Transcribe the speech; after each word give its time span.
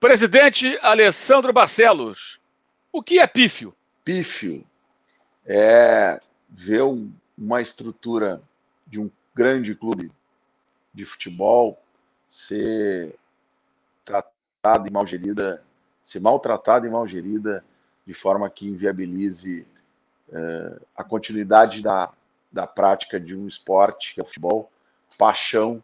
Presidente 0.00 0.78
Alessandro 0.80 1.52
Barcelos, 1.52 2.40
o 2.90 3.02
que 3.02 3.18
é 3.18 3.26
pífio? 3.26 3.76
Pífio 4.02 4.64
é 5.44 6.18
ver 6.48 6.84
uma 7.36 7.60
estrutura 7.60 8.40
de 8.86 8.98
um 8.98 9.10
grande 9.34 9.74
clube 9.74 10.10
de 10.94 11.04
futebol 11.04 11.78
ser 12.30 13.14
tratada 14.02 14.88
e 14.88 14.90
mal 14.90 15.06
gerida, 15.06 15.62
ser 16.02 16.20
maltratada 16.20 16.86
e 16.86 16.90
mal 16.90 17.06
gerida 17.06 17.62
de 18.06 18.14
forma 18.14 18.48
que 18.48 18.66
inviabilize 18.66 19.66
uh, 20.30 20.80
a 20.96 21.04
continuidade 21.04 21.82
da, 21.82 22.10
da 22.50 22.66
prática 22.66 23.20
de 23.20 23.36
um 23.36 23.46
esporte 23.46 24.14
que 24.14 24.20
é 24.20 24.22
o 24.22 24.26
futebol, 24.26 24.72
paixão 25.18 25.82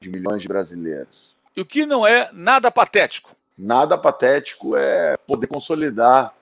de 0.00 0.10
milhões 0.10 0.42
de 0.42 0.48
brasileiros. 0.48 1.37
E 1.58 1.60
o 1.60 1.66
que 1.66 1.84
não 1.84 2.06
é 2.06 2.30
nada 2.32 2.70
patético? 2.70 3.34
Nada 3.58 3.98
patético 3.98 4.76
é 4.76 5.16
poder 5.16 5.48
consolidar 5.48 6.32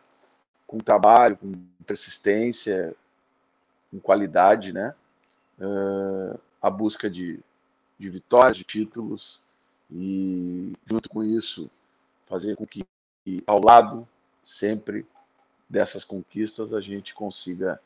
com 0.66 0.76
trabalho, 0.76 1.38
com 1.38 1.54
persistência, 1.86 2.94
com 3.90 3.98
qualidade, 3.98 4.74
né? 4.74 4.94
Uh, 5.58 6.38
a 6.60 6.68
busca 6.68 7.08
de, 7.08 7.40
de 7.98 8.10
vitórias, 8.10 8.58
de 8.58 8.64
títulos 8.64 9.40
e, 9.90 10.74
junto 10.84 11.08
com 11.08 11.24
isso, 11.24 11.70
fazer 12.26 12.54
com 12.54 12.66
que, 12.66 12.86
ao 13.46 13.64
lado 13.64 14.06
sempre 14.44 15.06
dessas 15.66 16.04
conquistas, 16.04 16.74
a 16.74 16.80
gente 16.82 17.14
consiga 17.14 17.80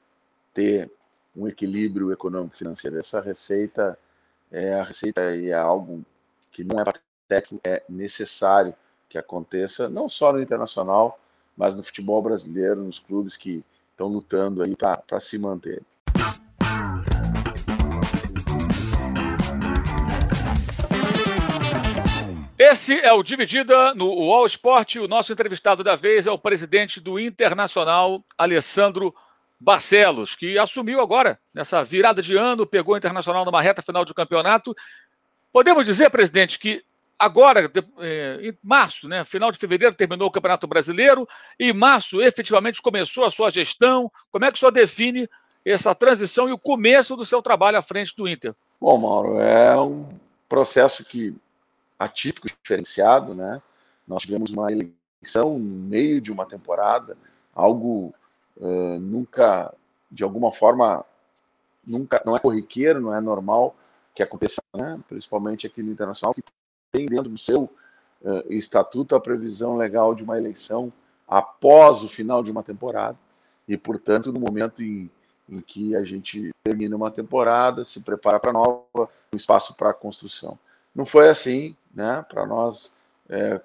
ter 0.53 0.91
um 1.37 1.47
equilíbrio 1.47 2.11
econômico 2.11 2.57
financeiro. 2.57 2.99
Essa 2.99 3.21
receita 3.21 3.97
é 4.51 4.75
a 4.75 4.83
receita 4.83 5.21
é 5.21 5.53
algo 5.53 6.05
que 6.51 6.65
não 6.65 6.81
é 6.81 6.85
técnico 7.31 7.61
é 7.65 7.81
necessário 7.89 8.75
que 9.09 9.17
aconteça, 9.17 9.89
não 9.89 10.09
só 10.09 10.33
no 10.33 10.43
internacional, 10.43 11.21
mas 11.57 11.77
no 11.77 11.85
futebol 11.85 12.21
brasileiro, 12.21 12.83
nos 12.83 12.99
clubes 12.99 13.37
que 13.37 13.65
estão 13.93 14.09
lutando 14.09 14.63
aí 14.63 14.75
para 14.75 15.21
se 15.21 15.39
manter. 15.39 15.81
Esse 22.59 23.01
é 23.01 23.13
o 23.13 23.23
Dividida 23.23 23.95
no 23.95 24.07
UOL 24.07 24.47
Sport. 24.47 24.97
O 24.97 25.09
nosso 25.09 25.33
entrevistado 25.33 25.83
da 25.83 25.97
vez 25.97 26.27
é 26.27 26.31
o 26.31 26.39
presidente 26.39 27.01
do 27.01 27.19
Internacional, 27.19 28.23
Alessandro 28.37 29.15
Barcelos, 29.59 30.35
que 30.35 30.59
assumiu 30.59 31.01
agora, 31.01 31.39
nessa 31.55 31.83
virada 31.85 32.23
de 32.23 32.37
ano, 32.37 32.67
pegou 32.67 32.95
o 32.95 32.99
Internacional 32.99 33.45
numa 33.45 33.63
reta 33.63 33.83
final 33.83 34.05
de 34.05 34.15
campeonato. 34.15 34.75
Podemos 35.53 35.87
dizer, 35.87 36.11
presidente, 36.11 36.59
que 36.59 36.85
agora, 37.21 37.71
é, 37.99 38.39
em 38.41 38.59
março, 38.63 39.07
né, 39.07 39.23
final 39.25 39.53
de 39.53 39.59
fevereiro, 39.59 39.95
terminou 39.95 40.29
o 40.29 40.31
Campeonato 40.31 40.67
Brasileiro, 40.67 41.29
e 41.59 41.71
em 41.71 41.73
março, 41.75 42.23
efetivamente, 42.23 42.81
começou 42.81 43.25
a 43.25 43.31
sua 43.31 43.51
gestão. 43.51 44.11
Como 44.33 44.47
é 44.47 44.51
que 44.51 44.57
o 44.57 44.59
senhor 44.59 44.73
define 44.73 45.29
essa 45.63 45.95
transição 45.95 46.49
e 46.49 46.53
o 46.53 46.59
começo 46.59 47.15
do 47.15 47.27
seu 47.27 47.43
trabalho 47.43 47.77
à 47.77 47.83
frente 47.83 48.17
do 48.17 48.27
Inter? 48.27 48.55
Bom, 48.81 48.97
Mauro, 48.97 49.39
é 49.39 49.79
um 49.79 50.09
processo 50.49 51.05
que 51.05 51.37
atípico, 51.99 52.49
diferenciado, 52.49 53.35
né? 53.35 53.61
Nós 54.09 54.23
tivemos 54.23 54.51
uma 54.51 54.73
eleição 54.73 55.59
no 55.59 55.59
meio 55.59 56.19
de 56.21 56.33
uma 56.33 56.47
temporada, 56.47 57.17
algo 57.55 58.15
uh, 58.57 58.99
nunca, 58.99 59.73
de 60.11 60.25
alguma 60.25 60.51
forma, 60.51 61.05
nunca, 61.87 62.23
não 62.25 62.35
é 62.35 62.41
corriqueiro, 62.41 63.01
não 63.01 63.15
é 63.15 63.21
normal 63.21 63.77
que 64.15 64.23
aconteça, 64.23 64.63
né? 64.75 64.99
principalmente 65.09 65.67
aqui 65.67 65.83
no 65.83 65.93
Internacional, 65.93 66.35
que 66.35 66.43
tem 66.93 67.07
dentro 67.07 67.31
do 67.31 67.39
seu 67.39 67.65
uh, 68.23 68.53
estatuto 68.53 69.15
a 69.15 69.21
previsão 69.21 69.77
legal 69.77 70.15
de 70.15 70.25
uma 70.25 70.39
eleição 70.39 70.93
após 71.27 72.03
o 72.03 72.09
final 72.09 72.43
de 72.43 72.51
uma 72.51 72.63
temporada 72.63 73.17
e, 73.69 73.77
portanto, 73.77 74.33
no 74.33 74.41
momento 74.41 74.83
em, 74.83 75.09
em 75.49 75.61
que 75.61 75.95
a 75.95 76.03
gente 76.03 76.51
termina 76.65 76.97
uma 76.97 77.11
temporada, 77.11 77.85
se 77.85 78.01
prepara 78.01 78.41
para 78.41 78.53
nova, 78.53 79.09
um 79.33 79.37
espaço 79.37 79.77
para 79.77 79.95
construção. 79.95 80.59
Não 80.95 81.07
foi 81.07 81.29
assim, 81.29 81.77
né? 81.95 82.25
Para 82.29 82.45
nós 82.45 82.93
é, 83.29 83.61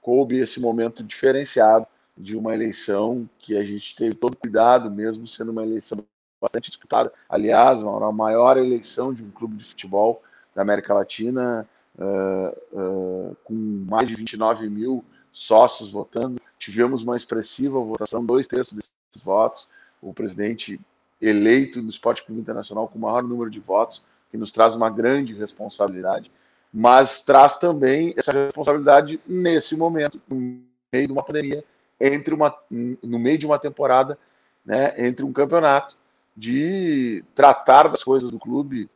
coube 0.00 0.38
esse 0.38 0.60
momento 0.60 1.02
diferenciado 1.02 1.86
de 2.16 2.36
uma 2.36 2.54
eleição 2.54 3.28
que 3.40 3.56
a 3.56 3.64
gente 3.64 3.96
teve 3.96 4.14
todo 4.14 4.36
cuidado, 4.36 4.88
mesmo 4.88 5.26
sendo 5.26 5.50
uma 5.50 5.64
eleição 5.64 5.98
bastante 6.40 6.70
disputada. 6.70 7.12
Aliás, 7.28 7.82
a 7.82 8.12
maior 8.12 8.56
eleição 8.56 9.12
de 9.12 9.24
um 9.24 9.30
clube 9.30 9.56
de 9.56 9.64
futebol 9.64 10.22
da 10.54 10.62
América 10.62 10.94
Latina 10.94 11.68
uh, 11.98 12.56
uh, 12.72 13.36
com 13.44 13.54
mais 13.88 14.08
de 14.08 14.14
29 14.14 14.68
mil 14.68 15.04
sócios 15.32 15.90
votando. 15.90 16.40
Tivemos 16.58 17.02
uma 17.02 17.16
expressiva 17.16 17.78
votação, 17.80 18.24
dois 18.24 18.46
terços 18.46 18.72
desses 18.72 19.22
votos. 19.22 19.68
O 20.00 20.12
presidente 20.14 20.80
eleito 21.20 21.82
no 21.82 21.90
Esporte 21.90 22.24
Clube 22.24 22.40
Internacional 22.40 22.88
com 22.88 22.98
o 22.98 23.02
maior 23.02 23.22
número 23.22 23.50
de 23.50 23.60
votos, 23.60 24.06
que 24.30 24.36
nos 24.36 24.52
traz 24.52 24.74
uma 24.74 24.90
grande 24.90 25.34
responsabilidade, 25.34 26.30
mas 26.72 27.24
traz 27.24 27.58
também 27.58 28.14
essa 28.16 28.32
responsabilidade 28.32 29.20
nesse 29.26 29.76
momento, 29.76 30.20
no 30.28 30.60
meio 30.92 31.06
de 31.06 31.12
uma 31.12 31.22
pandemia, 31.22 31.64
entre 32.00 32.34
uma, 32.34 32.54
no 32.70 33.18
meio 33.18 33.38
de 33.38 33.46
uma 33.46 33.58
temporada, 33.58 34.18
né, 34.64 34.94
entre 35.06 35.24
um 35.24 35.32
campeonato, 35.32 35.96
de 36.36 37.24
tratar 37.34 37.88
das 37.88 38.02
coisas 38.02 38.30
do 38.30 38.38
clube 38.38 38.90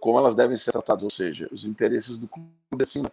como 0.00 0.18
elas 0.18 0.34
devem 0.34 0.56
ser 0.56 0.72
tratadas, 0.72 1.02
ou 1.02 1.10
seja, 1.10 1.48
os 1.52 1.64
interesses 1.64 2.16
do 2.16 2.28
clube 2.28 2.48
acima, 2.80 3.10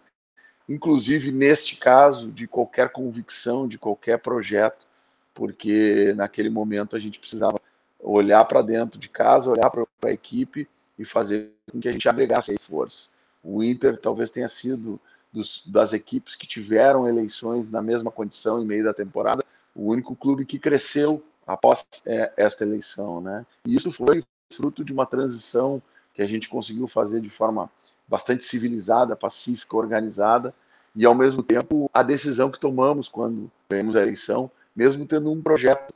inclusive 0.67 1.31
neste 1.31 1.75
caso, 1.75 2.31
de 2.31 2.47
qualquer 2.47 2.89
convicção, 2.89 3.67
de 3.67 3.77
qualquer 3.77 4.19
projeto, 4.19 4.87
porque 5.33 6.13
naquele 6.15 6.49
momento 6.49 6.95
a 6.95 6.99
gente 6.99 7.19
precisava 7.19 7.59
olhar 7.99 8.43
para 8.45 8.61
dentro 8.61 8.99
de 8.99 9.09
casa, 9.09 9.49
olhar 9.49 9.69
para 9.69 9.85
a 10.03 10.11
equipe 10.11 10.67
e 10.97 11.05
fazer 11.05 11.51
com 11.71 11.79
que 11.79 11.87
a 11.87 11.91
gente 11.91 12.07
agregasse 12.07 12.57
força. 12.57 13.09
O 13.43 13.63
Inter 13.63 13.97
talvez 13.97 14.29
tenha 14.29 14.49
sido 14.49 14.99
dos, 15.31 15.65
das 15.65 15.93
equipes 15.93 16.35
que 16.35 16.45
tiveram 16.45 17.07
eleições 17.07 17.71
na 17.71 17.81
mesma 17.81 18.11
condição 18.11 18.61
em 18.61 18.65
meio 18.65 18.83
da 18.83 18.93
temporada, 18.93 19.43
o 19.73 19.89
único 19.89 20.15
clube 20.15 20.45
que 20.45 20.59
cresceu 20.59 21.23
após 21.47 21.85
é, 22.05 22.31
esta 22.37 22.63
eleição, 22.63 23.21
né? 23.21 23.45
E 23.65 23.75
isso 23.75 23.91
foi 23.91 24.23
fruto 24.51 24.83
de 24.83 24.91
uma 24.91 25.05
transição 25.05 25.81
que 26.13 26.21
a 26.21 26.27
gente 26.27 26.49
conseguiu 26.49 26.87
fazer 26.87 27.21
de 27.21 27.29
forma 27.29 27.69
bastante 28.07 28.43
civilizada, 28.43 29.15
pacífica, 29.15 29.77
organizada, 29.77 30.53
e 30.95 31.05
ao 31.05 31.15
mesmo 31.15 31.41
tempo 31.41 31.89
a 31.93 32.03
decisão 32.03 32.51
que 32.51 32.59
tomamos 32.59 33.07
quando 33.07 33.49
ganhamos 33.69 33.95
a 33.95 34.01
eleição, 34.01 34.51
mesmo 34.75 35.05
tendo 35.05 35.31
um 35.31 35.41
projeto 35.41 35.93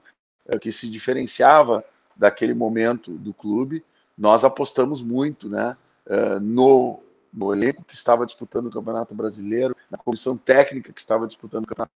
é, 0.48 0.58
que 0.58 0.72
se 0.72 0.90
diferenciava 0.90 1.84
daquele 2.16 2.54
momento 2.54 3.12
do 3.12 3.34
clube, 3.34 3.84
nós 4.18 4.46
apostamos 4.46 5.02
muito 5.02 5.50
né, 5.50 5.76
é, 6.06 6.40
no, 6.40 7.02
no 7.34 7.54
elenco 7.54 7.84
que 7.84 7.94
estava 7.94 8.26
disputando 8.26 8.68
o 8.68 8.72
Campeonato 8.72 9.14
Brasileiro, 9.14 9.76
na 9.92 9.98
comissão 9.98 10.38
técnica 10.38 10.94
que 10.94 11.00
estava 11.00 11.28
disputando 11.28 11.66
o 11.66 11.68
Campeonato 11.68 11.92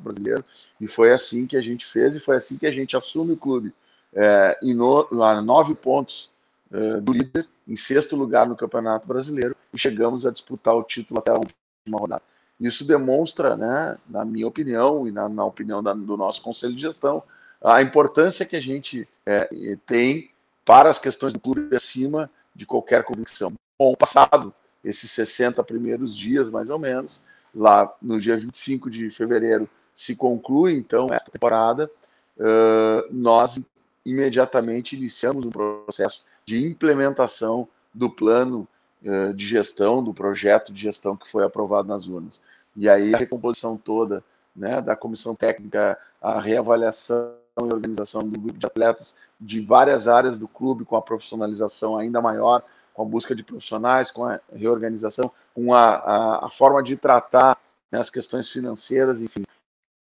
Brasileiro, 0.00 0.44
e 0.80 0.86
foi 0.86 1.12
assim 1.12 1.46
que 1.46 1.56
a 1.56 1.60
gente 1.60 1.84
fez, 1.84 2.14
e 2.14 2.20
foi 2.20 2.36
assim 2.36 2.56
que 2.56 2.66
a 2.66 2.72
gente 2.72 2.96
assume 2.96 3.32
o 3.32 3.36
clube. 3.36 3.74
É, 4.12 4.56
em 4.62 4.72
no, 4.72 5.08
nove 5.42 5.74
pontos 5.74 6.30
é, 6.70 7.00
do 7.00 7.12
líder, 7.12 7.48
em 7.66 7.76
sexto 7.76 8.16
lugar 8.16 8.48
no 8.48 8.56
Campeonato 8.56 9.06
Brasileiro 9.06 9.56
e 9.72 9.78
chegamos 9.78 10.26
a 10.26 10.30
disputar 10.30 10.74
o 10.74 10.82
título 10.82 11.20
até 11.20 11.30
a 11.30 11.34
última 11.34 11.98
rodada. 11.98 12.22
Isso 12.60 12.84
demonstra, 12.84 13.56
né, 13.56 13.98
na 14.08 14.24
minha 14.24 14.46
opinião 14.46 15.08
e 15.08 15.12
na, 15.12 15.28
na 15.28 15.44
opinião 15.44 15.82
da, 15.82 15.92
do 15.92 16.16
nosso 16.16 16.40
Conselho 16.42 16.74
de 16.74 16.82
Gestão, 16.82 17.22
a 17.62 17.82
importância 17.82 18.46
que 18.46 18.56
a 18.56 18.60
gente 18.60 19.08
é, 19.26 19.76
tem 19.86 20.30
para 20.64 20.90
as 20.90 20.98
questões 20.98 21.32
do 21.32 21.40
clube 21.40 21.74
acima 21.74 22.30
de 22.54 22.64
qualquer 22.64 23.02
convicção. 23.04 23.52
Bom, 23.78 23.94
passado 23.94 24.54
esses 24.84 25.10
60 25.10 25.62
primeiros 25.64 26.14
dias, 26.14 26.50
mais 26.50 26.68
ou 26.68 26.78
menos, 26.78 27.22
lá 27.54 27.92
no 28.00 28.20
dia 28.20 28.36
25 28.36 28.90
de 28.90 29.10
fevereiro 29.10 29.68
se 29.94 30.14
conclui, 30.14 30.76
então, 30.76 31.06
essa 31.10 31.30
temporada, 31.30 31.90
uh, 32.36 33.08
nós 33.10 33.58
imediatamente 34.04 34.96
iniciamos 34.96 35.46
um 35.46 35.50
processo 35.50 36.24
de 36.46 36.64
implementação 36.64 37.68
do 37.92 38.10
plano 38.10 38.66
uh, 39.02 39.32
de 39.34 39.46
gestão, 39.46 40.02
do 40.02 40.12
projeto 40.12 40.72
de 40.72 40.82
gestão 40.82 41.16
que 41.16 41.30
foi 41.30 41.44
aprovado 41.44 41.88
nas 41.88 42.06
urnas. 42.06 42.42
E 42.76 42.88
aí 42.88 43.14
a 43.14 43.18
recomposição 43.18 43.76
toda 43.76 44.22
né, 44.54 44.80
da 44.80 44.96
comissão 44.96 45.34
técnica, 45.34 45.98
a 46.20 46.40
reavaliação 46.40 47.34
e 47.58 47.62
organização 47.62 48.28
do 48.28 48.38
grupo 48.38 48.58
de 48.58 48.66
atletas 48.66 49.16
de 49.40 49.60
várias 49.60 50.08
áreas 50.08 50.38
do 50.38 50.48
clube, 50.48 50.84
com 50.84 50.96
a 50.96 51.02
profissionalização 51.02 51.96
ainda 51.96 52.20
maior, 52.20 52.62
com 52.92 53.02
a 53.02 53.04
busca 53.04 53.34
de 53.34 53.42
profissionais, 53.42 54.10
com 54.10 54.24
a 54.24 54.40
reorganização, 54.52 55.30
com 55.54 55.74
a, 55.74 55.94
a, 55.96 56.46
a 56.46 56.48
forma 56.48 56.82
de 56.82 56.96
tratar 56.96 57.58
né, 57.90 57.98
as 57.98 58.10
questões 58.10 58.48
financeiras, 58.48 59.22
enfim. 59.22 59.44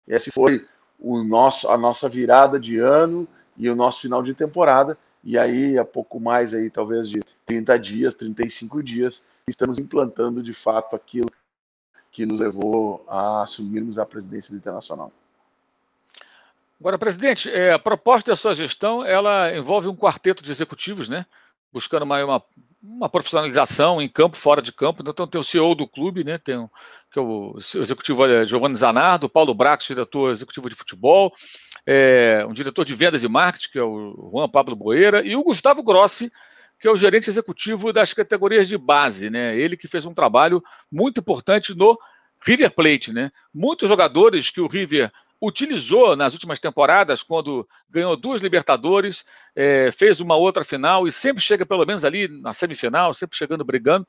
Esse 0.06 0.30
foi 0.30 0.66
o 0.98 1.22
nosso, 1.22 1.70
a 1.70 1.76
nossa 1.76 2.08
virada 2.08 2.58
de 2.58 2.78
ano 2.78 3.28
e 3.56 3.68
o 3.68 3.76
nosso 3.76 4.00
final 4.00 4.22
de 4.22 4.34
temporada, 4.34 4.96
e 5.22 5.38
aí, 5.38 5.78
há 5.78 5.84
pouco 5.84 6.20
mais 6.20 6.54
aí, 6.54 6.70
talvez 6.70 7.08
de 7.08 7.20
30 7.46 7.78
dias, 7.78 8.14
35 8.14 8.82
dias, 8.82 9.24
estamos 9.46 9.78
implantando 9.78 10.42
de 10.42 10.54
fato 10.54 10.94
aquilo 10.94 11.30
que 12.10 12.24
nos 12.24 12.40
levou 12.40 13.04
a 13.08 13.42
assumirmos 13.42 13.98
a 13.98 14.06
presidência 14.06 14.52
do 14.52 14.56
Internacional. 14.56 15.12
Agora, 16.80 16.96
presidente, 16.96 17.50
é, 17.50 17.72
a 17.72 17.78
proposta 17.78 18.30
da 18.30 18.36
sua 18.36 18.54
gestão 18.54 19.04
ela 19.04 19.54
envolve 19.54 19.88
um 19.88 19.96
quarteto 19.96 20.42
de 20.42 20.50
executivos, 20.52 21.08
né? 21.08 21.26
Buscando 21.72 22.04
uma, 22.04 22.24
uma, 22.24 22.42
uma 22.82 23.08
profissionalização 23.08 24.00
em 24.00 24.08
campo, 24.08 24.36
fora 24.36 24.62
de 24.62 24.72
campo. 24.72 25.02
Então 25.02 25.26
tem 25.26 25.40
o 25.40 25.44
CEO 25.44 25.74
do 25.74 25.86
clube, 25.86 26.24
né? 26.24 26.38
Tem 26.38 26.68
que 27.10 27.18
é 27.18 27.22
o, 27.22 27.54
o 27.54 27.78
executivo 27.78 28.24
é 28.26 28.44
Giovanni 28.44 28.76
Zanardo, 28.76 29.28
Paulo 29.28 29.54
Brax, 29.54 29.86
diretor 29.86 30.30
executivo 30.30 30.68
de 30.68 30.74
futebol, 30.74 31.32
é, 31.86 32.44
um 32.48 32.52
diretor 32.52 32.84
de 32.84 32.94
vendas 32.94 33.22
e 33.22 33.28
marketing, 33.28 33.72
que 33.72 33.78
é 33.78 33.82
o 33.82 34.30
Juan 34.32 34.48
Pablo 34.48 34.76
Boeira, 34.76 35.26
e 35.26 35.34
o 35.34 35.42
Gustavo 35.42 35.82
Grossi, 35.82 36.30
que 36.78 36.86
é 36.86 36.90
o 36.90 36.96
gerente 36.96 37.28
executivo 37.28 37.92
das 37.92 38.12
categorias 38.12 38.68
de 38.68 38.78
base, 38.78 39.30
né? 39.30 39.58
Ele 39.58 39.76
que 39.76 39.88
fez 39.88 40.06
um 40.06 40.14
trabalho 40.14 40.62
muito 40.92 41.20
importante 41.20 41.74
no 41.74 41.98
River 42.40 42.70
Plate, 42.70 43.12
né? 43.12 43.30
Muitos 43.52 43.88
jogadores 43.88 44.50
que 44.50 44.60
o 44.60 44.68
River 44.68 45.10
utilizou 45.40 46.16
nas 46.16 46.32
últimas 46.32 46.58
temporadas, 46.58 47.22
quando 47.22 47.68
ganhou 47.88 48.16
duas 48.16 48.42
Libertadores, 48.42 49.24
é, 49.54 49.90
fez 49.92 50.20
uma 50.20 50.36
outra 50.36 50.64
final 50.64 51.06
e 51.06 51.12
sempre 51.12 51.42
chega 51.42 51.64
pelo 51.64 51.86
menos 51.86 52.04
ali 52.04 52.28
na 52.28 52.52
semifinal, 52.52 53.14
sempre 53.14 53.36
chegando 53.36 53.64
brigando. 53.64 54.06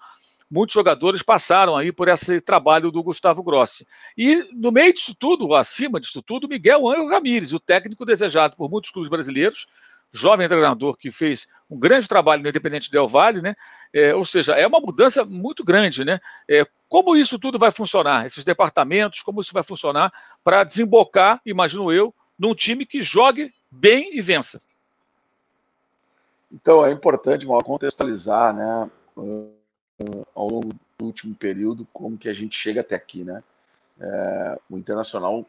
Muitos 0.51 0.73
jogadores 0.73 1.21
passaram 1.21 1.77
aí 1.77 1.91
por 1.91 2.07
esse 2.07 2.41
trabalho 2.41 2.91
do 2.91 3.03
Gustavo 3.03 3.43
Grossi. 3.43 3.85
E 4.17 4.43
no 4.55 4.71
meio 4.71 4.91
disso 4.91 5.13
tudo, 5.13 5.53
acima 5.53 5.99
disso 5.99 6.23
tudo, 6.23 6.47
Miguel 6.47 6.89
Ângelo 6.89 7.09
Ramírez, 7.09 7.53
o 7.53 7.59
técnico 7.59 8.03
desejado 8.03 8.57
por 8.57 8.67
muitos 8.67 8.89
clubes 8.89 9.09
brasileiros, 9.11 9.67
jovem 10.11 10.47
treinador 10.47 10.97
que 10.97 11.11
fez 11.11 11.47
um 11.69 11.77
grande 11.77 12.07
trabalho 12.07 12.41
no 12.41 12.49
Independente 12.49 12.91
Del 12.91 13.07
Valle, 13.07 13.41
né? 13.41 13.55
É, 13.93 14.13
ou 14.13 14.25
seja, 14.25 14.53
é 14.53 14.65
uma 14.65 14.79
mudança 14.79 15.23
muito 15.23 15.63
grande, 15.63 16.03
né? 16.03 16.19
É, 16.47 16.65
como 16.87 17.15
isso 17.15 17.37
tudo 17.37 17.59
vai 17.59 17.71
funcionar? 17.71 18.25
Esses 18.25 18.43
departamentos, 18.43 19.21
como 19.21 19.41
isso 19.41 19.53
vai 19.53 19.63
funcionar 19.63 20.11
para 20.43 20.63
desembocar, 20.63 21.41
imagino 21.45 21.91
eu, 21.91 22.13
num 22.37 22.55
time 22.55 22.85
que 22.85 23.01
jogue 23.01 23.53
bem 23.69 24.17
e 24.17 24.21
vença? 24.21 24.61
Então, 26.51 26.83
é 26.83 26.91
importante 26.91 27.45
mal 27.45 27.63
contextualizar, 27.63 28.55
né, 28.55 28.89
ao 30.33 30.49
longo 30.49 30.73
do 30.97 31.05
último 31.05 31.35
período, 31.35 31.87
como 31.93 32.17
que 32.17 32.27
a 32.27 32.33
gente 32.33 32.57
chega 32.57 32.81
até 32.81 32.95
aqui, 32.95 33.23
né? 33.23 33.43
É, 33.99 34.59
o 34.69 34.77
Internacional 34.77 35.45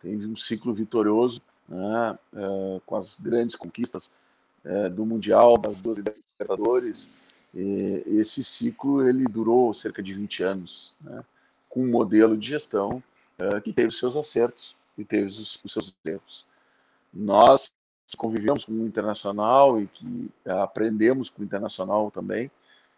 teve 0.00 0.24
um 0.24 0.36
ciclo 0.36 0.72
vitorioso, 0.72 1.42
né, 1.68 2.18
é, 2.34 2.80
com 2.86 2.96
as 2.96 3.18
grandes 3.20 3.54
conquistas 3.54 4.10
é, 4.64 4.88
do 4.88 5.04
Mundial, 5.04 5.58
das 5.58 5.76
duas 5.78 5.98
Libertadores, 5.98 7.10
esse 8.06 8.44
ciclo 8.44 9.08
ele 9.08 9.24
durou 9.24 9.72
cerca 9.72 10.02
de 10.02 10.12
20 10.12 10.42
anos, 10.44 10.94
né, 11.00 11.24
com 11.68 11.82
um 11.82 11.90
modelo 11.90 12.36
de 12.36 12.48
gestão 12.48 13.02
uh, 13.38 13.60
que 13.60 13.72
teve 13.72 13.92
seus 13.92 14.16
acertos 14.16 14.76
e 14.96 15.04
teve 15.04 15.26
os, 15.26 15.60
os 15.64 15.72
seus 15.72 15.94
erros. 16.04 16.46
Nós 17.12 17.72
que 18.06 18.16
convivemos 18.16 18.64
com 18.64 18.72
o 18.72 18.86
internacional 18.86 19.80
e 19.80 19.86
que 19.86 20.30
uh, 20.46 20.60
aprendemos 20.60 21.28
com 21.28 21.42
o 21.42 21.44
internacional 21.44 22.10
também, 22.10 22.50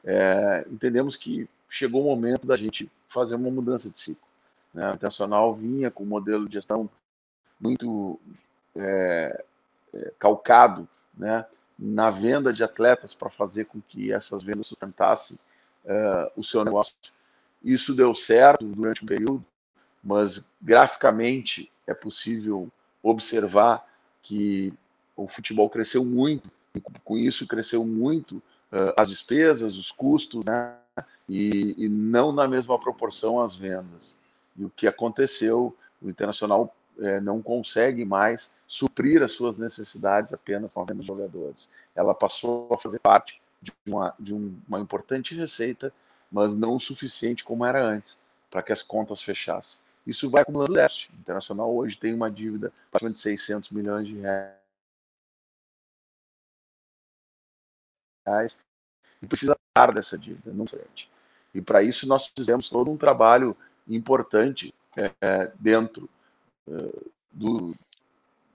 é, 0.04 0.64
entendemos 0.70 1.16
que 1.16 1.48
chegou 1.68 2.02
o 2.02 2.04
momento 2.04 2.46
da 2.46 2.56
gente 2.56 2.90
fazer 3.06 3.34
uma 3.34 3.50
mudança 3.50 3.90
de 3.90 3.98
ciclo. 3.98 4.26
Né? 4.72 4.88
O 4.90 4.94
internacional 4.94 5.54
vinha 5.54 5.90
com 5.90 6.04
um 6.04 6.06
modelo 6.06 6.48
de 6.48 6.54
gestão 6.54 6.88
muito 7.60 8.18
é, 8.76 9.44
é, 9.94 10.12
calcado 10.18 10.88
né, 11.16 11.44
na 11.78 12.10
venda 12.10 12.52
de 12.52 12.62
atletas 12.62 13.14
para 13.14 13.30
fazer 13.30 13.64
com 13.66 13.80
que 13.80 14.12
essas 14.12 14.42
vendas 14.42 14.66
sustentassem 14.66 15.38
uh, 15.84 16.30
o 16.36 16.44
seu 16.44 16.64
negócio. 16.64 16.94
Isso 17.62 17.94
deu 17.94 18.14
certo 18.14 18.64
durante 18.64 19.02
um 19.02 19.06
período, 19.06 19.44
mas 20.02 20.46
graficamente 20.60 21.70
é 21.86 21.94
possível 21.94 22.70
observar 23.02 23.86
que 24.22 24.74
o 25.16 25.26
futebol 25.26 25.68
cresceu 25.68 26.04
muito, 26.04 26.50
e 26.74 26.80
com 26.80 27.16
isso 27.16 27.46
cresceu 27.46 27.84
muito 27.84 28.36
uh, 28.36 28.92
as 28.96 29.08
despesas, 29.08 29.76
os 29.76 29.90
custos, 29.90 30.44
né? 30.44 30.74
e, 31.28 31.74
e 31.78 31.88
não 31.88 32.32
na 32.32 32.46
mesma 32.46 32.78
proporção 32.78 33.40
as 33.40 33.54
vendas. 33.54 34.18
E 34.56 34.64
o 34.64 34.70
que 34.70 34.86
aconteceu, 34.86 35.76
o 36.02 36.08
Internacional 36.08 36.74
é, 37.00 37.20
não 37.20 37.42
consegue 37.42 38.04
mais 38.04 38.50
suprir 38.66 39.22
as 39.22 39.32
suas 39.32 39.56
necessidades 39.56 40.32
apenas 40.32 40.72
com 40.72 40.82
a 40.82 40.84
venda 40.84 41.00
de 41.00 41.06
jogadores. 41.06 41.70
Ela 41.94 42.14
passou 42.14 42.68
a 42.72 42.78
fazer 42.78 42.98
parte 43.00 43.40
de 43.60 43.72
uma, 43.86 44.14
de 44.18 44.34
uma 44.34 44.78
importante 44.80 45.34
receita, 45.34 45.92
mas 46.30 46.54
não 46.54 46.76
o 46.76 46.80
suficiente 46.80 47.44
como 47.44 47.64
era 47.64 47.82
antes, 47.82 48.20
para 48.50 48.62
que 48.62 48.72
as 48.72 48.82
contas 48.82 49.22
fechassem. 49.22 49.80
Isso 50.06 50.30
vai 50.30 50.42
acumulando 50.42 50.72
déficit. 50.72 51.12
O 51.12 51.20
Internacional 51.20 51.74
hoje 51.74 51.98
tem 51.98 52.14
uma 52.14 52.30
dívida 52.30 52.72
de 53.02 53.18
600 53.18 53.70
milhões 53.70 54.06
de 54.06 54.16
reais 58.26 58.58
e 59.20 59.26
precisa 59.26 59.56
parar 59.74 59.92
dessa 59.92 60.16
dívida, 60.16 60.52
não 60.52 60.66
frente. 60.66 61.10
E 61.54 61.60
para 61.60 61.82
isso 61.82 62.06
nós 62.06 62.26
fizemos 62.26 62.70
todo 62.70 62.90
um 62.90 62.96
trabalho 62.96 63.56
importante 63.86 64.72
é 64.96 65.52
dentro 65.58 66.08
do, 67.32 67.74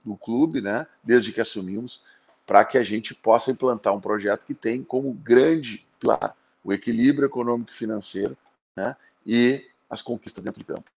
do 0.04 0.16
clube, 0.16 0.62
né, 0.62 0.86
desde 1.04 1.32
que 1.32 1.42
assumimos, 1.42 2.04
para 2.46 2.64
que 2.64 2.78
a 2.78 2.84
gente 2.84 3.14
possa 3.16 3.52
implantar 3.52 3.94
um 3.94 4.02
projeto 4.02 4.46
que 4.46 4.54
tem 4.54 4.84
como 4.84 5.12
grande 5.14 5.86
pilar 6.00 6.36
o 6.64 6.74
equilíbrio 6.74 7.28
econômico 7.28 7.72
e 7.72 7.76
financeiro 7.76 8.36
né, 8.76 8.96
e 9.26 9.66
as 9.90 10.02
conquistas 10.02 10.44
dentro 10.44 10.60
de 10.60 10.66
campo. 10.66 10.90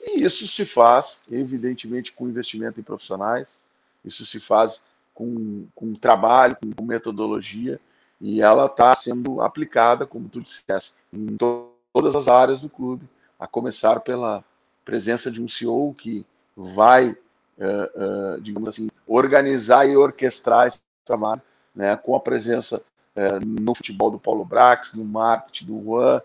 E 0.00 0.22
isso 0.22 0.46
se 0.46 0.64
faz, 0.64 1.22
evidentemente, 1.30 2.12
com 2.12 2.28
investimento 2.28 2.80
em 2.80 2.84
profissionais, 2.84 3.62
isso 4.04 4.24
se 4.24 4.40
faz 4.40 4.82
com, 5.12 5.66
com 5.74 5.92
trabalho, 5.92 6.56
com, 6.56 6.72
com 6.72 6.84
metodologia, 6.84 7.78
e 8.20 8.40
ela 8.40 8.66
está 8.66 8.94
sendo 8.94 9.40
aplicada, 9.40 10.06
como 10.06 10.28
tu 10.28 10.40
disseste, 10.40 10.94
em 11.12 11.36
to 11.36 11.68
todas 11.92 12.14
as 12.14 12.28
áreas 12.28 12.60
do 12.60 12.68
clube, 12.68 13.04
a 13.38 13.48
começar 13.48 13.98
pela 14.00 14.44
presença 14.84 15.28
de 15.28 15.42
um 15.42 15.48
CEO 15.48 15.92
que 15.92 16.24
vai, 16.56 17.10
uh, 17.10 18.36
uh, 18.36 18.40
digamos 18.40 18.68
assim, 18.68 18.88
organizar 19.06 19.88
e 19.88 19.96
orquestrar 19.96 20.68
esse 20.68 20.80
trabalho, 21.04 21.42
né, 21.74 21.96
com 21.96 22.14
a 22.14 22.20
presença 22.20 22.82
uh, 23.16 23.44
no 23.44 23.74
futebol 23.74 24.10
do 24.10 24.18
Paulo 24.18 24.44
Brax, 24.44 24.94
no 24.94 25.04
marketing 25.04 25.66
do 25.66 25.84
Juan. 25.84 26.22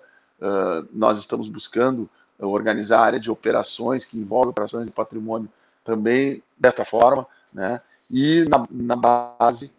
nós 0.92 1.18
estamos 1.18 1.48
buscando 1.48 2.10
organizar 2.38 3.00
a 3.00 3.06
área 3.06 3.20
de 3.20 3.32
operações, 3.32 4.04
que 4.04 4.18
envolve 4.18 4.50
operações 4.50 4.86
de 4.86 4.92
patrimônio 4.92 5.50
também 5.84 6.44
desta 6.58 6.84
forma, 6.84 7.26
né, 7.54 7.82
e 8.12 8.46
na, 8.50 8.66
na 8.70 8.96
base 8.96 9.72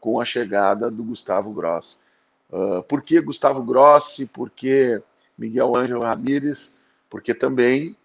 com 0.00 0.20
a 0.20 0.24
chegada 0.24 0.90
do 0.90 1.04
Gustavo 1.04 1.52
Grossi. 1.52 1.98
por 2.88 3.02
que 3.02 3.20
Gustavo 3.20 3.62
Grossi? 3.62 4.26
Por 4.26 4.50
que 4.50 5.00
Miguel 5.38 5.76
Ângelo 5.76 6.02
Ramírez? 6.02 6.74
Porque 7.08 7.32
também 7.32 7.96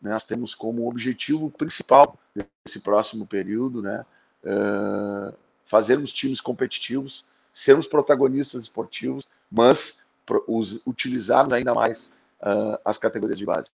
nós 0.00 0.24
temos 0.24 0.54
como 0.54 0.88
objetivo 0.88 1.50
principal 1.50 2.18
desse 2.34 2.80
próximo 2.80 3.26
período 3.26 3.82
né, 3.82 4.04
uh, 4.44 5.34
fazermos 5.64 6.12
times 6.12 6.40
competitivos, 6.40 7.24
sermos 7.52 7.86
protagonistas 7.86 8.62
esportivos, 8.62 9.28
mas 9.50 10.04
os, 10.46 10.86
utilizarmos 10.86 11.52
ainda 11.52 11.74
mais 11.74 12.12
uh, 12.40 12.78
as 12.84 12.96
categorias 12.96 13.38
de 13.38 13.44
base, 13.44 13.68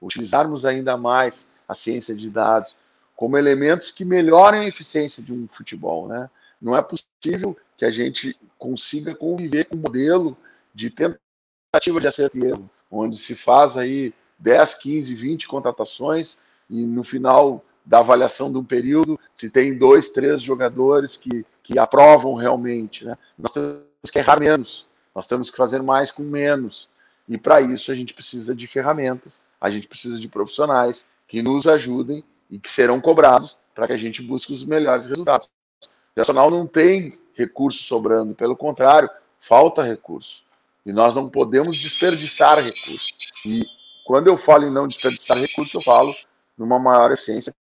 utilizarmos 0.00 0.64
ainda 0.64 0.96
mais 0.96 1.50
a 1.68 1.74
ciência 1.74 2.14
de 2.14 2.30
dados 2.30 2.76
como 3.16 3.38
elementos 3.38 3.90
que 3.90 4.04
melhorem 4.04 4.62
a 4.62 4.68
eficiência 4.68 5.22
de 5.22 5.32
um 5.32 5.48
futebol. 5.48 6.08
Né? 6.08 6.28
Não 6.60 6.76
é 6.76 6.82
possível 6.82 7.56
que 7.76 7.84
a 7.84 7.90
gente 7.90 8.36
consiga 8.58 9.14
conviver 9.14 9.64
com 9.64 9.76
um 9.76 9.80
modelo 9.80 10.36
de 10.74 10.90
tentativa 10.90 12.00
de 12.00 12.06
acerto 12.06 12.38
e 12.38 12.44
erro, 12.44 12.70
onde 12.90 13.16
se 13.16 13.34
faz 13.34 13.76
aí 13.76 14.12
10, 14.38 14.74
15, 14.74 15.14
20 15.14 15.48
contratações 15.48 16.38
e 16.68 16.86
no 16.86 17.04
final 17.04 17.64
da 17.84 17.98
avaliação 17.98 18.50
de 18.50 18.56
um 18.56 18.64
período, 18.64 19.20
se 19.36 19.50
tem 19.50 19.76
dois, 19.76 20.10
três 20.10 20.40
jogadores 20.40 21.16
que, 21.16 21.44
que 21.62 21.78
aprovam 21.78 22.34
realmente. 22.34 23.04
Né? 23.04 23.16
Nós 23.38 23.52
temos 23.52 24.10
que 24.10 24.18
errar 24.18 24.40
menos, 24.40 24.88
nós 25.14 25.26
temos 25.26 25.50
que 25.50 25.56
fazer 25.56 25.82
mais 25.82 26.10
com 26.10 26.22
menos. 26.22 26.88
E 27.28 27.36
para 27.36 27.60
isso 27.60 27.92
a 27.92 27.94
gente 27.94 28.14
precisa 28.14 28.54
de 28.54 28.66
ferramentas, 28.66 29.42
a 29.60 29.70
gente 29.70 29.86
precisa 29.86 30.18
de 30.18 30.28
profissionais 30.28 31.08
que 31.28 31.42
nos 31.42 31.66
ajudem 31.66 32.24
e 32.50 32.58
que 32.58 32.70
serão 32.70 33.00
cobrados 33.00 33.58
para 33.74 33.86
que 33.86 33.92
a 33.92 33.96
gente 33.96 34.22
busque 34.22 34.52
os 34.52 34.64
melhores 34.64 35.06
resultados. 35.06 35.48
O 35.82 35.88
Nacional 36.16 36.50
não 36.50 36.66
tem 36.66 37.18
recurso 37.34 37.82
sobrando, 37.82 38.34
pelo 38.34 38.56
contrário, 38.56 39.10
falta 39.38 39.82
recurso. 39.82 40.44
E 40.86 40.92
nós 40.92 41.14
não 41.14 41.28
podemos 41.28 41.76
desperdiçar 41.78 42.58
recurso. 42.58 43.14
E 43.46 43.64
quando 44.04 44.26
eu 44.26 44.36
falo 44.36 44.66
em 44.66 44.70
não 44.70 44.86
desperdiçar 44.86 45.38
recursos, 45.38 45.74
eu 45.74 45.80
falo 45.80 46.12
numa 46.56 46.78
maior 46.78 47.10
eficiência, 47.10 47.54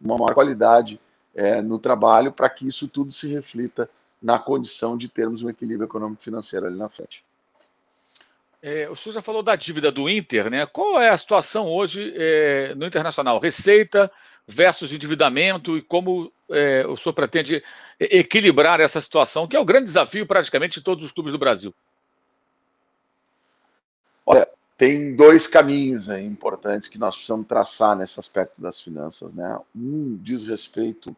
uma 0.00 0.16
maior 0.16 0.34
qualidade 0.34 1.00
é, 1.34 1.60
no 1.62 1.78
trabalho, 1.78 2.32
para 2.32 2.48
que 2.48 2.68
isso 2.68 2.88
tudo 2.88 3.10
se 3.10 3.28
reflita 3.28 3.88
na 4.20 4.38
condição 4.38 4.96
de 4.96 5.08
termos 5.08 5.42
um 5.42 5.48
equilíbrio 5.48 5.86
econômico-financeiro 5.86 6.66
ali 6.66 6.76
na 6.76 6.88
frente. 6.88 7.24
É, 8.60 8.88
o 8.90 8.96
senhor 8.96 9.14
já 9.14 9.22
falou 9.22 9.42
da 9.42 9.54
dívida 9.54 9.90
do 9.90 10.08
Inter, 10.08 10.50
né? 10.50 10.66
Qual 10.66 11.00
é 11.00 11.08
a 11.08 11.18
situação 11.18 11.68
hoje 11.68 12.12
é, 12.16 12.74
no 12.74 12.86
internacional? 12.86 13.38
Receita 13.38 14.10
versus 14.46 14.92
endividamento 14.92 15.76
e 15.76 15.82
como 15.82 16.32
é, 16.50 16.84
o 16.86 16.96
senhor 16.96 17.12
pretende 17.12 17.62
equilibrar 18.00 18.80
essa 18.80 19.00
situação, 19.00 19.46
que 19.46 19.56
é 19.56 19.60
o 19.60 19.64
grande 19.64 19.84
desafio 19.84 20.26
praticamente 20.26 20.80
de 20.80 20.84
todos 20.84 21.04
os 21.04 21.12
clubes 21.12 21.32
do 21.32 21.38
Brasil? 21.38 21.72
Olha, 24.26 24.48
tem 24.78 25.16
dois 25.16 25.48
caminhos 25.48 26.08
aí, 26.08 26.24
importantes 26.24 26.88
que 26.88 26.98
nós 26.98 27.16
precisamos 27.16 27.48
traçar 27.48 27.96
nesse 27.96 28.18
aspecto 28.20 28.62
das 28.62 28.80
finanças. 28.80 29.34
Né? 29.34 29.58
Um 29.74 30.16
diz 30.16 30.44
respeito 30.44 31.14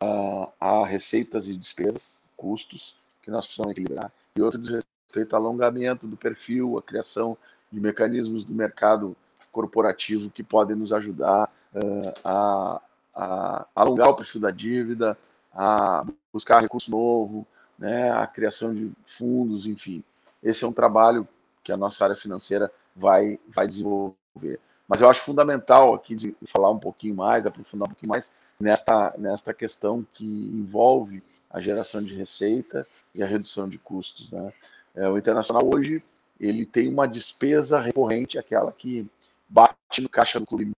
a, 0.00 0.50
a 0.58 0.84
receitas 0.84 1.48
e 1.48 1.56
despesas, 1.56 2.16
custos, 2.36 2.98
que 3.22 3.30
nós 3.30 3.46
precisamos 3.46 3.70
equilibrar, 3.70 4.12
e 4.36 4.42
outro 4.42 4.60
diz 4.60 4.84
respeito 5.06 5.34
ao 5.34 5.42
alongamento 5.42 6.08
do 6.08 6.16
perfil, 6.16 6.76
a 6.76 6.82
criação 6.82 7.38
de 7.70 7.80
mecanismos 7.80 8.44
do 8.44 8.52
mercado 8.52 9.16
corporativo 9.52 10.28
que 10.28 10.42
podem 10.42 10.74
nos 10.74 10.92
ajudar 10.92 11.50
uh, 11.72 12.12
a, 12.24 12.82
a, 13.14 13.66
alongar 13.76 14.08
o 14.08 14.16
perfil 14.16 14.40
da 14.40 14.50
dívida, 14.50 15.16
a 15.54 16.04
buscar 16.32 16.60
recurso 16.60 16.90
novo, 16.90 17.46
né, 17.78 18.10
a 18.10 18.26
criação 18.26 18.74
de 18.74 18.90
fundos, 19.04 19.66
enfim. 19.66 20.02
Esse 20.42 20.64
é 20.64 20.66
um 20.66 20.72
trabalho 20.72 21.26
que 21.62 21.70
a 21.70 21.76
nossa 21.76 22.04
área 22.04 22.16
financeira 22.16 22.70
vai, 22.94 23.38
vai 23.48 23.66
desenvolver. 23.66 24.60
Mas 24.86 25.00
eu 25.00 25.08
acho 25.08 25.20
fundamental 25.20 25.94
aqui 25.94 26.14
de 26.14 26.34
falar 26.46 26.70
um 26.70 26.78
pouquinho 26.78 27.14
mais, 27.14 27.46
aprofundar 27.46 27.86
um 27.86 27.92
pouquinho 27.92 28.10
mais 28.10 28.32
nesta, 28.60 29.14
nesta 29.18 29.54
questão 29.54 30.06
que 30.12 30.24
envolve 30.24 31.22
a 31.50 31.60
geração 31.60 32.02
de 32.02 32.14
receita 32.14 32.86
e 33.14 33.22
a 33.22 33.26
redução 33.26 33.68
de 33.68 33.78
custos. 33.78 34.30
Né? 34.30 34.52
É, 34.94 35.08
o 35.08 35.16
internacional 35.16 35.62
hoje 35.72 36.02
ele 36.38 36.66
tem 36.66 36.88
uma 36.88 37.06
despesa 37.06 37.80
recorrente, 37.80 38.38
aquela 38.38 38.72
que 38.72 39.08
bate 39.48 40.00
no 40.00 40.08
caixa 40.08 40.40
do 40.40 40.46
clube 40.46 40.72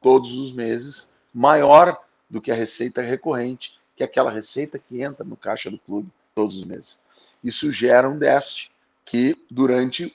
todos 0.00 0.36
os 0.36 0.52
meses, 0.52 1.12
maior 1.32 2.02
do 2.28 2.40
que 2.40 2.50
a 2.50 2.54
receita 2.54 3.02
recorrente, 3.02 3.78
que 3.94 4.02
é 4.02 4.06
aquela 4.06 4.30
receita 4.30 4.78
que 4.78 5.02
entra 5.02 5.24
no 5.24 5.36
caixa 5.36 5.70
do 5.70 5.78
clube 5.78 6.08
todos 6.34 6.56
os 6.56 6.64
meses. 6.64 7.00
Isso 7.44 7.70
gera 7.70 8.08
um 8.08 8.18
déficit 8.18 8.72
que 9.04 9.36
durante 9.50 10.14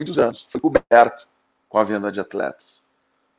muitos 0.00 0.18
anos. 0.18 0.48
Foi 0.50 0.60
coberto 0.60 1.28
com 1.68 1.78
a 1.78 1.84
venda 1.84 2.10
de 2.10 2.18
atletas. 2.18 2.82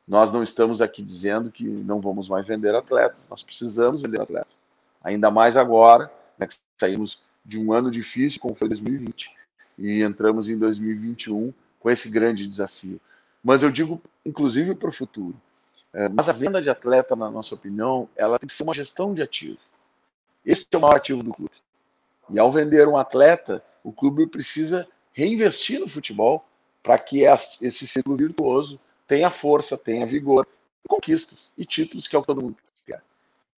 Nós 0.06 0.32
não 0.32 0.42
estamos 0.42 0.80
aqui 0.80 1.02
dizendo 1.02 1.50
que 1.50 1.64
não 1.64 2.00
vamos 2.00 2.28
mais 2.28 2.46
vender 2.46 2.74
atletas, 2.74 3.28
nós 3.28 3.42
precisamos 3.42 4.00
vender 4.00 4.20
atletas. 4.20 4.58
Ainda 5.02 5.30
mais 5.30 5.56
agora, 5.56 6.10
né, 6.38 6.46
que 6.46 6.56
saímos 6.78 7.20
de 7.44 7.58
um 7.58 7.72
ano 7.72 7.90
difícil, 7.90 8.40
como 8.40 8.54
foi 8.54 8.68
2020, 8.68 9.34
e 9.78 10.02
entramos 10.02 10.48
em 10.48 10.56
2021 10.56 11.52
com 11.80 11.90
esse 11.90 12.08
grande 12.08 12.46
desafio. 12.46 13.00
Mas 13.42 13.62
eu 13.62 13.70
digo, 13.70 14.00
inclusive, 14.24 14.74
para 14.74 14.88
o 14.88 14.92
futuro. 14.92 15.34
É, 15.92 16.08
mas 16.08 16.28
a 16.28 16.32
venda 16.32 16.62
de 16.62 16.70
atleta, 16.70 17.16
na 17.16 17.30
nossa 17.30 17.54
opinião, 17.54 18.08
ela 18.16 18.38
tem 18.38 18.46
que 18.46 18.54
ser 18.54 18.62
uma 18.62 18.74
gestão 18.74 19.12
de 19.12 19.22
ativo. 19.22 19.58
Esse 20.46 20.66
é 20.70 20.76
o 20.76 20.80
maior 20.80 20.96
ativo 20.96 21.22
do 21.22 21.32
clube. 21.32 21.54
E 22.30 22.38
ao 22.38 22.52
vender 22.52 22.86
um 22.86 22.96
atleta, 22.96 23.62
o 23.82 23.92
clube 23.92 24.26
precisa 24.26 24.86
reinvestir 25.12 25.80
no 25.80 25.88
futebol 25.88 26.44
para 26.82 26.98
que 26.98 27.22
esse 27.22 27.86
ciclo 27.86 28.16
virtuoso 28.16 28.78
tenha 29.06 29.30
força, 29.30 29.76
tenha 29.76 30.06
vigor, 30.06 30.46
conquistas 30.88 31.52
e 31.56 31.64
títulos, 31.64 32.08
que 32.08 32.16
é 32.16 32.18
o 32.18 32.22
que 32.22 32.26
todo 32.26 32.42
mundo 32.42 32.56
quer. 32.84 33.02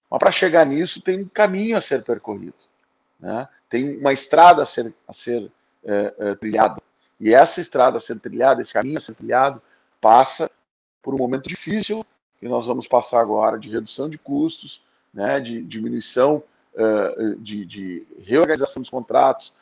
Mas 0.09 0.19
para 0.19 0.31
chegar 0.31 0.65
nisso, 0.65 1.01
tem 1.01 1.21
um 1.21 1.27
caminho 1.27 1.77
a 1.77 1.81
ser 1.81 2.03
percorrido. 2.03 2.55
Né? 3.19 3.47
Tem 3.69 3.97
uma 3.97 4.11
estrada 4.11 4.63
a 4.63 4.65
ser, 4.65 4.93
a 5.07 5.13
ser 5.13 5.51
é, 5.83 6.13
é, 6.17 6.35
trilhada. 6.35 6.81
E 7.19 7.33
essa 7.33 7.61
estrada 7.61 7.97
a 7.97 8.01
ser 8.01 8.19
trilhada, 8.19 8.61
esse 8.61 8.73
caminho 8.73 8.97
a 8.97 9.01
ser 9.01 9.15
trilhado, 9.15 9.61
passa 10.01 10.51
por 11.01 11.13
um 11.13 11.17
momento 11.17 11.47
difícil 11.47 12.05
que 12.39 12.47
nós 12.47 12.65
vamos 12.65 12.87
passar 12.87 13.21
agora 13.21 13.57
de 13.57 13.69
redução 13.69 14.09
de 14.09 14.17
custos, 14.17 14.83
né, 15.13 15.39
de 15.39 15.61
diminuição, 15.61 16.43
uh, 16.73 17.35
de, 17.35 17.65
de, 17.65 18.07
reorganização 18.21 18.81
dos 18.81 18.89
contratos 18.89 19.53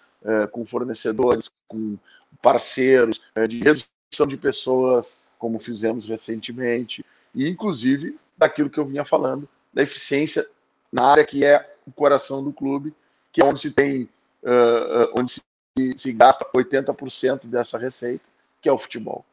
com 0.51 0.63
fornecedores, 0.63 1.49
com 1.67 1.97
parceiros, 2.41 3.21
é, 3.35 3.47
de 3.47 3.59
redução 3.59 4.27
de 4.27 4.37
pessoas, 4.37 5.21
como 5.37 5.59
fizemos 5.59 6.07
recentemente, 6.07 7.05
e 7.33 7.47
inclusive 7.47 8.17
daquilo 8.37 8.69
que 8.69 8.79
eu 8.79 8.85
vinha 8.85 9.05
falando, 9.05 9.47
da 9.73 9.81
eficiência 9.81 10.45
na 10.91 11.05
área 11.05 11.25
que 11.25 11.45
é 11.45 11.75
o 11.87 11.91
coração 11.91 12.43
do 12.43 12.51
clube, 12.51 12.93
que 13.31 13.41
é 13.41 13.45
onde 13.45 13.59
se 13.61 13.71
tem, 13.71 14.03
uh, 14.43 15.11
onde 15.15 15.33
se, 15.33 15.41
se 15.97 16.11
gasta 16.11 16.45
80% 16.53 17.47
dessa 17.47 17.77
receita, 17.77 18.23
que 18.61 18.67
é 18.67 18.71
o 18.71 18.77
futebol. 18.77 19.25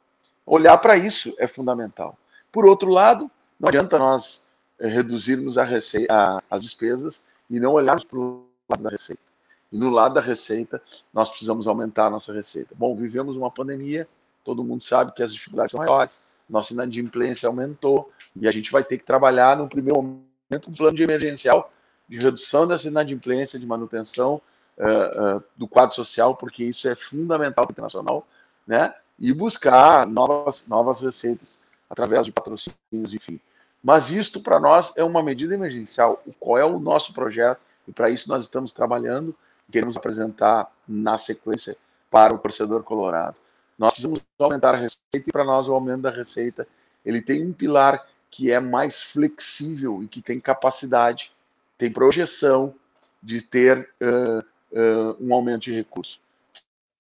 Olhar 0.47 0.79
para 0.79 0.97
isso 0.97 1.35
é 1.39 1.47
fundamental. 1.47 2.17
Por 2.53 2.65
outro 2.65 2.91
lado, 2.91 3.31
não 3.59 3.69
adianta 3.69 3.99
nós 3.99 4.47
reduzirmos 4.81 5.59
a 5.59 5.65
receita, 5.65 6.15
a, 6.15 6.43
as 6.51 6.63
despesas 6.63 7.27
e 7.51 7.59
não 7.59 7.73
olharmos 7.73 8.05
para 8.05 8.19
o 8.19 8.47
lado 8.69 8.83
da 8.83 8.91
receita. 8.91 9.28
E 9.71 9.79
no 9.79 9.91
lado 9.91 10.15
da 10.15 10.21
receita, 10.21 10.81
nós 11.13 11.29
precisamos 11.29 11.67
aumentar 11.69 12.07
a 12.07 12.11
nossa 12.11 12.33
receita. 12.33 12.75
Bom, 12.75 12.97
vivemos 12.97 13.37
uma 13.37 13.51
pandemia, 13.51 14.09
todo 14.45 14.65
mundo 14.65 14.83
sabe 14.83 15.13
que 15.13 15.23
as 15.23 15.33
dificuldades 15.33 15.73
são 15.73 15.81
maiores, 15.81 16.21
nossa 16.49 16.73
inadimplência 16.73 17.47
aumentou 17.47 18.11
e 18.35 18.49
a 18.49 18.51
gente 18.51 18.73
vai 18.73 18.83
ter 18.83 18.97
que 18.97 19.05
trabalhar 19.05 19.57
no 19.57 19.69
primeiro 19.69 20.01
momento 20.01 20.71
um 20.71 20.73
plano 20.73 20.97
de 20.97 21.03
emergencial 21.03 21.71
de 22.09 22.19
redução 22.19 22.67
dessa 22.67 22.89
inadimplência, 22.89 23.59
de 23.59 23.67
manutenção 23.67 24.41
uh, 24.79 25.37
uh, 25.37 25.45
do 25.57 25.69
quadro 25.69 25.95
social, 25.95 26.35
porque 26.35 26.65
isso 26.65 26.89
é 26.89 26.97
fundamental 26.97 27.67
para 27.67 27.73
o 27.73 27.75
internacional, 27.75 28.27
né? 28.67 28.95
E 29.19 29.33
buscar 29.33 30.07
novas, 30.07 30.67
novas 30.67 31.01
receitas 31.01 31.61
através 31.91 32.25
de 32.25 32.33
patrocínios, 32.33 33.13
enfim. 33.13 33.39
Mas 33.83 34.11
isto 34.11 34.41
para 34.41 34.59
nós 34.59 34.93
é 34.97 35.05
uma 35.05 35.23
medida 35.23 35.55
emergencial. 35.55 36.23
Qual 36.39 36.57
é 36.57 36.65
o 36.65 36.79
nosso 36.79 37.13
projeto? 37.13 37.61
E 37.87 37.93
para 37.93 38.11
isso 38.11 38.29
nós 38.29 38.45
estamos 38.45 38.73
trabalhando 38.73 39.35
queremos 39.71 39.97
apresentar 39.97 40.71
na 40.87 41.19
sequência 41.19 41.77
para 42.11 42.35
o 42.35 42.39
torcedor 42.39 42.83
colorado. 42.83 43.37
Nós 43.79 43.93
precisamos 43.93 44.21
aumentar 44.39 44.75
a 44.75 44.79
receita 44.79 45.29
e 45.29 45.33
para 45.33 45.45
nós 45.45 45.69
o 45.69 45.73
aumento 45.73 46.03
da 46.03 46.11
receita 46.11 46.67
ele 47.05 47.23
tem 47.23 47.47
um 47.47 47.53
pilar 47.53 48.07
que 48.31 48.51
é 48.51 48.61
mais 48.61 49.03
flexível 49.03 50.03
e 50.03 50.09
que 50.09 50.21
tem 50.21 50.41
capacidade, 50.41 51.33
tem 51.77 51.91
projeção 51.91 52.75
de 53.23 53.41
ter 53.41 53.89
uh, 54.01 54.41
uh, 54.73 55.17
um 55.21 55.33
aumento 55.33 55.63
de 55.63 55.75
recurso, 55.75 56.21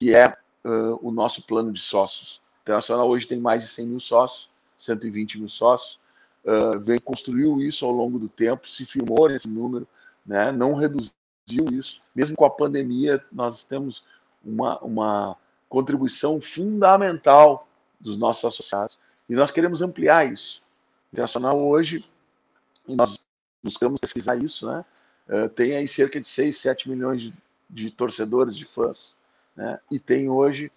que 0.01 0.15
é 0.15 0.29
uh, 0.65 0.99
o 1.03 1.11
nosso 1.11 1.43
plano 1.43 1.73
de 1.73 1.81
sócios. 1.81 2.37
O 2.37 2.63
Internacional 2.63 3.09
hoje 3.09 3.27
tem 3.27 3.39
mais 3.39 3.63
de 3.63 3.69
100 3.69 3.87
mil 3.87 4.01
sócios, 4.01 4.51
120 4.77 5.39
mil 5.39 5.49
sócios, 5.49 5.99
vem 6.83 6.99
construiu 6.99 7.61
isso 7.61 7.85
ao 7.85 7.93
longo 7.93 8.19
do 8.19 8.29
tempo, 8.29 8.67
se 8.67 8.87
firmou 8.87 9.29
nesse 9.29 9.49
número, 9.49 9.87
né? 10.25 10.51
não 10.51 10.73
reduziu 10.75 11.13
viu 11.49 11.67
isso. 11.73 12.03
Mesmo 12.15 12.37
com 12.37 12.45
a 12.45 12.51
pandemia, 12.51 13.25
nós 13.33 13.65
temos 13.65 14.05
uma, 14.45 14.79
uma 14.81 15.37
contribuição 15.69 16.41
fundamental 16.41 17.67
dos 18.01 18.17
nossos 18.17 18.45
associados. 18.45 18.99
E 19.29 19.35
nós 19.35 19.51
queremos 19.51 19.83
ampliar 19.83 20.31
isso. 20.31 20.63
O 21.11 21.15
Internacional 21.15 21.59
hoje, 21.59 22.05
nós 22.87 23.19
buscamos 23.63 23.99
pesquisar 24.01 24.37
isso, 24.37 24.67
né? 24.67 24.85
Uh, 25.29 25.49
tem 25.49 25.77
aí 25.77 25.87
cerca 25.87 26.19
de 26.19 26.27
6, 26.27 26.57
7 26.57 26.89
milhões 26.89 27.21
de, 27.21 27.35
de 27.69 27.91
torcedores, 27.91 28.57
de 28.57 28.65
fãs. 28.65 29.19
Né? 29.55 29.79
E 29.91 30.01
tem 30.01 30.31
hoje 30.31 30.73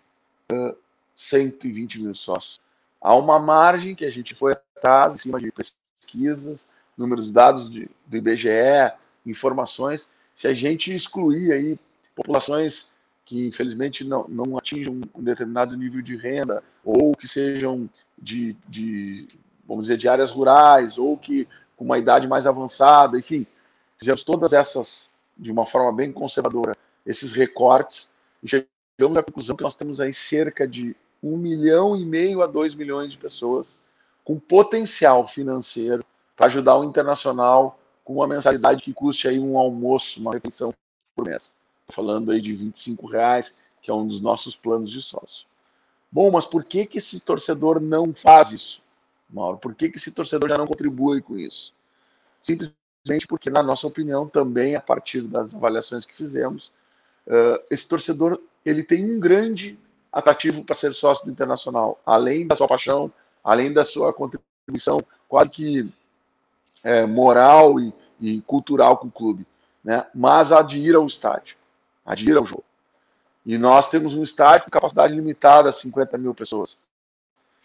uh, 0.52 0.76
120 1.16 2.02
mil 2.02 2.14
sócios. 2.14 2.60
Há 3.00 3.16
uma 3.16 3.40
margem 3.40 3.96
que 3.96 4.04
a 4.04 4.12
gente 4.12 4.36
foi 4.36 4.52
atrás, 4.52 5.16
em 5.16 5.20
cima 5.20 5.40
de 5.40 5.52
pesquisas, 5.52 6.68
números 6.98 7.32
dados 7.32 7.72
de, 7.72 7.90
do 8.06 8.18
IBGE, 8.18 8.92
informações, 9.26 10.10
se 10.42 10.48
a 10.48 10.54
gente 10.56 10.92
excluir 10.92 11.54
aí 11.54 11.80
populações 12.16 12.90
que 13.24 13.46
infelizmente 13.46 14.04
não, 14.04 14.28
não 14.28 14.58
atingem 14.58 15.00
um 15.14 15.22
determinado 15.22 15.78
nível 15.78 16.02
de 16.02 16.18
renda, 16.18 16.64
ou 16.84 17.16
que 17.16 17.28
sejam 17.28 17.88
de, 18.18 18.56
de, 18.68 19.28
vamos 19.68 19.84
dizer, 19.84 19.98
de 19.98 20.10
áreas 20.10 20.32
rurais, 20.32 20.98
ou 20.98 21.16
que 21.16 21.48
com 21.78 21.86
uma 21.86 22.00
idade 22.00 22.28
mais 22.28 22.48
avançada, 22.48 23.20
enfim, 23.20 23.46
fizemos 24.00 24.24
todas 24.24 24.52
essas 24.52 25.14
de 25.38 25.52
uma 25.52 25.64
forma 25.64 25.94
bem 25.94 26.12
conservadora, 26.12 26.76
esses 27.06 27.34
recortes, 27.34 28.12
e 28.42 28.48
chegamos 28.48 29.20
à 29.20 29.22
conclusão 29.22 29.56
que 29.56 29.64
nós 29.64 29.76
temos 29.76 30.02
aí 30.02 30.12
cerca 30.12 30.68
de 30.68 30.96
um 31.22 31.38
milhão 31.38 31.96
e 31.96 32.04
meio 32.04 32.42
a 32.42 32.48
dois 32.48 32.74
milhões 32.74 33.12
de 33.12 33.18
pessoas 33.20 33.78
com 34.24 34.40
potencial 34.40 35.28
financeiro 35.28 36.04
para 36.36 36.48
ajudar 36.48 36.80
o 36.80 36.84
internacional 36.84 37.78
com 38.04 38.16
uma 38.16 38.28
mensalidade 38.28 38.82
que 38.82 38.94
custe 38.94 39.28
aí 39.28 39.40
um 39.40 39.58
almoço, 39.58 40.20
uma 40.20 40.34
refeição 40.34 40.74
por 41.16 41.26
mês. 41.26 41.54
Falando 41.90 42.32
aí 42.32 42.42
de 42.42 42.54
25 42.54 43.08
reais, 43.08 43.56
que 43.82 43.92
é 43.92 43.94
um 43.94 44.08
dos 44.08 44.22
nossos 44.22 44.56
planos 44.56 44.90
de 44.90 45.02
sócio. 45.02 45.46
Bom, 46.12 46.30
mas 46.32 46.46
por 46.46 46.64
que, 46.64 46.86
que 46.86 46.98
esse 46.98 47.20
torcedor 47.20 47.80
não 47.80 48.14
faz 48.14 48.52
isso, 48.52 48.84
Mauro? 49.30 49.58
Por 49.58 49.74
que, 49.74 49.90
que 49.90 49.98
esse 49.98 50.12
torcedor 50.12 50.50
já 50.50 50.58
não 50.58 50.68
contribui 50.68 51.22
com 51.22 51.38
isso? 51.38 51.74
Simplesmente 52.44 53.28
porque, 53.28 53.50
na 53.50 53.64
nossa 53.64 53.88
opinião, 53.88 54.28
também 54.28 54.76
a 54.76 54.82
partir 54.82 55.22
das 55.22 55.56
avaliações 55.56 56.06
que 56.06 56.14
fizemos, 56.14 56.74
uh, 57.28 57.64
esse 57.70 57.88
torcedor 57.88 58.42
ele 58.66 58.84
tem 58.84 59.10
um 59.10 59.20
grande 59.20 59.80
atrativo 60.12 60.64
para 60.64 60.76
ser 60.76 60.94
sócio 60.94 61.26
do 61.26 61.32
Internacional, 61.32 62.00
além 62.06 62.46
da 62.46 62.56
sua 62.56 62.68
paixão, 62.68 63.12
além 63.44 63.72
da 63.72 63.86
sua 63.86 64.14
contribuição 64.14 65.00
quase 65.28 65.50
que 65.50 65.90
é, 66.84 67.06
moral 67.06 67.80
e, 67.80 67.94
e, 68.20 68.42
cultural 68.42 68.98
com 68.98 69.08
o 69.08 69.12
clube, 69.12 69.48
né? 69.84 70.06
mas 70.14 70.52
a 70.52 70.62
de 70.62 70.80
ir 70.80 70.96
ao 70.96 71.06
estádio, 71.06 71.56
a 72.06 72.16
de 72.16 72.30
ir 72.30 72.38
ao 72.38 72.46
jogo. 72.46 72.64
E 73.46 73.58
nós 73.58 73.90
temos 73.90 74.14
um 74.14 74.24
estádio 74.24 74.66
com 74.66 74.72
capacidade 74.72 75.14
limitada 75.14 75.70
a 75.70 75.74
50 75.74 76.18
mil 76.18 76.34
pessoas. 76.34 76.80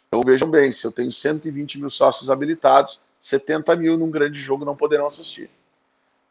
Então 0.09 0.23
vejam 0.23 0.49
bem, 0.49 0.73
se 0.73 0.87
eu 0.87 0.93
tenho 0.93 1.13
120 1.13 1.79
mil 1.79 1.91
sócios 1.91 2.31
habilitados, 2.31 3.01
70 3.21 3.77
mil 3.77 3.99
num 3.99 4.11
grande 4.11 4.41
jogo 4.41 4.65
não 4.65 4.77
poderão 4.77 5.07
assistir. 5.07 5.51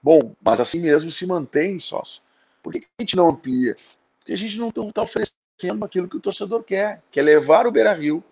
Bom, 0.02 0.34
mas 0.42 0.60
assim 0.60 0.80
mesmo 0.80 1.12
se 1.12 1.26
mantém 1.26 1.80
sócio. 1.80 2.22
Por 2.64 2.74
que 2.74 2.86
a 2.98 3.02
gente 3.02 3.16
não 3.16 3.30
amplia? 3.30 3.76
Porque 4.20 4.34
a 4.34 4.38
gente 4.38 4.58
não 4.58 4.70
está 4.70 5.02
oferecendo 5.02 5.84
aquilo 5.84 6.08
que 6.08 6.18
o 6.18 6.22
torcedor 6.22 6.64
quer, 6.64 7.02
que 7.12 7.20
é 7.20 7.24
levar 7.24 7.68
o 7.68 7.72
Beira 7.72 7.94
Rio, 7.94 8.24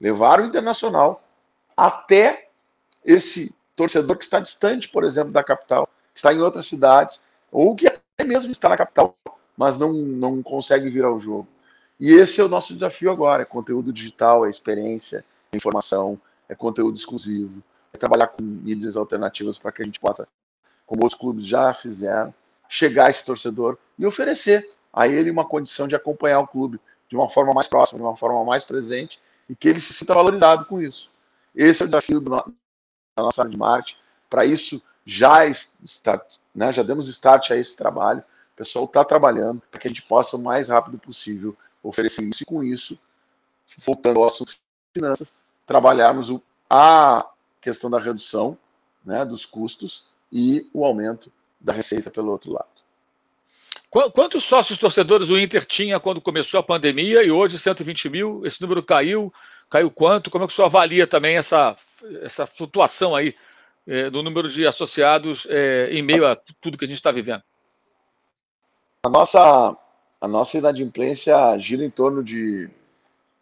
levar 0.00 0.40
o 0.40 0.46
Internacional 0.46 1.22
até 1.76 2.48
esse 3.04 3.54
torcedor 3.76 4.16
que 4.16 4.24
está 4.24 4.40
distante, 4.40 4.88
por 4.88 5.04
exemplo, 5.04 5.32
da 5.32 5.42
capital, 5.42 5.88
está 6.14 6.32
em 6.32 6.40
outras 6.40 6.66
cidades, 6.66 7.24
ou 7.50 7.74
que 7.74 7.86
até 7.86 8.24
mesmo 8.24 8.50
está 8.50 8.68
na 8.68 8.76
capital, 8.76 9.14
mas 9.56 9.76
não, 9.76 9.92
não 9.92 10.42
consegue 10.42 10.88
vir 10.88 11.04
ao 11.04 11.18
jogo. 11.18 11.48
E 11.98 12.12
esse 12.12 12.40
é 12.40 12.44
o 12.44 12.48
nosso 12.48 12.74
desafio 12.74 13.10
agora: 13.10 13.42
é 13.42 13.46
conteúdo 13.46 13.92
digital, 13.92 14.46
é 14.46 14.50
experiência, 14.50 15.24
é 15.52 15.56
informação, 15.56 16.20
é 16.48 16.54
conteúdo 16.54 16.96
exclusivo, 16.96 17.62
é 17.92 17.98
trabalhar 17.98 18.28
com 18.28 18.42
mídias 18.42 18.96
alternativas 18.96 19.58
para 19.58 19.72
que 19.72 19.82
a 19.82 19.84
gente 19.84 20.00
possa, 20.00 20.26
como 20.86 21.02
outros 21.02 21.20
clubes 21.20 21.46
já 21.46 21.72
fizeram, 21.72 22.34
chegar 22.68 23.06
a 23.06 23.10
esse 23.10 23.24
torcedor 23.24 23.78
e 23.98 24.06
oferecer 24.06 24.68
a 24.92 25.06
ele 25.08 25.30
uma 25.30 25.44
condição 25.44 25.86
de 25.86 25.94
acompanhar 25.94 26.40
o 26.40 26.46
clube 26.46 26.80
de 27.08 27.16
uma 27.16 27.28
forma 27.28 27.52
mais 27.52 27.66
próxima, 27.66 27.98
de 27.98 28.04
uma 28.04 28.16
forma 28.16 28.44
mais 28.44 28.64
presente 28.64 29.20
e 29.48 29.54
que 29.54 29.68
ele 29.68 29.80
se 29.80 29.92
sinta 29.92 30.14
valorizado 30.14 30.64
com 30.64 30.80
isso. 30.80 31.10
Esse 31.54 31.82
é 31.82 31.84
o 31.84 31.88
desafio 31.88 32.20
do, 32.20 32.54
da 33.16 33.22
nossa 33.22 33.48
de 33.48 33.56
marketing. 33.56 33.98
Para 34.28 34.44
isso, 34.44 34.82
já, 35.04 35.46
está, 35.46 36.24
né, 36.54 36.72
já 36.72 36.82
demos 36.82 37.08
start 37.08 37.50
a 37.50 37.56
esse 37.56 37.76
trabalho. 37.76 38.20
O 38.20 38.56
pessoal 38.56 38.84
está 38.84 39.04
trabalhando 39.04 39.62
para 39.70 39.80
que 39.80 39.88
a 39.88 39.90
gente 39.90 40.02
possa, 40.02 40.36
o 40.36 40.42
mais 40.42 40.68
rápido 40.68 40.98
possível, 40.98 41.56
oferecer 41.82 42.22
isso 42.22 42.42
e, 42.42 42.46
com 42.46 42.62
isso, 42.62 42.98
voltando 43.78 44.20
ao 44.20 44.26
assunto 44.26 44.52
de 44.52 44.60
finanças, 44.94 45.34
trabalharmos 45.66 46.30
o, 46.30 46.40
a 46.68 47.26
questão 47.60 47.90
da 47.90 47.98
redução 47.98 48.56
né, 49.04 49.24
dos 49.24 49.44
custos 49.44 50.06
e 50.30 50.68
o 50.72 50.84
aumento 50.84 51.30
da 51.60 51.72
receita 51.72 52.10
pelo 52.10 52.30
outro 52.30 52.52
lado. 52.52 52.71
Quantos 53.92 54.44
sócios 54.44 54.78
torcedores 54.78 55.28
o 55.28 55.38
Inter 55.38 55.66
tinha 55.66 56.00
quando 56.00 56.18
começou 56.18 56.58
a 56.58 56.62
pandemia 56.62 57.22
e 57.22 57.30
hoje 57.30 57.58
120 57.58 58.08
mil? 58.08 58.40
Esse 58.42 58.58
número 58.62 58.82
caiu? 58.82 59.30
Caiu 59.68 59.90
quanto? 59.90 60.30
Como 60.30 60.42
é 60.42 60.46
que 60.46 60.52
o 60.54 60.56
senhor 60.56 60.68
avalia 60.68 61.06
também 61.06 61.36
essa, 61.36 61.76
essa 62.22 62.46
flutuação 62.46 63.14
aí 63.14 63.34
é, 63.86 64.08
do 64.08 64.22
número 64.22 64.48
de 64.48 64.66
associados 64.66 65.46
é, 65.50 65.90
em 65.90 66.00
meio 66.00 66.26
a 66.26 66.34
tudo 66.34 66.78
que 66.78 66.86
a 66.86 66.88
gente 66.88 66.96
está 66.96 67.12
vivendo? 67.12 67.42
A 69.04 69.10
nossa, 69.10 69.76
a 70.18 70.26
nossa 70.26 70.56
inadimplência 70.56 71.36
gira 71.58 71.84
em 71.84 71.90
torno 71.90 72.24
de. 72.24 72.70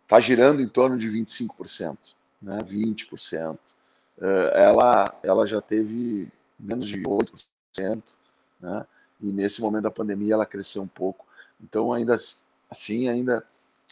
está 0.03 0.19
girando 0.19 0.61
em 0.61 0.69
torno 0.69 0.99
de 0.99 1.07
25%, 1.07 1.97
né? 2.43 2.59
20%. 2.65 3.57
Eh, 4.21 4.53
ela, 4.53 5.05
ela 5.23 5.47
já 5.47 5.61
teve 5.61 6.29
menos 6.59 6.89
de 6.89 7.01
8%, 7.01 8.03
né? 8.61 8.85
E 9.21 9.33
nesse 9.33 9.61
momento 9.61 9.85
da 9.85 9.91
pandemia 9.91 10.35
ela 10.35 10.47
cresceu 10.47 10.83
um 10.83 10.89
pouco. 10.89 11.27
Então, 11.63 11.93
ainda 11.93 12.19
assim, 12.71 13.09
ainda 13.09 13.45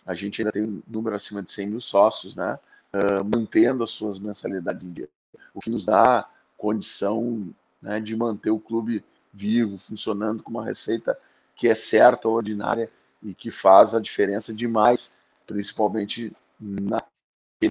a 0.06 0.14
gente 0.14 0.40
ainda 0.40 0.52
tem 0.52 0.62
um 0.62 0.82
número 0.86 1.14
acima 1.14 1.42
de 1.42 1.50
100 1.50 1.66
mil 1.68 1.80
sócios, 1.80 2.34
né? 2.34 2.58
Uh, 2.92 3.22
mantendo 3.22 3.84
as 3.84 3.90
suas 3.90 4.18
mensalidades 4.18 4.82
em 4.82 4.90
dia, 4.90 5.08
o 5.52 5.60
que 5.60 5.68
nos 5.68 5.84
dá 5.84 6.26
condição 6.56 7.52
né, 7.82 8.00
de 8.00 8.16
manter 8.16 8.50
o 8.50 8.58
clube 8.58 9.04
vivo, 9.32 9.78
funcionando 9.78 10.42
com 10.42 10.50
uma 10.50 10.64
receita 10.64 11.18
que 11.54 11.68
é 11.68 11.74
certa, 11.74 12.28
ordinária 12.28 12.90
e 13.22 13.34
que 13.34 13.50
faz 13.50 13.94
a 13.94 14.00
diferença 14.00 14.54
demais, 14.54 15.12
principalmente 15.46 16.32
no 16.58 16.98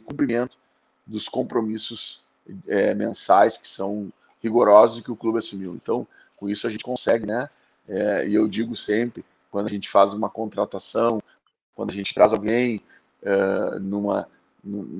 cumprimento 0.05 0.57
dos 1.05 1.27
compromissos 1.27 2.23
é, 2.67 2.93
mensais 2.93 3.57
que 3.57 3.67
são 3.67 4.11
rigorosos 4.41 5.01
que 5.01 5.11
o 5.11 5.15
clube 5.15 5.39
assumiu. 5.39 5.73
Então, 5.73 6.07
com 6.37 6.47
isso 6.47 6.65
a 6.65 6.69
gente 6.69 6.83
consegue, 6.83 7.25
né? 7.25 7.49
É, 7.87 8.27
e 8.27 8.35
eu 8.35 8.47
digo 8.47 8.75
sempre, 8.75 9.25
quando 9.51 9.67
a 9.67 9.69
gente 9.69 9.89
faz 9.89 10.13
uma 10.13 10.29
contratação, 10.29 11.21
quando 11.75 11.91
a 11.91 11.93
gente 11.93 12.13
traz 12.13 12.31
alguém 12.31 12.81
é, 13.21 13.79
numa, 13.79 14.27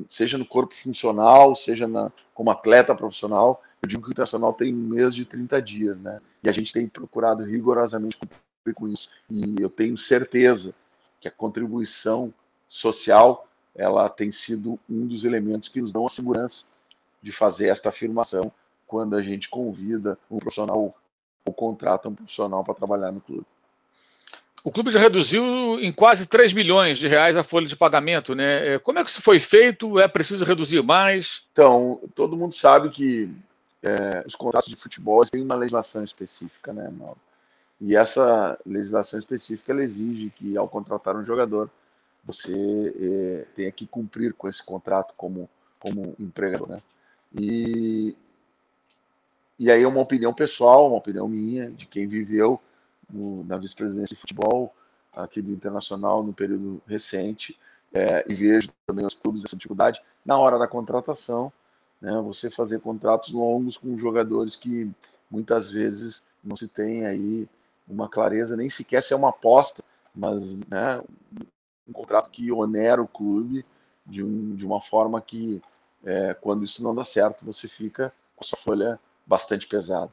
seja 0.10 0.38
no 0.38 0.46
corpo 0.46 0.74
funcional, 0.74 1.56
seja 1.56 1.88
na, 1.88 2.12
como 2.34 2.52
atleta 2.52 2.96
profissional, 2.96 3.62
eu 3.82 3.88
digo 3.88 4.02
que 4.02 4.10
o 4.10 4.12
internacional 4.12 4.54
tem 4.54 4.74
um 4.74 4.78
mês 4.78 5.14
de 5.14 5.24
30 5.24 5.62
dias, 5.62 5.98
né? 6.00 6.20
E 6.44 6.50
a 6.50 6.52
gente 6.52 6.74
tem 6.74 6.88
procurado 6.88 7.44
rigorosamente 7.44 8.18
cumprir 8.18 8.74
com 8.74 8.88
isso. 8.88 9.10
E 9.30 9.56
eu 9.60 9.70
tenho 9.70 9.98
certeza 9.98 10.74
que 11.20 11.28
a 11.28 11.32
contribuição 11.32 12.34
social 12.68 13.48
ela 13.76 14.10
tem 14.10 14.32
sido 14.32 14.80
um 14.90 15.06
dos 15.06 15.24
elementos 15.24 15.70
que 15.70 15.82
nos 15.82 15.94
dão 15.94 16.06
a 16.06 16.10
segurança 16.10 16.66
de 17.22 17.32
fazer 17.32 17.68
esta 17.68 17.90
afirmação 17.90 18.52
quando 18.88 19.16
a 19.16 19.22
gente 19.22 19.50
convida 19.50 20.18
um 20.32 20.40
profissional 20.40 20.96
ou 21.48 21.54
contrata 21.54 22.10
um 22.10 22.16
profissional 22.16 22.64
para 22.64 22.76
trabalhar 22.76 23.12
no 23.12 23.22
clube. 23.22 23.46
O 24.64 24.72
clube 24.72 24.92
já 24.92 25.00
reduziu 25.00 25.80
em 25.80 25.94
quase 25.94 26.28
3 26.28 26.52
milhões 26.52 26.98
de 26.98 27.08
reais 27.08 27.38
a 27.38 27.44
folha 27.44 27.66
de 27.66 27.76
pagamento, 27.76 28.36
né? 28.36 28.74
É, 28.74 28.80
como 28.80 29.00
é 29.00 29.04
que 29.04 29.10
isso 29.10 29.22
foi 29.22 29.40
feito? 29.40 29.98
É 29.98 30.10
preciso 30.10 30.44
reduzir 30.44 30.84
mais? 30.84 31.44
Então, 31.54 32.02
todo 32.14 32.36
mundo 32.36 32.54
sabe 32.54 32.90
que 32.90 33.34
é, 33.82 34.26
os 34.28 34.36
contratos 34.36 34.68
de 34.68 34.76
futebol 34.76 35.26
têm 35.26 35.42
uma 35.42 35.56
legislação 35.56 36.04
específica, 36.04 36.74
né, 36.74 36.90
Mauro? 36.90 37.18
E 37.80 37.96
essa 37.96 38.60
legislação 38.66 39.18
específica 39.18 39.72
ela 39.72 39.84
exige 39.84 40.34
que, 40.36 40.58
ao 40.58 40.68
contratar 40.68 41.16
um 41.16 41.24
jogador, 41.24 41.70
você 42.26 42.94
é, 43.00 43.46
tenha 43.56 43.72
que 43.72 43.88
cumprir 43.88 44.34
com 44.34 44.50
esse 44.50 44.62
contrato 44.62 45.14
como, 45.16 45.50
como 45.80 46.14
empregador, 46.20 46.68
né? 46.68 46.82
E, 47.34 48.16
e 49.60 49.72
aí 49.72 49.84
é 49.84 49.88
uma 49.88 50.02
opinião 50.02 50.34
pessoal, 50.34 50.88
uma 50.88 50.98
opinião 50.98 51.28
minha, 51.28 51.72
de 51.72 51.88
quem 51.88 52.08
viveu 52.08 52.60
no, 53.12 53.44
na 53.44 53.58
vice-presidência 53.58 54.16
de 54.16 54.22
futebol 54.22 54.74
aqui 55.14 55.42
do 55.42 55.52
Internacional 55.52 56.24
no 56.24 56.34
período 56.34 56.82
recente, 56.86 57.58
é, 57.94 58.24
e 58.28 58.34
vejo 58.34 58.70
também 58.86 59.06
os 59.06 59.16
clubes 59.16 59.44
essa 59.44 59.56
dificuldade 59.56 60.02
na 60.26 60.38
hora 60.38 60.60
da 60.60 60.68
contratação, 60.68 61.52
né, 62.00 62.12
você 62.22 62.50
fazer 62.50 62.80
contratos 62.80 63.32
longos 63.32 63.78
com 63.78 63.98
jogadores 63.98 64.56
que 64.56 64.92
muitas 65.32 65.72
vezes 65.72 66.24
não 66.44 66.56
se 66.56 66.68
tem 66.68 67.06
aí 67.06 67.48
uma 67.88 68.08
clareza, 68.08 68.56
nem 68.56 68.70
sequer 68.70 69.02
se 69.02 69.14
é 69.14 69.16
uma 69.16 69.30
aposta, 69.30 69.84
mas 70.14 70.54
né, 70.68 71.02
um 71.88 71.94
contrato 71.94 72.30
que 72.30 72.52
onera 72.52 73.02
o 73.02 73.08
clube 73.08 73.66
de, 74.06 74.24
um, 74.24 74.56
de 74.56 74.66
uma 74.66 74.82
forma 74.82 75.22
que, 75.22 75.62
é, 76.04 76.34
quando 76.34 76.64
isso 76.64 76.84
não 76.84 76.94
dá 76.94 77.06
certo, 77.06 77.46
você 77.46 77.68
fica 77.68 78.14
com 78.36 78.44
a 78.44 78.48
sua 78.48 78.60
folha 78.60 79.00
bastante 79.28 79.68
pesado. 79.68 80.12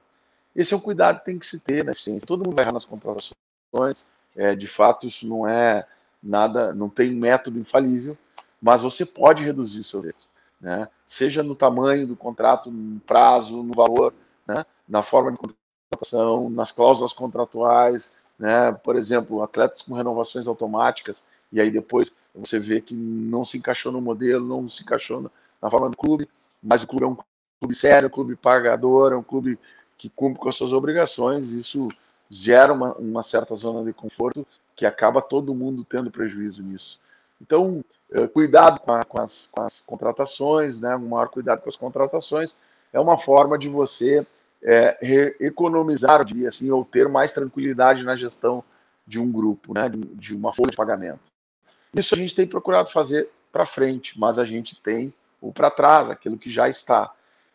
Esse 0.54 0.74
é 0.74 0.76
um 0.76 0.80
cuidado 0.80 1.20
que 1.20 1.24
tem 1.24 1.38
que 1.38 1.46
se 1.46 1.60
ter 1.60 1.84
na 1.84 1.92
eficiência. 1.92 2.26
Todo 2.26 2.44
mundo 2.44 2.54
vai 2.54 2.64
errar 2.64 2.72
nas 2.72 2.84
contratações. 2.84 4.06
É, 4.36 4.54
de 4.54 4.66
fato, 4.66 5.06
isso 5.06 5.26
não 5.26 5.48
é 5.48 5.86
nada, 6.22 6.74
não 6.74 6.88
tem 6.88 7.12
método 7.14 7.58
infalível, 7.58 8.16
mas 8.60 8.80
você 8.80 9.04
pode 9.04 9.44
reduzir 9.44 9.80
o 9.80 9.84
seu 9.84 10.04
erros. 10.04 10.28
Né? 10.60 10.88
Seja 11.06 11.42
no 11.42 11.54
tamanho 11.54 12.06
do 12.06 12.16
contrato, 12.16 12.70
no 12.70 13.00
prazo, 13.00 13.62
no 13.62 13.74
valor, 13.74 14.14
né? 14.46 14.64
na 14.88 15.02
forma 15.02 15.32
de 15.32 15.38
contratação, 15.38 16.48
nas 16.50 16.72
cláusulas 16.72 17.12
contratuais, 17.12 18.10
né? 18.38 18.72
por 18.72 18.96
exemplo, 18.96 19.42
atletas 19.42 19.82
com 19.82 19.94
renovações 19.94 20.46
automáticas, 20.46 21.22
e 21.52 21.60
aí 21.60 21.70
depois 21.70 22.16
você 22.34 22.58
vê 22.58 22.80
que 22.80 22.94
não 22.94 23.44
se 23.44 23.58
encaixou 23.58 23.92
no 23.92 24.00
modelo, 24.00 24.46
não 24.46 24.68
se 24.68 24.82
encaixou 24.82 25.30
na 25.60 25.70
forma 25.70 25.90
do 25.90 25.96
clube, 25.96 26.28
mas 26.62 26.82
o 26.82 26.86
clube 26.86 27.04
é 27.04 27.08
um 27.08 27.16
clube 27.64 27.74
sério, 27.74 28.08
um 28.08 28.10
clube 28.10 28.36
pagador, 28.36 29.12
é 29.12 29.16
um 29.16 29.22
clube 29.22 29.58
que 29.96 30.10
cumpre 30.10 30.40
com 30.40 30.48
as 30.48 30.56
suas 30.56 30.72
obrigações, 30.72 31.52
isso 31.52 31.88
gera 32.28 32.72
uma, 32.72 32.92
uma 32.94 33.22
certa 33.22 33.54
zona 33.54 33.82
de 33.84 33.92
conforto 33.92 34.46
que 34.76 34.84
acaba 34.84 35.22
todo 35.22 35.54
mundo 35.54 35.84
tendo 35.84 36.10
prejuízo 36.10 36.62
nisso. 36.62 37.00
Então, 37.40 37.82
eh, 38.10 38.26
cuidado 38.26 38.80
com, 38.80 38.92
a, 38.92 39.02
com, 39.02 39.20
as, 39.20 39.46
com, 39.46 39.62
as, 39.62 39.80
contratações, 39.80 40.80
né? 40.80 40.94
um 40.96 41.08
maior 41.08 41.28
cuidado 41.28 41.62
com 41.62 41.68
as 41.68 41.76
contratações, 41.76 42.56
é 42.92 43.00
uma 43.00 43.16
forma 43.16 43.56
de 43.56 43.68
você 43.68 44.26
é, 44.62 45.36
economizar, 45.40 46.24
diria 46.24 46.48
assim, 46.48 46.70
ou 46.70 46.84
ter 46.84 47.08
mais 47.08 47.32
tranquilidade 47.32 48.02
na 48.02 48.16
gestão 48.16 48.62
de 49.06 49.18
um 49.18 49.30
grupo, 49.30 49.72
né? 49.72 49.88
de, 49.88 50.00
de 50.00 50.34
uma 50.34 50.52
folha 50.52 50.70
de 50.70 50.76
pagamento. 50.76 51.20
Isso 51.94 52.14
a 52.14 52.18
gente 52.18 52.34
tem 52.34 52.46
procurado 52.46 52.90
fazer 52.90 53.28
para 53.52 53.64
frente, 53.64 54.18
mas 54.18 54.38
a 54.38 54.44
gente 54.44 54.80
tem 54.80 55.14
o 55.40 55.52
para 55.52 55.70
trás, 55.70 56.10
aquilo 56.10 56.36
que 56.36 56.50
já 56.50 56.68
está 56.68 57.12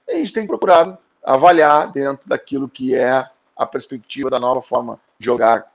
a 0.10 0.16
gente 0.16 0.34
tem 0.34 0.48
procurado 0.48 0.98
avaliar 1.24 1.92
dentro 1.92 2.28
daquilo 2.28 2.68
que 2.68 2.96
é 2.96 3.30
a 3.56 3.66
perspectiva 3.66 4.30
da 4.30 4.40
nova 4.40 4.62
forma 4.62 5.00
de 5.18 5.26
jogar 5.26 5.72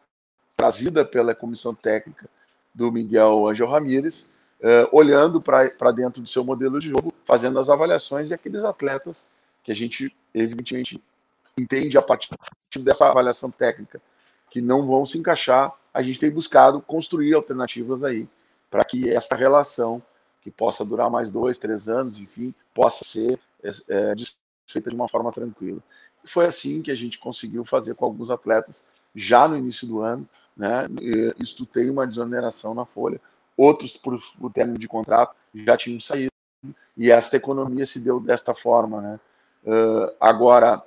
trazida 0.56 1.04
pela 1.04 1.34
comissão 1.34 1.74
técnica 1.74 2.28
do 2.74 2.90
Miguel 2.90 3.46
Angel 3.46 3.68
Ramírez, 3.68 4.30
uh, 4.60 4.88
olhando 4.90 5.40
para 5.40 5.92
dentro 5.92 6.22
do 6.22 6.28
seu 6.28 6.42
modelo 6.42 6.78
de 6.78 6.88
jogo, 6.88 7.12
fazendo 7.24 7.58
as 7.58 7.68
avaliações 7.68 8.30
e 8.30 8.34
aqueles 8.34 8.64
atletas 8.64 9.26
que 9.62 9.70
a 9.70 9.74
gente, 9.74 10.14
evidentemente, 10.34 11.02
entende 11.56 11.96
a 11.96 12.02
partir 12.02 12.28
dessa 12.78 13.08
avaliação 13.08 13.50
técnica, 13.50 14.00
que 14.50 14.60
não 14.60 14.86
vão 14.86 15.06
se 15.06 15.18
encaixar, 15.18 15.72
a 15.92 16.02
gente 16.02 16.18
tem 16.18 16.30
buscado 16.30 16.80
construir 16.80 17.34
alternativas 17.34 18.02
aí 18.02 18.28
para 18.70 18.84
que 18.84 19.08
essa 19.10 19.36
relação, 19.36 20.02
que 20.42 20.50
possa 20.50 20.84
durar 20.84 21.08
mais 21.08 21.30
dois, 21.30 21.58
três 21.58 21.88
anos, 21.88 22.18
enfim, 22.18 22.52
possa 22.74 23.04
ser 23.04 23.38
é, 23.88 24.14
desfeita 24.14 24.90
de 24.90 24.96
uma 24.96 25.08
forma 25.08 25.32
tranquila. 25.32 25.80
Foi 26.24 26.46
assim 26.46 26.82
que 26.82 26.90
a 26.90 26.94
gente 26.94 27.18
conseguiu 27.18 27.64
fazer 27.64 27.94
com 27.94 28.04
alguns 28.04 28.30
atletas 28.30 28.84
já 29.14 29.46
no 29.46 29.56
início 29.56 29.86
do 29.86 30.00
ano, 30.00 30.28
né? 30.56 30.86
Isto 31.38 31.66
tem 31.66 31.90
uma 31.90 32.06
desoneração 32.06 32.74
na 32.74 32.84
folha. 32.84 33.20
Outros, 33.56 33.96
por, 33.96 34.18
por 34.40 34.52
término 34.52 34.78
de 34.78 34.88
contrato, 34.88 35.36
já 35.54 35.76
tinham 35.76 36.00
saído. 36.00 36.32
E 36.96 37.10
esta 37.10 37.36
economia 37.36 37.86
se 37.86 38.00
deu 38.00 38.18
desta 38.20 38.54
forma, 38.54 39.00
né? 39.00 39.20
Uh, 39.64 40.14
agora, 40.20 40.82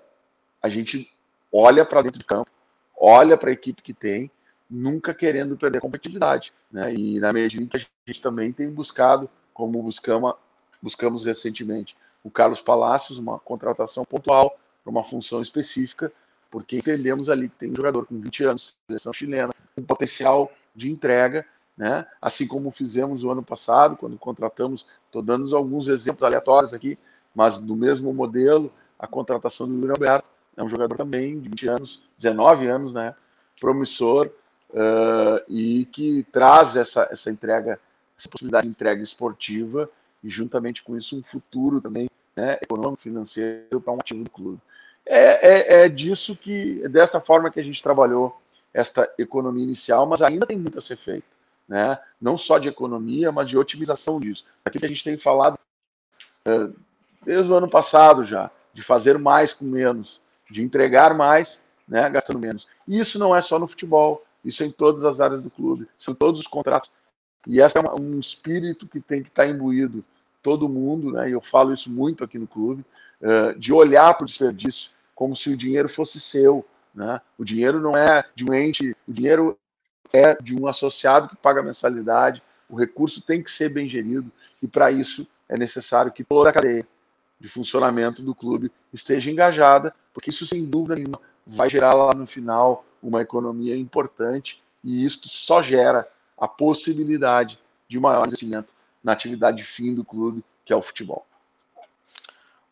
a 0.61 0.69
gente 0.69 1.11
olha 1.51 1.85
para 1.85 2.01
dentro 2.03 2.19
de 2.19 2.25
campo, 2.25 2.49
olha 2.95 3.37
para 3.37 3.49
a 3.49 3.53
equipe 3.53 3.81
que 3.81 3.93
tem, 3.93 4.29
nunca 4.69 5.13
querendo 5.13 5.57
perder 5.57 5.79
competitividade. 5.79 6.53
Né? 6.71 6.93
E 6.93 7.19
na 7.19 7.31
medida 7.31 7.63
em 7.63 7.67
que 7.67 7.77
a 7.77 7.81
gente 8.05 8.21
também 8.21 8.51
tem 8.51 8.69
buscado, 8.71 9.29
como 9.53 9.81
buscamos, 9.81 10.33
buscamos 10.81 11.23
recentemente, 11.23 11.97
o 12.27 12.31
Carlos 12.31 12.59
Palácios, 12.59 13.17
uma 13.17 13.39
contratação 13.39 14.03
pontual 14.03 14.57
para 14.83 14.91
uma 14.91 15.03
função 15.03 15.41
específica, 15.41 16.11
porque 16.51 16.77
entendemos 16.77 17.29
ali 17.29 17.47
que 17.47 17.55
tem 17.55 17.71
um 17.71 17.75
jogador 17.75 18.05
com 18.05 18.19
20 18.19 18.43
anos, 18.43 18.75
seleção 18.85 19.13
chilena, 19.13 19.53
com 19.73 19.83
potencial 19.83 20.51
de 20.75 20.91
entrega, 20.91 21.45
né? 21.77 22.05
assim 22.21 22.45
como 22.45 22.69
fizemos 22.69 23.23
o 23.23 23.31
ano 23.31 23.41
passado, 23.41 23.95
quando 23.95 24.17
contratamos, 24.17 24.87
estou 25.05 25.21
dando 25.21 25.55
alguns 25.55 25.87
exemplos 25.87 26.23
aleatórios 26.23 26.73
aqui, 26.73 26.99
mas 27.33 27.59
do 27.59 27.75
mesmo 27.75 28.13
modelo, 28.13 28.71
a 28.99 29.07
contratação 29.07 29.65
do 29.65 29.75
Yuri 29.75 29.91
Alberto, 29.91 30.29
é 30.57 30.63
um 30.63 30.67
jogador 30.67 30.97
também 30.97 31.39
de 31.39 31.47
20 31.47 31.67
anos, 31.69 32.09
19 32.17 32.67
anos, 32.67 32.91
né? 32.91 33.15
promissor, 33.59 34.29
uh, 34.71 35.41
e 35.47 35.85
que 35.85 36.25
traz 36.31 36.75
essa, 36.75 37.07
essa 37.09 37.31
entrega, 37.31 37.79
essa 38.17 38.27
possibilidade 38.27 38.65
de 38.65 38.71
entrega 38.71 39.01
esportiva 39.01 39.89
e 40.23 40.29
juntamente 40.29 40.83
com 40.83 40.97
isso 40.97 41.17
um 41.17 41.23
futuro 41.23 41.81
também 41.81 42.09
né, 42.35 42.57
econômico, 42.61 43.01
financeiro 43.01 43.81
para 43.81 43.93
um 43.93 43.99
ativo 43.99 44.23
do 44.23 44.29
clube. 44.29 44.59
É, 45.05 45.81
é, 45.81 45.85
é 45.85 45.89
disso 45.89 46.35
que, 46.35 46.81
é 46.83 46.89
desta 46.89 47.19
forma 47.19 47.49
que 47.49 47.59
a 47.59 47.63
gente 47.63 47.81
trabalhou 47.81 48.39
esta 48.73 49.11
economia 49.17 49.63
inicial, 49.63 50.05
mas 50.05 50.21
ainda 50.21 50.45
tem 50.45 50.57
muito 50.57 50.77
a 50.77 50.81
ser 50.81 50.97
feito, 50.97 51.25
né? 51.67 51.97
Não 52.21 52.37
só 52.37 52.59
de 52.59 52.67
economia, 52.67 53.31
mas 53.31 53.49
de 53.49 53.57
otimização 53.57 54.19
disso. 54.19 54.45
Aqui 54.63 54.79
que 54.79 54.85
a 54.85 54.89
gente 54.89 55.03
tem 55.03 55.17
falado 55.17 55.57
uh, 56.47 56.75
desde 57.23 57.51
o 57.51 57.55
ano 57.55 57.69
passado 57.69 58.23
já, 58.23 58.51
de 58.73 58.81
fazer 58.81 59.17
mais 59.17 59.53
com 59.53 59.65
menos, 59.65 60.21
de 60.49 60.61
entregar 60.61 61.13
mais, 61.13 61.63
né, 61.87 62.09
gastando 62.09 62.39
menos. 62.39 62.67
E 62.87 62.99
isso 62.99 63.17
não 63.17 63.35
é 63.35 63.41
só 63.41 63.57
no 63.57 63.67
futebol, 63.67 64.23
isso 64.43 64.61
é 64.61 64.65
em 64.65 64.71
todas 64.71 65.03
as 65.03 65.19
áreas 65.19 65.41
do 65.41 65.49
clube, 65.49 65.87
são 65.97 66.13
todos 66.13 66.39
os 66.39 66.47
contratos. 66.47 66.91
E 67.47 67.61
esse 67.61 67.77
é 67.77 67.81
um 67.99 68.19
espírito 68.19 68.85
que 68.85 68.99
tem 68.99 69.23
que 69.23 69.29
estar 69.29 69.47
imbuído 69.47 70.03
todo 70.43 70.67
mundo, 70.67 71.13
né, 71.13 71.29
e 71.29 71.31
eu 71.31 71.41
falo 71.41 71.73
isso 71.73 71.89
muito 71.89 72.23
aqui 72.23 72.37
no 72.37 72.45
clube, 72.45 72.85
uh, 73.21 73.57
de 73.57 73.73
olhar 73.73 74.13
para 74.13 74.23
o 74.23 74.27
desperdício 74.27 74.91
como 75.15 75.35
se 75.35 75.49
o 75.49 75.57
dinheiro 75.57 75.89
fosse 75.89 76.19
seu. 76.19 76.65
Né? 76.93 77.19
O 77.37 77.45
dinheiro 77.45 77.79
não 77.79 77.97
é 77.97 78.23
de 78.35 78.43
um 78.43 78.53
ente, 78.53 78.95
o 79.07 79.13
dinheiro 79.13 79.57
é 80.13 80.35
de 80.41 80.59
um 80.59 80.67
associado 80.67 81.29
que 81.29 81.35
paga 81.37 81.63
mensalidade, 81.63 82.43
o 82.69 82.75
recurso 82.75 83.21
tem 83.21 83.41
que 83.41 83.51
ser 83.51 83.69
bem 83.69 83.87
gerido, 83.87 84.31
e 84.61 84.67
para 84.67 84.91
isso 84.91 85.25
é 85.47 85.57
necessário 85.57 86.11
que 86.11 86.23
toda 86.23 86.49
a 86.49 86.53
cadeia 86.53 86.85
de 87.39 87.47
funcionamento 87.47 88.21
do 88.21 88.35
clube 88.35 88.71
esteja 88.93 89.31
engajada, 89.31 89.93
porque 90.13 90.31
isso, 90.31 90.45
sem 90.45 90.65
dúvida 90.65 90.95
nenhuma, 90.95 91.21
vai 91.45 91.69
gerar 91.69 91.93
lá 91.93 92.13
no 92.13 92.27
final 92.27 92.85
uma 93.01 93.21
economia 93.21 93.75
importante 93.75 94.61
e 94.83 95.05
isto 95.05 95.29
só 95.29 95.61
gera 95.61 96.07
a 96.37 96.47
possibilidade 96.47 97.59
de 97.87 97.99
maior 97.99 98.27
investimento 98.27 98.73
na 99.03 99.13
atividade 99.13 99.63
fim 99.63 99.93
do 99.93 100.03
clube, 100.03 100.43
que 100.65 100.73
é 100.73 100.75
o 100.75 100.81
futebol. 100.81 101.25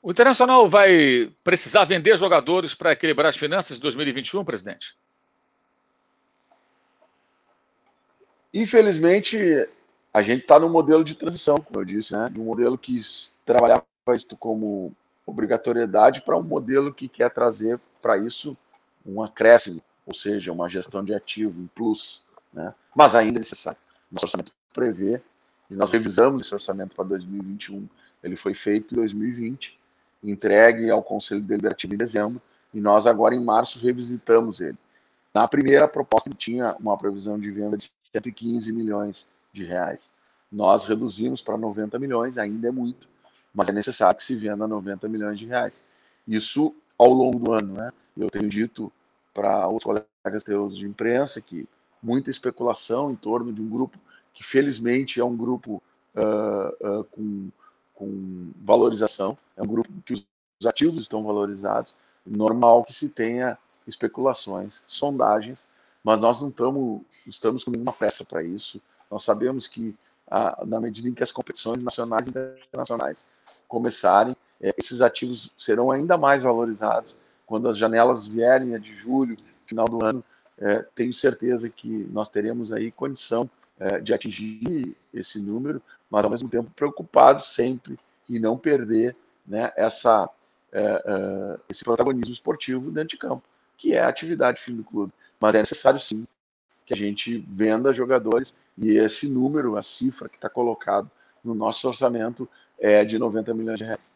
O 0.01 0.11
Internacional 0.11 0.69
vai 0.69 1.33
precisar 1.43 1.83
vender 1.85 2.17
jogadores 2.17 2.75
para 2.75 2.91
equilibrar 2.91 3.29
as 3.29 3.37
finanças 3.37 3.77
de 3.77 3.81
2021, 3.81 4.45
presidente? 4.45 4.95
Infelizmente, 8.53 9.67
a 10.13 10.21
gente 10.21 10.41
está 10.41 10.59
no 10.59 10.69
modelo 10.69 11.03
de 11.03 11.15
transição, 11.15 11.57
como 11.57 11.79
eu 11.79 11.85
disse, 11.85 12.13
né? 12.13 12.31
um 12.37 12.43
modelo 12.43 12.77
que 12.77 13.01
trabalhava 13.43 13.83
isso 14.13 14.37
como 14.37 14.93
obrigatoriedade 15.25 16.21
para 16.21 16.37
um 16.37 16.43
modelo 16.43 16.93
que 16.93 17.09
quer 17.09 17.31
trazer 17.31 17.79
para 18.01 18.17
isso 18.17 18.55
um 19.05 19.23
acréscimo, 19.23 19.81
ou 20.05 20.13
seja, 20.13 20.53
uma 20.53 20.69
gestão 20.69 21.03
de 21.03 21.13
ativo, 21.13 21.59
um 21.59 21.67
plus, 21.67 22.23
né? 22.55 22.73
mas 22.95 23.13
ainda 23.13 23.37
é 23.37 23.39
necessário. 23.39 23.77
Nosso 24.11 24.25
orçamento 24.25 24.51
prevê, 24.73 25.21
e 25.69 25.75
nós 25.75 25.91
revisamos 25.91 26.45
esse 26.45 26.53
orçamento 26.53 26.95
para 26.95 27.03
2021, 27.05 27.87
ele 28.23 28.35
foi 28.35 28.53
feito 28.53 28.93
em 28.93 28.97
2020, 28.97 29.77
entregue 30.23 30.89
ao 30.89 31.03
Conselho 31.03 31.41
Deliberativo 31.41 31.93
em 31.93 31.97
dezembro, 31.97 32.41
e 32.73 32.79
nós 32.79 33.05
agora 33.05 33.35
em 33.35 33.43
março 33.43 33.79
revisitamos 33.79 34.61
ele. 34.61 34.77
Na 35.33 35.47
primeira 35.47 35.87
proposta 35.87 36.29
ele 36.29 36.37
tinha 36.37 36.75
uma 36.79 36.97
previsão 36.97 37.37
de 37.37 37.51
venda 37.51 37.77
de 37.77 37.91
115 38.13 38.71
milhões 38.71 39.27
de 39.51 39.65
reais. 39.65 40.09
Nós 40.51 40.85
reduzimos 40.85 41.41
para 41.41 41.57
90 41.57 41.99
milhões, 41.99 42.37
ainda 42.37 42.69
é 42.69 42.71
muito, 42.71 43.07
mas 43.53 43.67
é 43.69 43.71
necessário 43.71 44.17
que 44.17 44.23
se 44.23 44.35
venda 44.35 44.67
90 44.67 45.07
milhões 45.09 45.37
de 45.37 45.45
reais. 45.45 45.83
Isso 46.27 46.73
ao 46.97 47.11
longo 47.11 47.37
do 47.37 47.53
ano, 47.53 47.73
né? 47.73 47.91
Eu 48.17 48.29
tenho 48.29 48.47
dito 48.47 48.91
para 49.33 49.67
os 49.67 49.83
colegas 49.83 50.43
teus 50.43 50.77
de 50.77 50.85
imprensa 50.85 51.41
que 51.41 51.67
muita 52.05 52.29
especulação 52.29 53.11
em 53.11 53.15
torno 53.15 53.51
de 53.51 53.61
um 53.61 53.67
grupo 53.67 53.97
que 54.33 54.43
felizmente 54.43 55.19
é 55.19 55.25
um 55.25 55.35
grupo 55.35 55.81
uh, 56.15 56.99
uh, 56.99 57.03
com, 57.05 57.49
com 57.95 58.51
valorização, 58.61 59.37
é 59.57 59.63
um 59.63 59.67
grupo 59.67 59.89
que 60.05 60.13
os 60.13 60.65
ativos 60.67 61.01
estão 61.01 61.23
valorizados, 61.23 61.95
normal 62.25 62.83
que 62.83 62.93
se 62.93 63.09
tenha 63.09 63.57
especulações, 63.87 64.83
sondagens, 64.87 65.67
mas 66.03 66.19
nós 66.19 66.41
não 66.41 66.51
tamo, 66.51 67.03
estamos 67.25 67.63
com 67.63 67.71
nenhuma 67.71 67.93
pressa 67.93 68.23
para 68.23 68.43
isso. 68.43 68.79
Nós 69.09 69.23
sabemos 69.23 69.67
que, 69.67 69.95
a, 70.29 70.63
na 70.65 70.79
medida 70.79 71.09
em 71.09 71.13
que 71.13 71.23
as 71.23 71.31
competições 71.31 71.81
nacionais 71.81 72.27
e 72.27 72.29
internacionais 72.67 73.25
começarem, 73.67 74.35
é, 74.61 74.73
esses 74.77 75.01
ativos 75.01 75.51
serão 75.57 75.91
ainda 75.91 76.17
mais 76.17 76.43
valorizados 76.43 77.17
quando 77.45 77.69
as 77.69 77.77
janelas 77.77 78.27
vierem 78.27 78.79
de 78.79 78.93
julho, 78.93 79.37
final 79.65 79.85
do 79.85 80.03
ano. 80.03 80.23
É, 80.57 80.85
tenho 80.95 81.13
certeza 81.13 81.69
que 81.69 81.87
nós 82.11 82.29
teremos 82.29 82.71
aí 82.71 82.91
condição 82.91 83.49
é, 83.79 83.99
de 83.99 84.13
atingir 84.13 84.95
esse 85.13 85.39
número, 85.39 85.81
mas 86.09 86.23
ao 86.23 86.31
mesmo 86.31 86.49
tempo 86.49 86.71
preocupados 86.75 87.53
sempre 87.53 87.97
em 88.29 88.39
não 88.39 88.57
perder 88.57 89.15
né, 89.45 89.71
essa, 89.75 90.29
é, 90.71 90.81
é, 90.81 91.59
esse 91.69 91.83
protagonismo 91.83 92.33
esportivo 92.33 92.89
dentro 92.89 93.09
de 93.09 93.17
campo, 93.17 93.43
que 93.77 93.93
é 93.93 94.01
a 94.01 94.07
atividade 94.07 94.61
fim 94.61 94.75
do 94.75 94.83
clube. 94.83 95.11
Mas 95.39 95.55
é 95.55 95.59
necessário 95.59 95.99
sim 95.99 96.25
que 96.85 96.93
a 96.93 96.97
gente 96.97 97.37
venda 97.49 97.93
jogadores 97.93 98.57
e 98.77 98.97
esse 98.97 99.27
número, 99.27 99.77
a 99.77 99.83
cifra 99.83 100.29
que 100.29 100.35
está 100.35 100.49
colocado 100.49 101.09
no 101.43 101.53
nosso 101.53 101.87
orçamento 101.87 102.47
é 102.77 103.03
de 103.03 103.17
90 103.17 103.53
milhões 103.53 103.77
de 103.77 103.83
reais. 103.83 104.14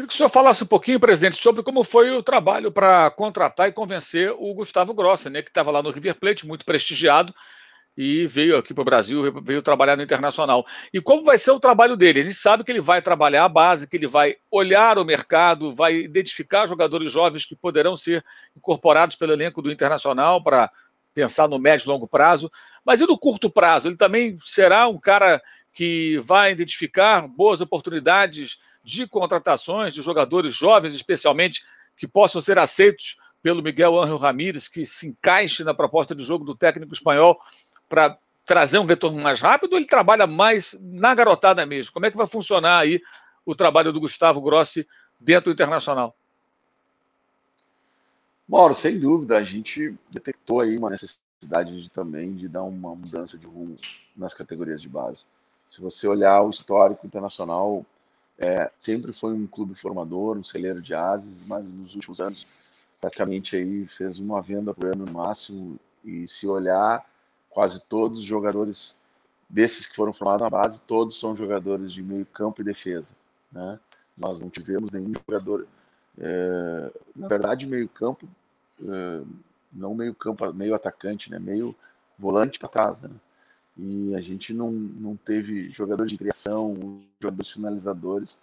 Queria 0.00 0.08
que 0.08 0.14
o 0.14 0.16
senhor 0.16 0.30
falasse 0.30 0.64
um 0.64 0.66
pouquinho, 0.66 0.98
presidente, 0.98 1.36
sobre 1.36 1.62
como 1.62 1.84
foi 1.84 2.10
o 2.10 2.22
trabalho 2.22 2.72
para 2.72 3.10
contratar 3.10 3.68
e 3.68 3.72
convencer 3.72 4.32
o 4.38 4.54
Gustavo 4.54 4.94
Grossi, 4.94 5.28
né, 5.28 5.42
que 5.42 5.50
estava 5.50 5.70
lá 5.70 5.82
no 5.82 5.90
River 5.90 6.14
Plate, 6.14 6.46
muito 6.46 6.64
prestigiado, 6.64 7.34
e 7.94 8.26
veio 8.26 8.56
aqui 8.56 8.72
para 8.72 8.80
o 8.80 8.84
Brasil, 8.84 9.30
veio 9.42 9.60
trabalhar 9.60 9.96
no 9.96 10.02
Internacional. 10.02 10.64
E 10.90 11.02
como 11.02 11.22
vai 11.22 11.36
ser 11.36 11.50
o 11.50 11.60
trabalho 11.60 11.98
dele? 11.98 12.20
A 12.20 12.22
gente 12.22 12.34
sabe 12.34 12.64
que 12.64 12.72
ele 12.72 12.80
vai 12.80 13.02
trabalhar 13.02 13.44
a 13.44 13.48
base, 13.48 13.86
que 13.86 13.94
ele 13.94 14.06
vai 14.06 14.36
olhar 14.50 14.96
o 14.96 15.04
mercado, 15.04 15.74
vai 15.74 15.96
identificar 15.96 16.66
jogadores 16.66 17.12
jovens 17.12 17.44
que 17.44 17.54
poderão 17.54 17.94
ser 17.94 18.24
incorporados 18.56 19.16
pelo 19.16 19.34
elenco 19.34 19.60
do 19.60 19.70
Internacional 19.70 20.42
para 20.42 20.70
pensar 21.12 21.46
no 21.46 21.58
médio 21.58 21.84
e 21.84 21.88
longo 21.88 22.08
prazo. 22.08 22.50
Mas 22.86 23.02
e 23.02 23.06
no 23.06 23.18
curto 23.18 23.50
prazo? 23.50 23.88
Ele 23.88 23.96
também 23.98 24.38
será 24.40 24.88
um 24.88 24.98
cara 24.98 25.42
que 25.72 26.18
vai 26.18 26.52
identificar 26.52 27.26
boas 27.26 27.60
oportunidades 27.60 28.58
de 28.82 29.06
contratações 29.06 29.94
de 29.94 30.02
jogadores 30.02 30.54
jovens, 30.54 30.94
especialmente, 30.94 31.62
que 31.96 32.08
possam 32.08 32.40
ser 32.40 32.58
aceitos 32.58 33.16
pelo 33.42 33.62
Miguel 33.62 34.00
Ángel 34.00 34.16
Ramírez, 34.16 34.68
que 34.68 34.84
se 34.84 35.08
encaixe 35.08 35.64
na 35.64 35.72
proposta 35.72 36.14
de 36.14 36.24
jogo 36.24 36.44
do 36.44 36.54
técnico 36.54 36.92
espanhol 36.92 37.38
para 37.88 38.18
trazer 38.44 38.78
um 38.78 38.84
retorno 38.84 39.20
mais 39.20 39.40
rápido 39.40 39.76
ele 39.76 39.86
trabalha 39.86 40.26
mais 40.26 40.76
na 40.80 41.14
garotada 41.14 41.64
mesmo? 41.64 41.92
Como 41.92 42.06
é 42.06 42.10
que 42.10 42.16
vai 42.16 42.26
funcionar 42.26 42.78
aí 42.78 43.00
o 43.44 43.54
trabalho 43.54 43.92
do 43.92 44.00
Gustavo 44.00 44.40
Grossi 44.40 44.86
dentro 45.18 45.50
do 45.50 45.54
Internacional? 45.54 46.16
Mauro, 48.48 48.74
sem 48.74 48.98
dúvida, 48.98 49.36
a 49.36 49.44
gente 49.44 49.94
detectou 50.10 50.60
aí 50.60 50.76
uma 50.76 50.90
necessidade 50.90 51.30
necessidade 51.40 51.82
de, 51.82 51.90
também 51.90 52.34
de 52.34 52.48
dar 52.48 52.62
uma 52.62 52.94
mudança 52.94 53.38
de 53.38 53.46
rumo 53.46 53.76
nas 54.14 54.34
categorias 54.34 54.80
de 54.80 54.88
base. 54.88 55.24
Se 55.70 55.80
você 55.80 56.08
olhar 56.08 56.42
o 56.42 56.50
histórico 56.50 57.06
internacional, 57.06 57.86
é, 58.36 58.70
sempre 58.78 59.12
foi 59.12 59.32
um 59.32 59.46
clube 59.46 59.74
formador, 59.76 60.36
um 60.36 60.44
celeiro 60.44 60.82
de 60.82 60.92
ases, 60.92 61.46
mas 61.46 61.72
nos 61.72 61.94
últimos 61.94 62.20
anos 62.20 62.46
praticamente 63.00 63.56
aí 63.56 63.86
fez 63.86 64.18
uma 64.18 64.42
venda 64.42 64.74
por 64.74 64.86
ano 64.86 65.06
no 65.06 65.12
máximo 65.12 65.78
e 66.04 66.26
se 66.26 66.46
olhar 66.46 67.06
quase 67.48 67.80
todos 67.86 68.18
os 68.18 68.24
jogadores 68.24 69.00
desses 69.48 69.86
que 69.86 69.94
foram 69.94 70.12
formados 70.12 70.42
na 70.42 70.50
base, 70.50 70.82
todos 70.82 71.18
são 71.18 71.34
jogadores 71.34 71.92
de 71.92 72.02
meio 72.02 72.26
campo 72.26 72.60
e 72.60 72.64
defesa, 72.64 73.14
né? 73.50 73.78
Nós 74.16 74.40
não 74.40 74.50
tivemos 74.50 74.90
nenhum 74.90 75.12
jogador, 75.14 75.66
é, 76.18 76.92
na 77.16 77.28
verdade 77.28 77.66
meio 77.66 77.88
campo, 77.88 78.28
é, 78.82 79.22
não 79.72 79.94
meio 79.94 80.14
campo, 80.14 80.52
meio 80.52 80.74
atacante, 80.74 81.30
né? 81.30 81.38
Meio 81.38 81.74
volante 82.18 82.58
para 82.58 82.68
trás, 82.68 83.00
né? 83.02 83.10
E 83.82 84.14
a 84.14 84.20
gente 84.20 84.52
não, 84.52 84.70
não 84.70 85.16
teve 85.16 85.62
jogadores 85.70 86.12
de 86.12 86.18
criação, 86.18 87.00
jogadores 87.18 87.50
finalizadores 87.50 88.38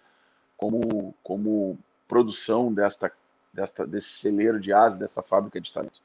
como 0.58 1.14
como 1.22 1.78
produção 2.08 2.74
desta 2.74 3.12
desta, 3.54 3.86
desse 3.86 4.10
celeiro 4.10 4.60
de 4.60 4.74
asas, 4.74 4.98
dessa 4.98 5.22
fábrica 5.22 5.62
de 5.62 5.72
talentos. 5.72 6.02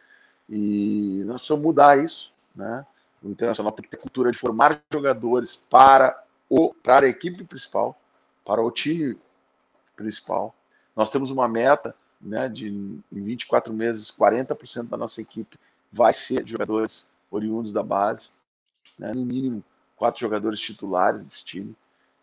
E 0.48 1.22
nós 1.24 1.36
precisamos 1.36 1.64
mudar 1.64 2.02
isso, 2.02 2.32
né? 2.54 2.84
O 3.22 3.28
Internacional 3.28 3.72
tem 3.72 3.84
que 3.84 3.90
ter 3.90 3.98
cultura 3.98 4.30
de 4.30 4.38
formar 4.38 4.82
jogadores 4.92 5.56
para, 5.56 6.24
o, 6.48 6.74
para 6.74 7.06
a 7.06 7.08
equipe 7.08 7.44
principal, 7.44 7.98
para 8.44 8.60
o 8.60 8.70
time 8.70 9.16
principal. 9.94 10.54
Nós 10.96 11.10
temos 11.10 11.30
uma 11.30 11.46
meta 11.46 11.94
né, 12.20 12.48
de, 12.48 12.68
em 12.68 13.02
24 13.10 13.72
meses, 13.72 14.10
40% 14.10 14.88
da 14.88 14.96
nossa 14.96 15.20
equipe 15.20 15.58
vai 15.92 16.12
ser 16.12 16.46
jogadores 16.46 17.10
oriundos 17.30 17.72
da 17.72 17.82
base, 17.82 18.30
né, 18.98 19.12
no 19.12 19.24
mínimo 19.24 19.62
quatro 19.96 20.20
jogadores 20.20 20.60
titulares 20.60 21.24
desse 21.24 21.44
time. 21.44 21.74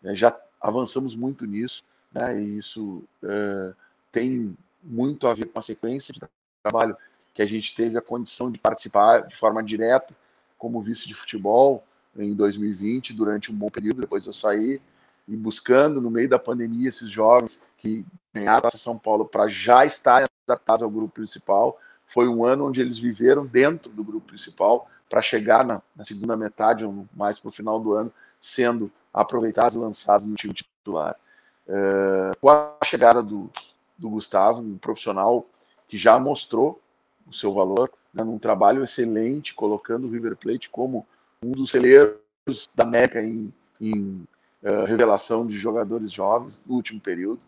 É, 0.04 0.14
já 0.14 0.38
avançamos 0.60 1.14
muito 1.14 1.46
nisso, 1.46 1.82
né, 2.12 2.40
e 2.40 2.58
isso 2.58 3.02
é, 3.22 3.74
tem 4.12 4.56
muito 4.82 5.26
a 5.26 5.34
ver 5.34 5.46
com 5.46 5.58
a 5.58 5.62
sequência 5.62 6.12
de 6.12 6.20
trabalho 6.62 6.96
que 7.34 7.42
a 7.42 7.46
gente 7.46 7.74
teve 7.74 7.96
a 7.96 8.02
condição 8.02 8.50
de 8.50 8.58
participar 8.58 9.26
de 9.26 9.36
forma 9.36 9.62
direta 9.62 10.14
como 10.58 10.82
vice 10.82 11.08
de 11.08 11.14
futebol 11.14 11.84
em 12.16 12.34
2020, 12.34 13.14
durante 13.14 13.52
um 13.52 13.54
bom 13.54 13.70
período, 13.70 14.00
depois 14.00 14.26
eu 14.26 14.32
saí, 14.32 14.80
e 15.26 15.36
buscando, 15.36 16.00
no 16.00 16.10
meio 16.10 16.28
da 16.28 16.38
pandemia, 16.38 16.88
esses 16.88 17.08
jovens 17.08 17.62
que 17.78 18.04
ganharam 18.34 18.68
a 18.68 18.76
São 18.76 18.98
Paulo 18.98 19.24
para 19.24 19.48
já 19.48 19.86
estar 19.86 20.28
adaptados 20.46 20.82
ao 20.82 20.90
grupo 20.90 21.14
principal. 21.14 21.78
Foi 22.06 22.28
um 22.28 22.44
ano 22.44 22.66
onde 22.66 22.80
eles 22.80 22.98
viveram 22.98 23.46
dentro 23.46 23.92
do 23.92 24.02
grupo 24.02 24.26
principal 24.26 24.90
para 25.10 25.20
chegar 25.20 25.64
na, 25.64 25.82
na, 25.94 26.04
segunda 26.04 26.36
metade, 26.36 26.84
ou 26.84 27.04
mais 27.12 27.40
para 27.40 27.48
o 27.48 27.52
final 27.52 27.80
do 27.80 27.92
ano, 27.94 28.12
sendo 28.40 28.90
aproveitados 29.12 29.74
e 29.74 29.78
lançados 29.78 30.24
no 30.24 30.36
time 30.36 30.54
titular. 30.54 31.16
Uh, 31.66 32.36
com 32.40 32.48
a 32.48 32.76
chegada 32.84 33.20
do, 33.20 33.50
do 33.98 34.08
Gustavo, 34.08 34.60
um 34.60 34.78
profissional 34.78 35.44
que 35.88 35.96
já 35.96 36.18
mostrou 36.18 36.80
o 37.26 37.32
seu 37.34 37.52
valor, 37.52 37.90
né, 38.14 38.22
num 38.22 38.38
trabalho 38.38 38.84
excelente, 38.84 39.52
colocando 39.52 40.06
o 40.06 40.10
River 40.10 40.36
Plate 40.36 40.70
como 40.70 41.04
um 41.42 41.50
dos 41.50 41.70
celeiros 41.70 42.16
da 42.74 42.84
América 42.84 43.20
em, 43.20 43.52
em 43.80 44.24
uh, 44.62 44.84
revelação 44.86 45.44
de 45.44 45.58
jogadores 45.58 46.12
jovens 46.12 46.62
no 46.64 46.76
último 46.76 47.00
período. 47.00 47.40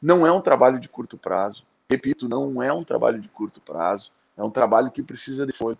Não 0.00 0.24
é 0.24 0.30
um 0.30 0.40
trabalho 0.40 0.78
de 0.78 0.88
curto 0.88 1.18
prazo. 1.18 1.64
Repito, 1.90 2.28
não 2.28 2.62
é 2.62 2.72
um 2.72 2.84
trabalho 2.84 3.20
de 3.20 3.28
curto 3.28 3.60
prazo. 3.60 4.12
É 4.36 4.42
um 4.42 4.50
trabalho 4.50 4.92
que 4.92 5.02
precisa 5.02 5.44
de 5.44 5.52
folha. 5.52 5.78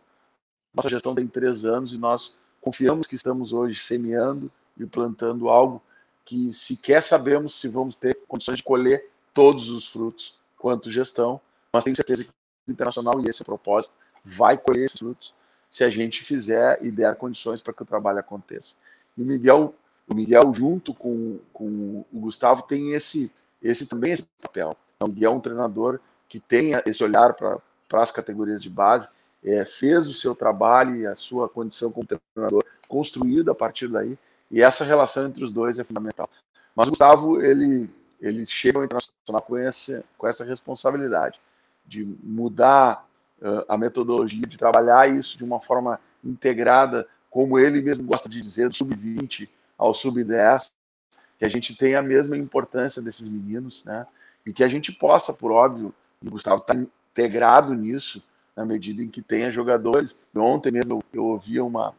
Nossa 0.79 0.91
gestão 0.91 1.13
tem 1.13 1.27
três 1.27 1.65
anos 1.65 1.93
e 1.93 1.99
nós 1.99 2.39
confiamos 2.61 3.05
que 3.05 3.17
estamos 3.17 3.53
hoje 3.53 3.81
semeando 3.81 4.49
e 4.77 4.87
plantando 4.87 5.49
algo 5.49 5.83
que 6.25 6.55
sequer 6.55 7.03
sabemos 7.03 7.59
se 7.59 7.67
vamos 7.67 7.97
ter 7.97 8.17
condições 8.29 8.59
de 8.59 8.63
colher 8.63 9.11
todos 9.35 9.71
os 9.71 9.89
frutos 9.89 10.39
quanto 10.57 10.89
gestão, 10.89 11.41
mas 11.73 11.83
tenho 11.83 11.97
certeza 11.97 12.23
que 12.23 12.31
o 12.69 12.71
Internacional, 12.71 13.21
e 13.21 13.29
esse 13.29 13.43
propósito, 13.43 13.97
vai 14.25 14.57
colher 14.57 14.85
esses 14.85 15.01
frutos 15.01 15.35
se 15.69 15.83
a 15.83 15.91
gente 15.91 16.23
fizer 16.23 16.79
e 16.81 16.93
der 16.93 17.17
condições 17.17 17.61
para 17.61 17.73
que 17.73 17.83
o 17.83 17.87
trabalho 17.87 18.21
aconteça. 18.21 18.77
E 19.17 19.23
o 19.23 19.25
Miguel, 19.25 19.75
o 20.09 20.15
Miguel 20.15 20.55
junto 20.55 20.95
com, 20.95 21.41
com 21.53 22.05
o 22.13 22.21
Gustavo, 22.21 22.63
tem 22.63 22.93
esse, 22.93 23.33
esse 23.61 23.85
também 23.85 24.13
esse 24.13 24.29
papel. 24.41 24.77
O 25.01 25.09
Miguel 25.09 25.33
é 25.33 25.35
um 25.35 25.41
treinador 25.41 25.99
que 26.29 26.39
tem 26.39 26.71
esse 26.87 27.03
olhar 27.03 27.35
para 27.35 27.61
as 27.95 28.13
categorias 28.13 28.63
de 28.63 28.71
base, 28.71 29.09
é, 29.45 29.65
fez 29.65 30.09
o 30.09 30.15
seu 30.15 30.35
trabalho 30.35 30.97
e 30.97 31.07
a 31.07 31.15
sua 31.15 31.49
condição 31.49 31.91
como 31.91 32.07
treinador 32.07 32.65
construída 32.87 33.53
a 33.53 33.55
partir 33.55 33.89
daí, 33.89 34.19
e 34.51 34.63
essa 34.63 34.85
relação 34.85 35.27
entre 35.27 35.45
os 35.45 35.53
dois 35.53 35.79
é 35.79 35.85
fundamental. 35.85 36.29
Mas 36.75 36.87
o 36.87 36.91
Gustavo, 36.91 37.43
ele 37.43 37.89
eles 38.21 38.51
chegam 38.51 38.81
ao 38.81 38.85
internacional 38.85 39.43
com 39.43 39.57
essa, 39.57 40.05
com 40.17 40.27
essa 40.27 40.45
responsabilidade 40.45 41.41
de 41.87 42.05
mudar 42.23 43.07
uh, 43.41 43.65
a 43.69 43.79
metodologia, 43.79 44.47
de 44.47 44.59
trabalhar 44.59 45.09
isso 45.09 45.39
de 45.39 45.45
uma 45.45 45.61
forma 45.61 46.01
integrada, 46.23 47.07
como 47.31 47.59
ele 47.59 47.81
mesmo 47.81 48.05
gosta 48.05 48.29
de 48.29 48.41
dizer, 48.41 48.69
do 48.69 48.77
sub-20 48.77 49.49
ao 49.77 49.95
sub-10, 49.95 50.73
que 51.39 51.45
a 51.45 51.49
gente 51.49 51.77
tenha 51.77 52.01
a 52.01 52.03
mesma 52.03 52.37
importância 52.37 53.01
desses 53.01 53.29
meninos, 53.29 53.85
né? 53.85 54.07
E 54.45 54.53
que 54.53 54.65
a 54.65 54.69
gente 54.69 54.91
possa, 54.93 55.33
por 55.33 55.53
óbvio, 55.53 55.95
e 56.21 56.27
o 56.27 56.31
Gustavo 56.31 56.61
está 56.61 56.75
integrado 56.75 57.75
nisso, 57.75 58.23
na 58.59 58.65
medida 58.65 59.01
em 59.01 59.09
que 59.09 59.23
tenha 59.23 59.53
jogadores. 59.53 60.21
Ontem 60.35 60.73
mesmo 60.73 61.01
eu 61.13 61.25
ouvi 61.25 61.61
uma, 61.61 61.95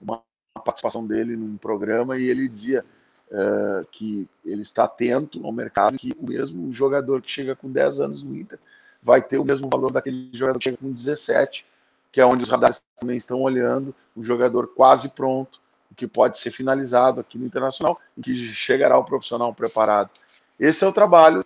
uma 0.00 0.22
participação 0.64 1.04
dele 1.04 1.36
num 1.36 1.56
programa 1.56 2.16
e 2.16 2.30
ele 2.30 2.48
dizia: 2.48 2.84
uh, 3.32 3.84
que 3.90 4.28
ele 4.44 4.62
está 4.62 4.84
atento 4.84 5.44
ao 5.44 5.50
mercado, 5.50 5.98
que 5.98 6.14
o 6.16 6.24
mesmo 6.24 6.72
jogador 6.72 7.20
que 7.20 7.30
chega 7.30 7.56
com 7.56 7.68
10 7.68 8.00
anos 8.00 8.22
no 8.22 8.36
Inter 8.36 8.60
vai 9.02 9.20
ter 9.20 9.38
o 9.38 9.44
mesmo 9.44 9.68
valor 9.68 9.90
daquele 9.90 10.30
jogador 10.32 10.58
que 10.58 10.64
chega 10.64 10.76
com 10.76 10.92
17, 10.92 11.66
que 12.12 12.20
é 12.20 12.24
onde 12.24 12.44
os 12.44 12.48
radares 12.48 12.80
também 12.96 13.16
estão 13.16 13.42
olhando, 13.42 13.92
o 14.14 14.22
jogador 14.22 14.68
quase 14.68 15.10
pronto, 15.10 15.60
que 15.96 16.06
pode 16.06 16.38
ser 16.38 16.52
finalizado 16.52 17.20
aqui 17.20 17.36
no 17.36 17.44
Internacional 17.44 18.00
e 18.16 18.22
que 18.22 18.34
chegará 18.34 18.94
ao 18.94 19.04
profissional 19.04 19.52
preparado. 19.52 20.10
Esse 20.58 20.84
é 20.84 20.86
o 20.86 20.92
trabalho 20.92 21.44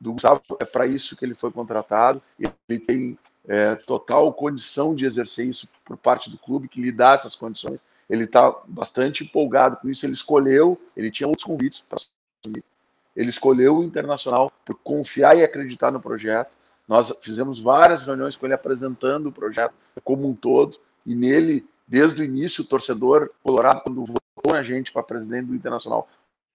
do 0.00 0.12
Gustavo, 0.12 0.42
é 0.60 0.64
para 0.64 0.86
isso 0.86 1.16
que 1.16 1.24
ele 1.24 1.34
foi 1.34 1.50
contratado, 1.50 2.20
ele 2.68 2.78
tem 2.78 3.18
é, 3.48 3.74
total 3.74 4.32
condição 4.32 4.94
de 4.94 5.06
exercer 5.06 5.46
isso 5.46 5.68
por 5.84 5.96
parte 5.96 6.30
do 6.30 6.38
clube, 6.38 6.68
que 6.68 6.80
lhe 6.80 6.92
dá 6.92 7.12
essas 7.12 7.34
condições 7.34 7.82
ele 8.08 8.24
está 8.24 8.54
bastante 8.66 9.24
empolgado 9.24 9.76
com 9.76 9.88
isso. 9.88 10.06
Ele 10.06 10.12
escolheu, 10.12 10.80
ele 10.96 11.10
tinha 11.10 11.28
outros 11.28 11.44
convites 11.44 11.80
para 11.80 11.98
assumir. 11.98 12.64
Ele 13.14 13.30
escolheu 13.30 13.78
o 13.78 13.84
Internacional 13.84 14.52
por 14.64 14.76
confiar 14.76 15.36
e 15.36 15.42
acreditar 15.42 15.90
no 15.90 16.00
projeto. 16.00 16.56
Nós 16.86 17.12
fizemos 17.20 17.60
várias 17.60 18.04
reuniões 18.04 18.36
com 18.36 18.46
ele 18.46 18.54
apresentando 18.54 19.28
o 19.28 19.32
projeto 19.32 19.74
como 20.04 20.28
um 20.28 20.34
todo, 20.34 20.78
e 21.04 21.14
nele, 21.14 21.66
desde 21.86 22.22
o 22.22 22.24
início, 22.24 22.62
o 22.62 22.66
torcedor 22.66 23.30
colorado, 23.42 23.80
quando 23.80 24.04
votou 24.04 24.52
na 24.52 24.62
gente 24.62 24.92
para 24.92 25.02
presidente 25.02 25.46
do 25.46 25.54
Internacional, 25.54 26.08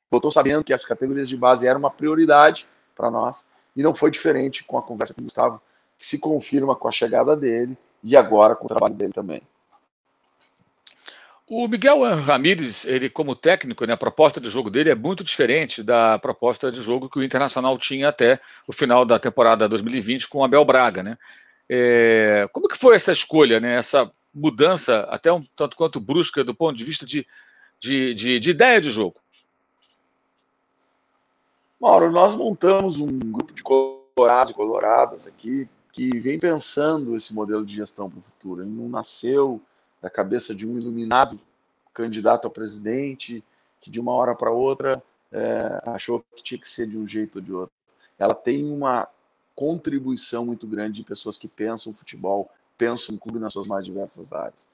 votou 0.10 0.32
sabendo 0.32 0.63
que 0.63 0.73
as 0.73 0.86
categorias 0.86 1.27
de 1.27 1.36
base 1.36 1.67
eram 1.67 1.80
uma 1.80 1.91
prioridade 1.91 2.67
para 2.95 3.12
nós, 3.12 3.45
e 3.75 3.84
não 3.84 3.93
foi 3.93 4.10
diferente 4.12 4.63
com 4.63 4.77
a 4.77 4.84
conversa 4.84 5.13
com 5.13 5.21
o 5.21 5.23
Gustavo, 5.25 5.62
que 6.01 6.07
se 6.07 6.17
confirma 6.17 6.75
com 6.75 6.87
a 6.87 6.91
chegada 6.91 7.37
dele 7.37 7.77
e 8.03 8.17
agora 8.17 8.55
com 8.55 8.65
o 8.65 8.67
trabalho 8.67 8.95
dele 8.95 9.13
também. 9.13 9.43
O 11.47 11.67
Miguel 11.67 12.01
Ramírez, 12.15 12.85
ele 12.85 13.07
como 13.07 13.35
técnico, 13.35 13.85
né, 13.85 13.93
a 13.93 13.97
proposta 13.97 14.41
de 14.41 14.49
jogo 14.49 14.71
dele 14.71 14.89
é 14.89 14.95
muito 14.95 15.23
diferente 15.23 15.83
da 15.83 16.17
proposta 16.17 16.71
de 16.71 16.81
jogo 16.81 17.07
que 17.07 17.19
o 17.19 17.23
Internacional 17.23 17.77
tinha 17.77 18.09
até 18.09 18.39
o 18.67 18.73
final 18.73 19.05
da 19.05 19.19
temporada 19.19 19.69
2020 19.69 20.27
com 20.27 20.39
o 20.39 20.43
Abel 20.43 20.65
Braga, 20.65 21.03
né? 21.03 21.17
É, 21.69 22.49
como 22.51 22.67
que 22.67 22.77
foi 22.77 22.95
essa 22.95 23.11
escolha, 23.11 23.59
né, 23.59 23.75
essa 23.75 24.11
mudança 24.33 25.01
até 25.01 25.31
um 25.31 25.43
tanto 25.55 25.77
quanto 25.77 25.99
brusca 25.99 26.43
do 26.43 26.55
ponto 26.55 26.75
de 26.75 26.83
vista 26.83 27.05
de, 27.05 27.27
de, 27.79 28.15
de, 28.15 28.39
de 28.39 28.49
ideia 28.49 28.81
de 28.81 28.89
jogo? 28.89 29.17
Mauro, 31.79 32.11
nós 32.11 32.33
montamos 32.33 32.97
um 32.97 33.07
grupo 33.07 33.53
de 33.53 33.61
colorados 33.61 34.51
e 34.51 34.55
coloradas 34.55 35.27
aqui 35.27 35.69
que 35.91 36.19
vem 36.19 36.39
pensando 36.39 37.15
esse 37.15 37.34
modelo 37.34 37.65
de 37.65 37.75
gestão 37.75 38.10
para 38.10 38.19
o 38.19 38.23
futuro. 38.23 38.62
Ele 38.62 38.71
não 38.71 38.88
nasceu 38.88 39.62
da 40.01 40.10
cabeça 40.10 40.56
de 40.56 40.67
um 40.67 40.77
iluminado 40.77 41.39
candidato 41.93 42.47
a 42.47 42.49
presidente, 42.49 43.43
que 43.80 43.91
de 43.91 43.99
uma 43.99 44.13
hora 44.13 44.34
para 44.34 44.51
outra 44.51 45.04
é, 45.32 45.82
achou 45.86 46.23
que 46.36 46.43
tinha 46.43 46.60
que 46.60 46.67
ser 46.67 46.88
de 46.88 46.97
um 46.97 47.08
jeito 47.08 47.38
ou 47.38 47.41
de 47.41 47.54
outro. 47.54 47.73
Ela 48.17 48.34
tem 48.34 48.71
uma 48.71 49.08
contribuição 49.56 50.45
muito 50.45 50.65
grande 50.65 50.97
de 50.97 51.04
pessoas 51.04 51.38
que 51.38 51.47
pensam 51.47 51.93
futebol, 51.93 52.49
pensam 52.77 53.17
clube 53.17 53.39
nas 53.39 53.54
suas 53.54 53.67
mais 53.67 53.86
diversas 53.86 54.32
áreas. 54.32 54.67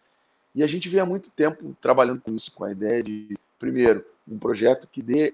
E 0.53 0.63
a 0.63 0.67
gente 0.67 0.89
vem 0.89 0.99
há 0.99 1.05
muito 1.05 1.29
tempo 1.31 1.75
trabalhando 1.81 2.21
com 2.21 2.31
isso, 2.31 2.51
com 2.51 2.63
a 2.63 2.71
ideia 2.71 3.03
de, 3.03 3.37
primeiro, 3.59 4.05
um 4.27 4.37
projeto 4.37 4.87
que 4.87 5.01
dê 5.01 5.33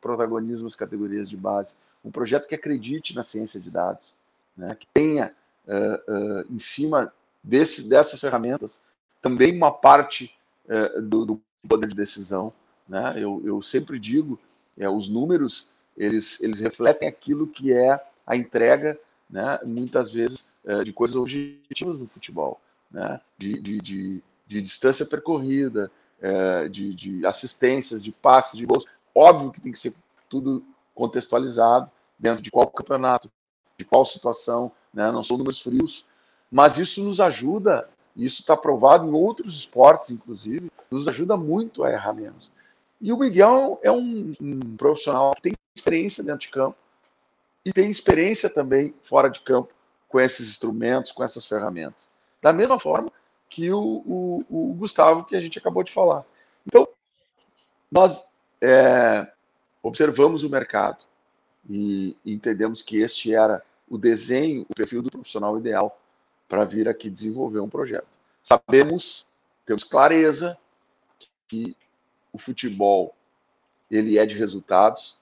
protagonismo 0.00 0.66
às 0.66 0.74
categorias 0.74 1.28
de 1.28 1.36
base, 1.36 1.74
um 2.04 2.10
projeto 2.10 2.46
que 2.46 2.54
acredite 2.54 3.14
na 3.14 3.24
ciência 3.24 3.60
de 3.60 3.70
dados, 3.70 4.16
né, 4.58 4.74
que 4.74 4.86
tenha 4.92 5.32
uh, 5.66 6.12
uh, 6.12 6.52
em 6.52 6.58
cima 6.58 7.12
desse, 7.42 7.88
dessas 7.88 8.20
ferramentas 8.20 8.82
também 9.22 9.56
uma 9.56 9.72
parte 9.72 10.36
é, 10.68 11.00
do, 11.00 11.24
do, 11.24 11.42
poder 11.68 11.88
de 11.88 11.94
decisão. 11.96 12.52
Né? 12.88 13.14
Eu, 13.16 13.42
eu 13.44 13.60
sempre 13.60 13.98
digo, 13.98 14.38
é, 14.78 14.88
os 14.88 15.08
números 15.08 15.70
eles, 15.96 16.40
eles 16.40 16.60
refletem 16.60 17.08
aquilo 17.08 17.46
que 17.46 17.72
é 17.72 18.00
a 18.24 18.36
entrega, 18.36 18.98
né, 19.28 19.58
muitas 19.64 20.12
vezes, 20.12 20.46
de 20.84 20.92
coisas 20.92 21.16
objetivas 21.16 21.98
no 21.98 22.06
futebol, 22.06 22.60
né? 22.90 23.20
de, 23.36 23.60
de, 23.60 23.78
de, 23.78 24.22
de 24.46 24.60
distância 24.62 25.04
percorrida, 25.04 25.90
de, 26.70 26.94
de 26.94 27.26
assistências, 27.26 28.02
de 28.02 28.12
passes, 28.12 28.56
de 28.56 28.66
gols. 28.66 28.84
Óbvio 29.14 29.50
que 29.50 29.60
tem 29.60 29.72
que 29.72 29.78
ser 29.78 29.94
tudo 30.28 30.62
contextualizado 30.94 31.90
dentro 32.18 32.42
de 32.42 32.50
qual 32.50 32.70
campeonato, 32.70 33.30
de 33.78 33.84
qual 33.84 34.04
situação, 34.04 34.72
né? 34.92 35.10
não 35.12 35.22
são 35.22 35.38
números 35.38 35.60
frios, 35.60 36.04
mas 36.50 36.76
isso 36.76 37.02
nos 37.02 37.20
ajuda, 37.20 37.88
isso 38.16 38.40
está 38.40 38.56
provado 38.56 39.06
em 39.06 39.12
outros 39.12 39.54
esportes, 39.54 40.10
inclusive, 40.10 40.70
nos 40.90 41.06
ajuda 41.06 41.36
muito 41.36 41.84
a 41.84 41.92
errar 41.92 42.12
menos. 42.12 42.50
E 43.00 43.12
o 43.12 43.16
Miguel 43.16 43.78
é 43.82 43.92
um, 43.92 44.32
um 44.40 44.76
profissional 44.76 45.32
que 45.36 45.42
tem 45.42 45.52
experiência 45.76 46.24
dentro 46.24 46.40
de 46.40 46.48
campo 46.48 46.76
e 47.64 47.72
tem 47.72 47.88
experiência 47.90 48.50
também 48.50 48.92
fora 49.04 49.28
de 49.28 49.40
campo 49.40 49.72
com 50.08 50.18
esses 50.18 50.48
instrumentos, 50.48 51.12
com 51.12 51.22
essas 51.22 51.44
ferramentas. 51.44 52.08
Da 52.42 52.52
mesma 52.52 52.78
forma 52.80 53.12
que 53.48 53.70
o, 53.70 53.78
o, 53.78 54.44
o 54.48 54.74
Gustavo, 54.74 55.24
que 55.24 55.36
a 55.36 55.40
gente 55.40 55.58
acabou 55.58 55.84
de 55.84 55.92
falar. 55.92 56.24
Então, 56.66 56.88
nós 57.90 58.26
é, 58.60 59.30
observamos 59.82 60.42
o 60.42 60.50
mercado 60.50 60.98
e 61.68 62.16
entendemos 62.24 62.82
que 62.82 62.98
este 62.98 63.34
era 63.34 63.62
o 63.90 63.98
desenho, 63.98 64.66
o 64.68 64.74
perfil 64.74 65.02
do 65.02 65.10
profissional 65.10 65.58
ideal 65.58 66.00
para 66.48 66.64
vir 66.64 66.88
aqui 66.88 67.10
desenvolver 67.10 67.60
um 67.60 67.68
projeto. 67.68 68.08
Sabemos, 68.42 69.26
temos 69.66 69.84
clareza 69.84 70.56
que 71.46 71.76
o 72.32 72.38
futebol 72.38 73.14
ele 73.90 74.18
é 74.18 74.26
de 74.26 74.34
resultados. 74.34 75.16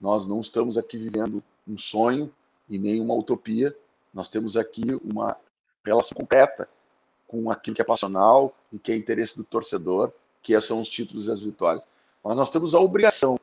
Nós 0.00 0.26
não 0.26 0.40
estamos 0.40 0.76
aqui 0.78 0.96
vivendo 0.96 1.42
um 1.66 1.78
sonho 1.78 2.32
e 2.68 2.78
nem 2.78 3.00
uma 3.00 3.14
utopia. 3.14 3.76
Nós 4.12 4.28
temos 4.28 4.56
aqui 4.56 4.82
uma 5.04 5.36
relação 5.84 6.16
concreta 6.16 6.68
com 7.26 7.50
aquilo 7.50 7.74
que 7.74 7.82
é 7.82 7.84
passional 7.84 8.54
e 8.72 8.78
que 8.78 8.92
é 8.92 8.96
interesse 8.96 9.36
do 9.36 9.44
torcedor, 9.44 10.12
que 10.42 10.58
são 10.60 10.80
os 10.80 10.88
títulos 10.88 11.26
e 11.26 11.30
as 11.30 11.40
vitórias. 11.40 11.86
Mas 12.22 12.36
nós 12.36 12.50
temos 12.50 12.74
a 12.74 12.80
obrigação 12.80 13.38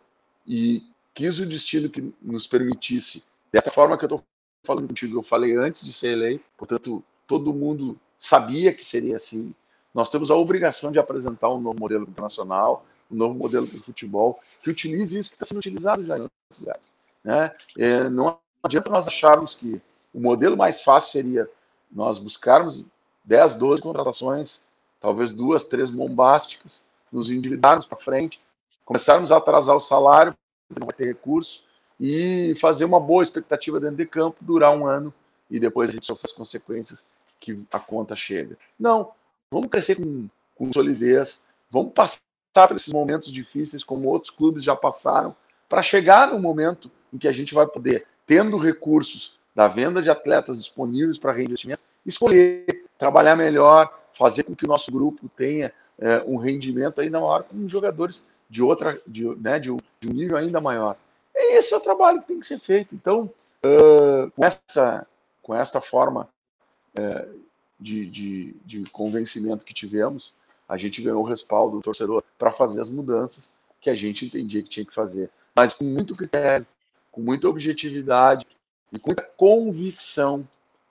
e 0.45 0.83
quis 1.13 1.39
o 1.39 1.45
destino 1.45 1.89
que 1.89 2.13
nos 2.21 2.47
permitisse, 2.47 3.25
dessa 3.51 3.71
forma 3.71 3.97
que 3.97 4.05
eu 4.05 4.07
estou 4.07 4.23
falando 4.63 4.88
contigo, 4.88 5.17
eu 5.17 5.24
falei 5.24 5.56
antes 5.56 5.86
de 5.86 5.93
ser 5.93 6.13
eleito, 6.13 6.43
portanto, 6.58 7.04
todo 7.28 7.54
mundo 7.54 8.00
sabia 8.17 8.74
que 8.74 8.86
seria 8.86 9.17
assim. 9.17 9.54
Nós 9.93 10.10
temos 10.10 10.30
a 10.30 10.36
obrigação 10.36 10.91
de 10.91 11.00
apresentar 11.00 11.50
um 11.50 11.60
novo 11.60 11.80
modelo 11.80 12.04
internacional, 12.04 12.86
um 13.10 13.15
novo 13.15 13.34
modelo 13.34 13.65
de 13.65 13.80
futebol 13.80 14.39
que 14.63 14.69
utilize 14.69 15.17
isso 15.17 15.30
que 15.30 15.36
está 15.36 15.45
sendo 15.45 15.58
utilizado 15.58 16.06
já 16.06 16.17
em 16.17 16.22
outros 16.22 16.60
lugares. 16.60 16.91
Né? 17.24 17.56
É, 17.78 18.10
não 18.10 18.38
adianta 18.62 18.89
nós 18.89 19.08
acharmos 19.08 19.56
que 19.56 19.82
o 20.13 20.19
modelo 20.19 20.58
mais 20.58 20.82
fácil 20.82 21.12
seria 21.12 21.50
nós 21.91 22.19
buscarmos 22.19 22.86
10, 23.24 23.56
12 23.56 23.82
contratações, 23.82 24.67
talvez 25.00 25.32
duas, 25.32 25.65
três 25.65 25.89
bombásticas, 25.89 26.84
nos 27.12 27.32
endividarmos 27.32 27.88
para 27.88 27.98
frente, 27.98 28.41
começarmos 28.86 29.32
a 29.32 29.38
atrasar 29.38 29.76
o 29.76 29.80
salário, 29.80 30.36
não 30.69 30.86
vai 30.86 30.95
ter 30.95 31.06
recurso, 31.06 31.63
e 31.99 32.55
fazer 32.59 32.85
uma 32.85 32.99
boa 32.99 33.23
expectativa 33.23 33.79
dentro 33.79 33.97
de 33.97 34.05
campo, 34.05 34.38
durar 34.41 34.75
um 34.75 34.85
ano 34.85 35.13
e 35.49 35.59
depois 35.59 35.89
a 35.89 35.93
gente 35.93 36.05
sofre 36.05 36.27
as 36.27 36.33
consequências 36.33 37.05
que 37.39 37.62
a 37.71 37.79
conta 37.79 38.15
chega. 38.15 38.57
Não, 38.79 39.12
vamos 39.51 39.69
crescer 39.69 39.95
com, 39.95 40.27
com 40.55 40.71
solidez, 40.71 41.43
vamos 41.69 41.93
passar 41.93 42.21
por 42.67 42.75
esses 42.75 42.93
momentos 42.93 43.31
difíceis 43.31 43.83
como 43.83 44.09
outros 44.09 44.31
clubes 44.31 44.63
já 44.63 44.75
passaram, 44.75 45.35
para 45.67 45.81
chegar 45.81 46.31
no 46.31 46.39
momento 46.39 46.89
em 47.13 47.17
que 47.17 47.27
a 47.27 47.31
gente 47.31 47.53
vai 47.53 47.67
poder, 47.67 48.05
tendo 48.25 48.57
recursos 48.57 49.38
da 49.55 49.67
venda 49.67 50.01
de 50.01 50.09
atletas 50.09 50.57
disponíveis 50.57 51.17
para 51.17 51.31
reinvestimento, 51.31 51.81
escolher, 52.05 52.85
trabalhar 52.97 53.35
melhor, 53.35 53.93
fazer 54.13 54.43
com 54.43 54.55
que 54.55 54.65
o 54.65 54.67
nosso 54.67 54.91
grupo 54.91 55.29
tenha 55.29 55.71
é, 55.97 56.23
um 56.25 56.38
rendimento 56.38 57.01
ainda 57.01 57.19
maior 57.19 57.43
com 57.43 57.67
jogadores 57.67 58.27
de 58.49 58.63
outra, 58.63 58.99
de, 59.05 59.25
né, 59.35 59.59
de 59.59 59.71
um 59.71 59.79
nível 60.03 60.38
ainda 60.38 60.59
maior. 60.59 60.97
Esse 61.49 61.73
é 61.73 61.77
o 61.77 61.81
trabalho 61.81 62.21
que 62.21 62.27
tem 62.27 62.39
que 62.39 62.47
ser 62.47 62.59
feito. 62.59 62.95
Então, 62.95 63.29
uh, 63.65 64.31
com, 64.31 64.45
essa, 64.45 65.07
com 65.41 65.55
esta 65.55 65.81
forma 65.81 66.29
uh, 66.97 67.39
de, 67.79 68.05
de, 68.05 68.55
de 68.65 68.89
convencimento 68.91 69.65
que 69.65 69.73
tivemos, 69.73 70.33
a 70.67 70.77
gente 70.77 71.01
ganhou 71.01 71.21
o 71.21 71.27
respaldo 71.27 71.77
do 71.77 71.83
torcedor 71.83 72.23
para 72.38 72.51
fazer 72.51 72.81
as 72.81 72.89
mudanças 72.89 73.51
que 73.81 73.89
a 73.89 73.95
gente 73.95 74.25
entendia 74.25 74.62
que 74.62 74.69
tinha 74.69 74.85
que 74.85 74.93
fazer. 74.93 75.29
Mas 75.55 75.73
com 75.73 75.83
muito 75.83 76.15
critério, 76.15 76.65
com 77.12 77.21
muita 77.21 77.47
objetividade 77.47 78.45
e 78.91 78.99
com 78.99 79.09
muita 79.09 79.23
convicção 79.23 80.47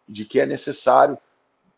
de 0.09 0.25
que 0.25 0.41
é 0.41 0.47
necessário 0.47 1.19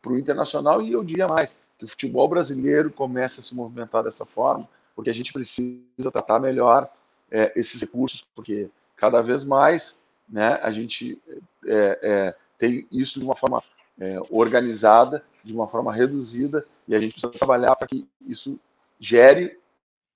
para 0.00 0.12
o 0.12 0.18
internacional 0.18 0.80
e 0.80 0.92
eu 0.92 1.04
diria 1.04 1.28
mais, 1.28 1.56
que 1.78 1.84
o 1.84 1.88
futebol 1.88 2.28
brasileiro 2.28 2.90
comece 2.90 3.40
a 3.40 3.42
se 3.42 3.54
movimentar 3.54 4.02
dessa 4.02 4.24
forma, 4.24 4.68
porque 4.94 5.10
a 5.10 5.14
gente 5.14 5.32
precisa 5.32 6.10
tratar 6.12 6.38
melhor 6.38 6.90
é, 7.30 7.52
esses 7.56 7.80
recursos, 7.80 8.26
porque 8.34 8.70
cada 8.96 9.20
vez 9.22 9.44
mais 9.44 9.98
né, 10.28 10.58
a 10.62 10.70
gente 10.70 11.20
é, 11.66 11.98
é, 12.02 12.36
tem 12.58 12.86
isso 12.90 13.18
de 13.18 13.24
uma 13.24 13.36
forma 13.36 13.62
é, 13.98 14.18
organizada, 14.30 15.24
de 15.42 15.52
uma 15.52 15.66
forma 15.66 15.92
reduzida, 15.92 16.64
e 16.86 16.94
a 16.94 17.00
gente 17.00 17.12
precisa 17.12 17.32
trabalhar 17.32 17.74
para 17.76 17.88
que 17.88 18.06
isso 18.26 18.58
gere 18.98 19.58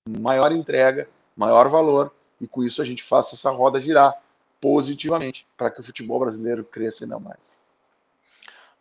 maior 0.07 0.53
entrega, 0.53 1.09
maior 1.37 1.68
valor, 1.68 2.12
e 2.40 2.46
com 2.46 2.62
isso 2.62 2.83
a 2.83 2.85
gente 2.85 3.03
faça 3.03 3.35
essa 3.35 3.50
roda 3.50 3.81
girar 3.81 4.14
positivamente 4.61 5.46
para 5.57 5.70
que 5.70 5.81
o 5.81 5.85
futebol 5.85 6.20
brasileiro 6.20 6.64
cresça 6.64 7.05
ainda 7.05 7.18
mais. 7.18 7.59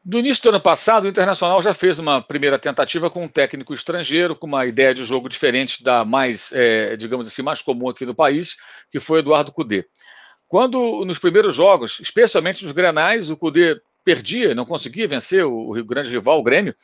No 0.05 0.19
início 0.19 0.43
do 0.43 0.49
ano 0.49 0.59
passado, 0.59 1.05
o 1.05 1.07
Internacional 1.07 1.61
já 1.61 1.73
fez 1.73 1.97
uma 1.97 2.21
primeira 2.21 2.59
tentativa 2.59 3.09
com 3.09 3.23
um 3.23 3.27
técnico 3.29 3.73
estrangeiro, 3.73 4.35
com 4.35 4.45
uma 4.45 4.65
ideia 4.65 4.93
de 4.93 5.01
jogo 5.01 5.29
diferente 5.29 5.81
da 5.81 6.03
mais, 6.03 6.51
é, 6.51 6.97
digamos 6.97 7.25
assim, 7.25 7.41
mais 7.41 7.61
comum 7.61 7.87
aqui 7.87 8.05
no 8.05 8.13
país, 8.13 8.57
que 8.91 8.99
foi 8.99 9.19
Eduardo 9.19 9.53
Cudê. 9.53 9.85
Quando, 10.45 11.05
nos 11.05 11.19
primeiros 11.19 11.55
jogos, 11.55 12.01
especialmente 12.01 12.65
nos 12.65 12.73
Grenais, 12.73 13.29
o 13.29 13.37
Cudê 13.37 13.79
perdia, 14.03 14.53
não 14.53 14.65
conseguia 14.65 15.07
vencer 15.07 15.45
o, 15.45 15.71
o 15.71 15.85
grande 15.85 16.09
rival, 16.09 16.37
o 16.37 16.43
Grêmio, 16.43 16.75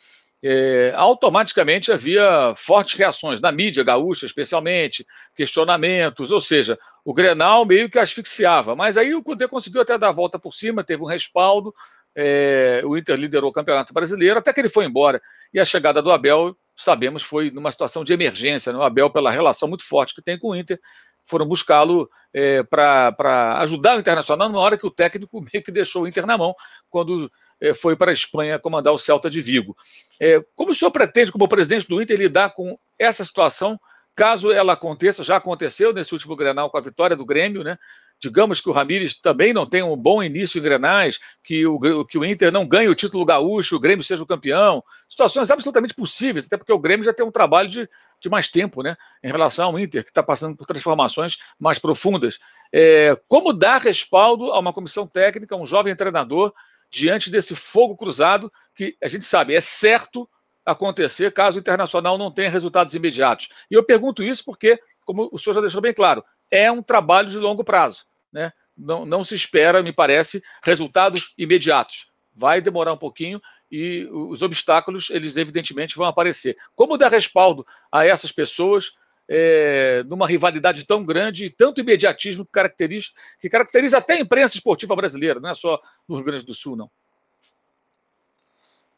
é, 0.42 0.94
automaticamente 0.96 1.92
havia 1.92 2.54
fortes 2.56 2.98
reações 2.98 3.42
na 3.42 3.52
mídia 3.52 3.84
gaúcha, 3.84 4.26
especialmente, 4.26 5.06
questionamentos, 5.36 6.32
ou 6.32 6.40
seja, 6.40 6.80
o 7.04 7.14
Grenal 7.14 7.66
meio 7.66 7.90
que 7.90 8.00
asfixiava. 8.00 8.76
Mas 8.76 8.96
aí 8.96 9.14
o 9.14 9.22
Cudê 9.22 9.48
conseguiu 9.48 9.82
até 9.82 9.98
dar 9.98 10.10
a 10.10 10.14
volta 10.14 10.40
por 10.40 10.54
cima, 10.54 10.84
teve 10.84 11.04
um 11.04 11.06
respaldo, 11.06 11.74
é, 12.22 12.82
o 12.84 12.98
Inter 12.98 13.18
liderou 13.18 13.50
o 13.50 13.54
Campeonato 13.54 13.94
Brasileiro 13.94 14.40
até 14.40 14.52
que 14.52 14.60
ele 14.60 14.68
foi 14.68 14.84
embora. 14.84 15.22
E 15.54 15.60
a 15.60 15.64
chegada 15.64 16.02
do 16.02 16.12
Abel, 16.12 16.54
sabemos, 16.76 17.24
foi 17.24 17.50
numa 17.50 17.72
situação 17.72 18.04
de 18.04 18.12
emergência. 18.12 18.74
Né? 18.74 18.80
O 18.80 18.84
Abel, 18.84 19.10
pela 19.10 19.32
relação 19.32 19.70
muito 19.70 19.86
forte 19.86 20.14
que 20.14 20.22
tem 20.22 20.38
com 20.38 20.50
o 20.50 20.56
Inter, 20.56 20.78
foram 21.24 21.46
buscá-lo 21.46 22.10
é, 22.34 22.62
para 22.64 23.60
ajudar 23.60 23.96
o 23.96 24.02
Internacional 24.02 24.50
numa 24.50 24.60
hora 24.60 24.78
que 24.78 24.86
o 24.86 24.92
técnico 24.92 25.40
meio 25.54 25.64
que 25.64 25.72
deixou 25.72 26.04
o 26.04 26.08
Inter 26.10 26.26
na 26.26 26.38
mão, 26.38 26.54
quando 26.90 27.32
é, 27.62 27.74
foi 27.74 27.96
para 27.96 28.12
a 28.12 28.14
Espanha 28.14 28.60
comandar 28.60 28.94
o 28.94 28.98
Celta 28.98 29.30
de 29.30 29.40
Vigo. 29.40 29.74
É, 30.20 30.44
como 30.58 30.72
o 30.72 30.76
senhor 30.76 30.92
pretende, 30.92 31.32
como 31.32 31.48
presidente 31.48 31.88
do 31.88 32.02
Inter, 32.02 32.20
lidar 32.20 32.50
com 32.50 32.78
essa 32.98 33.24
situação, 33.24 33.80
caso 34.14 34.52
ela 34.52 34.74
aconteça, 34.74 35.24
já 35.24 35.38
aconteceu 35.38 35.94
nesse 35.94 36.12
último 36.14 36.36
Grenal 36.36 36.70
com 36.70 36.78
a 36.78 36.82
vitória 36.82 37.16
do 37.16 37.26
Grêmio, 37.26 37.64
né? 37.64 37.78
Digamos 38.22 38.60
que 38.60 38.70
o 38.70 38.74
Ramires 38.74 39.20
também 39.20 39.54
não 39.54 39.66
tem 39.66 39.82
um 39.82 39.96
bom 39.96 40.22
início 40.22 40.60
em 40.60 40.62
Grenais, 40.62 41.20
que 41.44 41.66
o, 41.66 42.06
que 42.06 42.18
o 42.18 42.26
Inter 42.26 42.52
não 42.52 42.68
ganhe 42.68 42.90
o 42.90 42.96
título 42.96 43.26
gaúcho, 43.26 43.76
o 43.76 43.80
Grêmio 43.80 44.04
seja 44.04 44.22
o 44.22 44.28
campeão. 44.28 44.84
Situações 45.08 45.50
absolutamente 45.50 45.94
possíveis, 45.94 46.46
até 46.46 46.58
porque 46.58 46.74
o 46.74 46.80
Grêmio 46.80 47.06
já 47.06 47.14
tem 47.14 47.26
um 47.26 47.32
trabalho 47.32 47.70
de, 47.70 47.90
de 48.22 48.30
mais 48.30 48.50
tempo, 48.50 48.84
né? 48.84 48.98
Em 49.24 49.32
relação 49.32 49.70
ao 49.70 49.80
Inter, 49.80 50.04
que 50.04 50.10
está 50.10 50.22
passando 50.22 50.56
por 50.56 50.66
transformações 50.66 51.38
mais 51.58 51.80
profundas. 51.80 52.40
É, 52.74 53.18
como 53.28 53.54
dar 53.54 53.82
respaldo 53.82 54.52
a 54.52 54.60
uma 54.60 54.74
comissão 54.74 55.08
técnica, 55.08 55.56
a 55.56 55.58
um 55.58 55.66
jovem 55.66 55.96
treinador, 55.96 56.54
diante 56.92 57.30
desse 57.30 57.56
fogo 57.56 57.96
cruzado, 57.96 58.52
que 58.76 58.98
a 59.02 59.08
gente 59.08 59.24
sabe, 59.24 59.56
é 59.56 59.62
certo 59.62 60.30
acontecer 60.66 61.32
caso 61.32 61.58
o 61.58 61.60
Internacional 61.60 62.18
não 62.18 62.32
tenha 62.32 62.50
resultados 62.50 62.94
imediatos. 62.94 63.48
E 63.72 63.76
eu 63.76 63.84
pergunto 63.84 64.24
isso 64.24 64.44
porque, 64.44 64.80
como 65.06 65.30
o 65.32 65.40
senhor 65.40 65.56
já 65.56 65.62
deixou 65.62 65.82
bem 65.82 65.94
claro, 65.94 66.24
é 66.52 66.72
um 66.72 66.84
trabalho 66.84 67.30
de 67.30 67.38
longo 67.38 67.64
prazo 67.64 68.09
né? 68.32 68.52
Não, 68.78 69.06
não 69.06 69.24
se 69.24 69.36
espera, 69.36 69.84
me 69.84 69.92
parece, 69.92 70.42
resultados 70.64 71.34
imediatos. 71.38 72.08
Vai 72.34 72.62
demorar 72.62 72.94
um 72.94 72.98
pouquinho 72.98 73.42
e 73.72 74.08
os 74.12 74.42
obstáculos, 74.42 75.10
eles 75.10 75.38
evidentemente 75.38 75.96
vão 75.96 76.08
aparecer. 76.08 76.56
Como 76.76 76.98
dar 76.98 77.12
respaldo 77.12 77.66
a 77.92 78.06
essas 78.06 78.32
pessoas 78.32 78.92
é, 79.28 80.04
numa 80.08 80.26
rivalidade 80.26 80.86
tão 80.86 81.06
grande 81.06 81.46
e 81.46 81.50
tanto 81.50 81.82
imediatismo 81.82 82.46
que 82.46 82.52
caracteriza, 82.52 83.10
que 83.40 83.50
caracteriza 83.50 83.98
até 83.98 84.14
a 84.14 84.20
imprensa 84.20 84.56
esportiva 84.56 84.96
brasileira, 84.96 85.40
não 85.40 85.50
é 85.50 85.54
só 85.54 85.80
no 86.08 86.16
Rio 86.16 86.26
Grande 86.26 86.46
do 86.46 86.56
Sul, 86.56 86.76
não? 86.76 86.90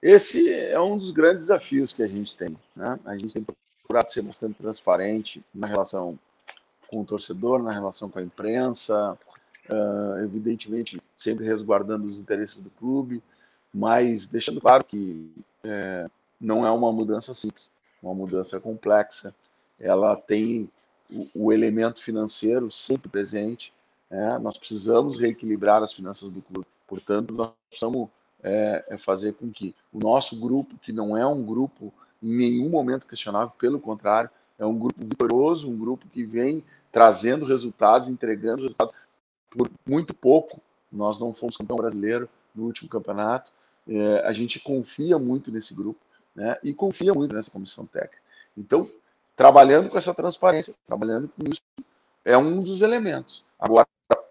esse 0.01 0.51
é 0.51 0.79
um 0.79 0.97
dos 0.97 1.11
grandes 1.11 1.43
desafios 1.43 1.93
que 1.93 2.01
a 2.01 2.07
gente 2.07 2.35
tem. 2.35 2.57
Né? 2.75 2.99
A 3.05 3.15
gente 3.15 3.33
tem 3.33 3.43
procurado 3.43 4.11
ser 4.11 4.23
bastante 4.23 4.55
transparente 4.55 5.43
na 5.53 5.67
relação 5.67 6.17
com 6.91 7.01
o 7.01 7.05
torcedor, 7.05 7.63
na 7.63 7.71
relação 7.71 8.09
com 8.09 8.19
a 8.19 8.21
imprensa, 8.21 9.17
uh, 9.69 10.17
evidentemente 10.23 11.01
sempre 11.17 11.45
resguardando 11.45 12.05
os 12.05 12.19
interesses 12.19 12.59
do 12.59 12.69
clube, 12.69 13.23
mas 13.73 14.27
deixando 14.27 14.59
claro 14.59 14.83
que 14.83 15.31
é, 15.63 16.09
não 16.39 16.67
é 16.67 16.71
uma 16.71 16.91
mudança 16.91 17.33
simples, 17.33 17.71
uma 18.03 18.13
mudança 18.13 18.59
complexa. 18.59 19.33
Ela 19.79 20.17
tem 20.17 20.69
o, 21.09 21.27
o 21.33 21.53
elemento 21.53 22.03
financeiro 22.03 22.69
sempre 22.69 23.07
presente. 23.07 23.73
É, 24.09 24.37
nós 24.39 24.57
precisamos 24.57 25.17
reequilibrar 25.17 25.81
as 25.81 25.93
finanças 25.93 26.29
do 26.29 26.41
clube. 26.41 26.67
Portanto, 26.85 27.33
nós 27.33 27.51
precisamos 27.69 28.09
é, 28.43 28.83
é 28.89 28.97
fazer 28.97 29.33
com 29.35 29.49
que 29.49 29.73
o 29.93 29.99
nosso 29.99 30.35
grupo, 30.35 30.75
que 30.81 30.91
não 30.91 31.15
é 31.15 31.25
um 31.25 31.41
grupo 31.41 31.93
em 32.21 32.35
nenhum 32.35 32.69
momento 32.69 33.07
questionável, 33.07 33.53
pelo 33.57 33.79
contrário, 33.79 34.29
é 34.59 34.65
um 34.65 34.77
grupo 34.77 35.03
vitorioso, 35.03 35.69
um 35.69 35.77
grupo 35.77 36.07
que 36.07 36.23
vem 36.23 36.63
trazendo 36.91 37.45
resultados, 37.45 38.09
entregando 38.09 38.63
resultados 38.63 38.93
por 39.49 39.69
muito 39.85 40.13
pouco. 40.13 40.61
Nós 40.91 41.19
não 41.19 41.33
fomos 41.33 41.57
campeão 41.57 41.77
brasileiro 41.77 42.27
no 42.53 42.65
último 42.65 42.89
campeonato. 42.89 43.51
É, 43.87 44.27
a 44.27 44.33
gente 44.33 44.59
confia 44.59 45.17
muito 45.17 45.51
nesse 45.51 45.73
grupo 45.73 45.99
né, 46.35 46.57
e 46.63 46.73
confia 46.73 47.13
muito 47.13 47.33
nessa 47.35 47.49
comissão 47.49 47.85
técnica. 47.85 48.21
Então, 48.57 48.89
trabalhando 49.35 49.89
com 49.89 49.97
essa 49.97 50.13
transparência, 50.13 50.73
trabalhando 50.85 51.29
com 51.29 51.49
isso, 51.49 51.61
é 52.23 52.37
um 52.37 52.61
dos 52.61 52.81
elementos. 52.81 53.45
Agora, 53.57 53.87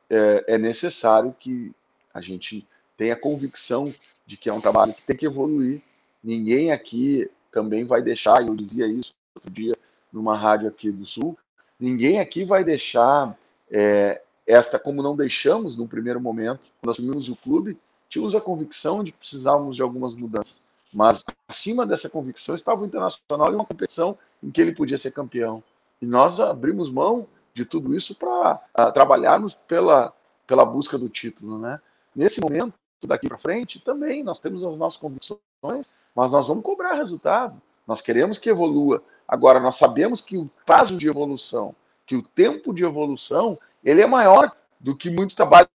é, 0.08 0.54
é 0.54 0.58
necessário 0.58 1.34
que 1.38 1.72
a 2.12 2.20
gente 2.20 2.66
tenha 2.96 3.16
convicção 3.16 3.92
de 4.26 4.36
que 4.36 4.48
é 4.48 4.52
um 4.52 4.60
trabalho 4.60 4.92
que 4.92 5.02
tem 5.02 5.16
que 5.16 5.26
evoluir. 5.26 5.80
Ninguém 6.22 6.70
aqui 6.70 7.30
também 7.50 7.84
vai 7.84 8.02
deixar, 8.02 8.46
eu 8.46 8.54
dizia 8.54 8.86
isso 8.86 9.14
outro 9.34 9.50
dia 9.50 9.74
numa 10.12 10.36
rádio 10.36 10.68
aqui 10.68 10.90
do 10.90 11.06
Sul, 11.06 11.38
ninguém 11.80 12.20
aqui 12.20 12.44
vai 12.44 12.62
deixar 12.62 13.36
é, 13.70 14.20
esta, 14.46 14.78
como 14.78 15.02
não 15.02 15.16
deixamos 15.16 15.76
no 15.76 15.88
primeiro 15.88 16.20
momento, 16.20 16.60
quando 16.80 16.90
assumimos 16.90 17.28
o 17.28 17.36
clube, 17.36 17.78
tínhamos 18.08 18.34
a 18.34 18.40
convicção 18.40 19.02
de 19.04 19.12
que 19.12 19.18
precisávamos 19.18 19.76
de 19.76 19.82
algumas 19.82 20.14
mudanças. 20.14 20.64
Mas 20.92 21.24
acima 21.48 21.86
dessa 21.86 22.10
convicção 22.10 22.54
estava 22.54 22.82
o 22.82 22.86
Internacional 22.86 23.50
em 23.50 23.54
uma 23.54 23.64
competição 23.64 24.18
em 24.42 24.50
que 24.50 24.60
ele 24.60 24.74
podia 24.74 24.98
ser 24.98 25.12
campeão. 25.12 25.62
E 26.02 26.06
nós 26.06 26.40
abrimos 26.40 26.90
mão 26.90 27.26
de 27.54 27.64
tudo 27.64 27.94
isso 27.94 28.14
para 28.14 28.60
uh, 28.78 28.92
trabalharmos 28.92 29.54
pela, 29.54 30.12
pela 30.46 30.64
busca 30.64 30.98
do 30.98 31.08
título. 31.08 31.58
Né? 31.58 31.80
Nesse 32.14 32.40
momento, 32.40 32.74
daqui 33.06 33.28
para 33.28 33.38
frente, 33.38 33.78
também 33.78 34.24
nós 34.24 34.40
temos 34.40 34.64
as 34.64 34.76
nossas 34.76 35.00
convicções, 35.00 35.92
mas 36.14 36.32
nós 36.32 36.48
vamos 36.48 36.64
cobrar 36.64 36.94
resultado. 36.94 37.60
Nós 37.86 38.00
queremos 38.00 38.38
que 38.38 38.50
evolua. 38.50 39.02
Agora, 39.30 39.60
nós 39.60 39.76
sabemos 39.76 40.20
que 40.20 40.36
o 40.36 40.50
prazo 40.66 40.96
de 40.96 41.08
evolução, 41.08 41.72
que 42.04 42.16
o 42.16 42.22
tempo 42.22 42.74
de 42.74 42.84
evolução, 42.84 43.56
ele 43.84 44.02
é 44.02 44.06
maior 44.06 44.50
do 44.80 44.96
que 44.96 45.08
muitos 45.08 45.36
trabalhos 45.36 45.70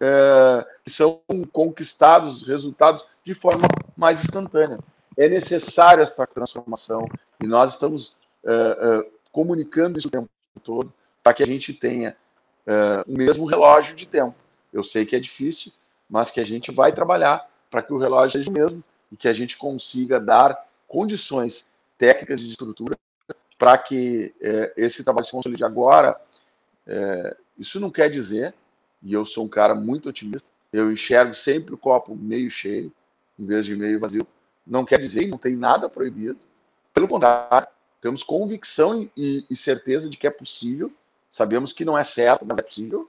é, 0.00 0.66
que 0.84 0.90
são 0.90 1.20
conquistados, 1.52 2.42
resultados 2.42 3.06
de 3.22 3.36
forma 3.36 3.68
mais 3.96 4.24
instantânea. 4.24 4.80
É 5.16 5.28
necessário 5.28 6.02
esta 6.02 6.26
transformação 6.26 7.06
e 7.40 7.46
nós 7.46 7.74
estamos 7.74 8.16
é, 8.44 8.52
é, 8.52 9.10
comunicando 9.30 10.00
isso 10.00 10.08
o 10.08 10.10
tempo 10.10 10.28
todo 10.64 10.92
para 11.22 11.34
que 11.34 11.44
a 11.44 11.46
gente 11.46 11.72
tenha 11.72 12.16
é, 12.66 13.04
o 13.06 13.16
mesmo 13.16 13.44
relógio 13.44 13.94
de 13.94 14.06
tempo. 14.06 14.34
Eu 14.72 14.82
sei 14.82 15.06
que 15.06 15.14
é 15.14 15.20
difícil, 15.20 15.70
mas 16.10 16.32
que 16.32 16.40
a 16.40 16.44
gente 16.44 16.72
vai 16.72 16.92
trabalhar 16.92 17.48
para 17.70 17.80
que 17.80 17.92
o 17.92 17.98
relógio 17.98 18.40
seja 18.40 18.50
o 18.50 18.52
mesmo 18.52 18.82
e 19.12 19.16
que 19.16 19.28
a 19.28 19.32
gente 19.32 19.56
consiga 19.56 20.18
dar 20.18 20.66
condições 20.88 21.70
técnicas 22.02 22.40
de 22.40 22.48
estrutura 22.50 22.98
para 23.56 23.78
que 23.78 24.34
é, 24.40 24.72
esse 24.76 25.04
trabalho 25.04 25.24
se 25.24 25.30
consolide 25.30 25.62
agora. 25.62 26.20
É, 26.84 27.36
isso 27.56 27.78
não 27.78 27.92
quer 27.92 28.10
dizer, 28.10 28.52
e 29.00 29.12
eu 29.12 29.24
sou 29.24 29.44
um 29.44 29.48
cara 29.48 29.72
muito 29.72 30.08
otimista, 30.08 30.48
eu 30.72 30.90
enxergo 30.90 31.32
sempre 31.32 31.72
o 31.72 31.78
copo 31.78 32.16
meio 32.16 32.50
cheio, 32.50 32.92
em 33.38 33.46
vez 33.46 33.64
de 33.64 33.76
meio 33.76 34.00
vazio. 34.00 34.26
Não 34.66 34.84
quer 34.84 34.98
dizer, 34.98 35.28
não 35.28 35.38
tem 35.38 35.54
nada 35.54 35.88
proibido. 35.88 36.40
Pelo 36.92 37.06
contrário, 37.06 37.68
temos 38.00 38.24
convicção 38.24 39.08
e, 39.16 39.46
e 39.48 39.54
certeza 39.54 40.10
de 40.10 40.16
que 40.16 40.26
é 40.26 40.30
possível. 40.30 40.90
Sabemos 41.30 41.72
que 41.72 41.84
não 41.84 41.96
é 41.96 42.02
certo, 42.02 42.44
mas 42.44 42.58
é 42.58 42.62
possível 42.62 43.08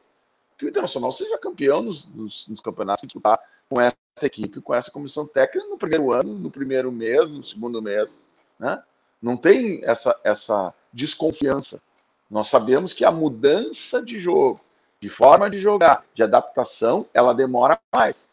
que 0.55 0.65
o 0.65 0.69
Internacional 0.69 1.11
seja 1.11 1.35
campeão 1.39 1.81
nos, 1.81 2.05
nos, 2.09 2.47
nos 2.47 2.59
campeonatos 2.59 3.07
disputar 3.07 3.39
com 3.67 3.81
essa 3.81 3.95
equipe, 4.21 4.61
com 4.61 4.75
essa 4.75 4.91
comissão 4.91 5.27
técnica 5.27 5.67
no 5.67 5.79
primeiro 5.79 6.11
ano, 6.11 6.37
no 6.37 6.51
primeiro 6.51 6.91
mês, 6.91 7.31
no 7.31 7.43
segundo 7.43 7.81
mês. 7.81 8.21
Né? 8.59 8.81
Não 9.21 9.37
tem 9.37 9.83
essa, 9.83 10.19
essa 10.23 10.73
desconfiança. 10.91 11.81
Nós 12.29 12.47
sabemos 12.47 12.93
que 12.93 13.05
a 13.05 13.11
mudança 13.11 14.03
de 14.03 14.19
jogo, 14.19 14.59
de 14.99 15.09
forma 15.09 15.49
de 15.49 15.59
jogar, 15.59 16.03
de 16.13 16.23
adaptação, 16.23 17.05
ela 17.13 17.33
demora 17.33 17.79
mais. 17.91 18.27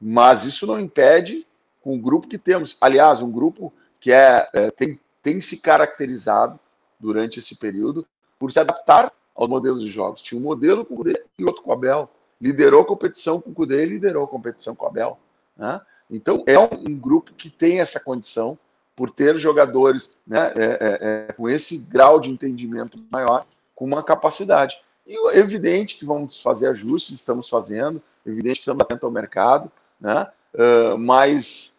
Mas 0.00 0.44
isso 0.44 0.66
não 0.66 0.78
impede 0.78 1.46
com 1.80 1.94
o 1.94 2.00
grupo 2.00 2.28
que 2.28 2.38
temos. 2.38 2.76
Aliás, 2.80 3.22
um 3.22 3.30
grupo 3.30 3.72
que 4.00 4.12
é, 4.12 4.48
é 4.52 4.70
tem, 4.70 5.00
tem 5.22 5.40
se 5.40 5.58
caracterizado 5.58 6.58
durante 6.98 7.38
esse 7.38 7.56
período 7.56 8.06
por 8.38 8.52
se 8.52 8.60
adaptar 8.60 9.12
aos 9.34 9.48
modelos 9.48 9.82
de 9.82 9.90
jogos. 9.90 10.22
Tinha 10.22 10.40
um 10.40 10.44
modelo 10.44 10.84
com 10.84 10.94
o 10.94 10.96
Cudê 10.98 11.24
e 11.38 11.44
outro 11.44 11.62
com 11.62 11.70
o 11.70 11.72
Abel. 11.72 12.10
Liderou 12.40 12.82
a 12.82 12.86
competição 12.86 13.40
com 13.40 13.50
o 13.50 13.54
Cudê 13.54 13.82
e 13.82 13.86
liderou 13.86 14.24
a 14.24 14.28
competição 14.28 14.74
com 14.74 14.84
o 14.84 14.88
Abel. 14.88 15.18
Né? 15.56 15.80
Então, 16.10 16.42
é 16.46 16.58
um, 16.58 16.68
um, 16.88 16.98
grupo 16.98 17.32
que 17.34 17.50
tem 17.50 17.80
essa 17.80 17.98
condição, 17.98 18.58
por 18.96 19.10
ter 19.10 19.38
jogadores 19.38 20.10
né, 20.26 20.52
é, 20.56 20.64
é, 20.64 20.98
é, 21.28 21.32
com 21.34 21.48
esse 21.48 21.76
grau 21.76 22.18
de 22.18 22.30
entendimento 22.30 22.96
maior, 23.12 23.46
com 23.74 23.84
uma 23.84 24.02
capacidade. 24.02 24.80
E 25.06 25.14
é 25.32 25.38
evidente 25.38 25.98
que 25.98 26.06
vamos 26.06 26.40
fazer 26.40 26.68
ajustes, 26.68 27.14
estamos 27.14 27.48
fazendo, 27.48 28.02
evidente 28.24 28.56
que 28.56 28.62
estamos 28.62 28.80
atentos 28.80 29.04
ao 29.04 29.10
mercado, 29.10 29.70
né? 30.00 30.26
Uh, 30.54 30.96
mas 30.96 31.76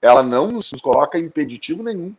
ela 0.00 0.22
não 0.22 0.52
nos 0.52 0.70
coloca 0.82 1.18
impeditivo 1.18 1.82
nenhum 1.82 2.14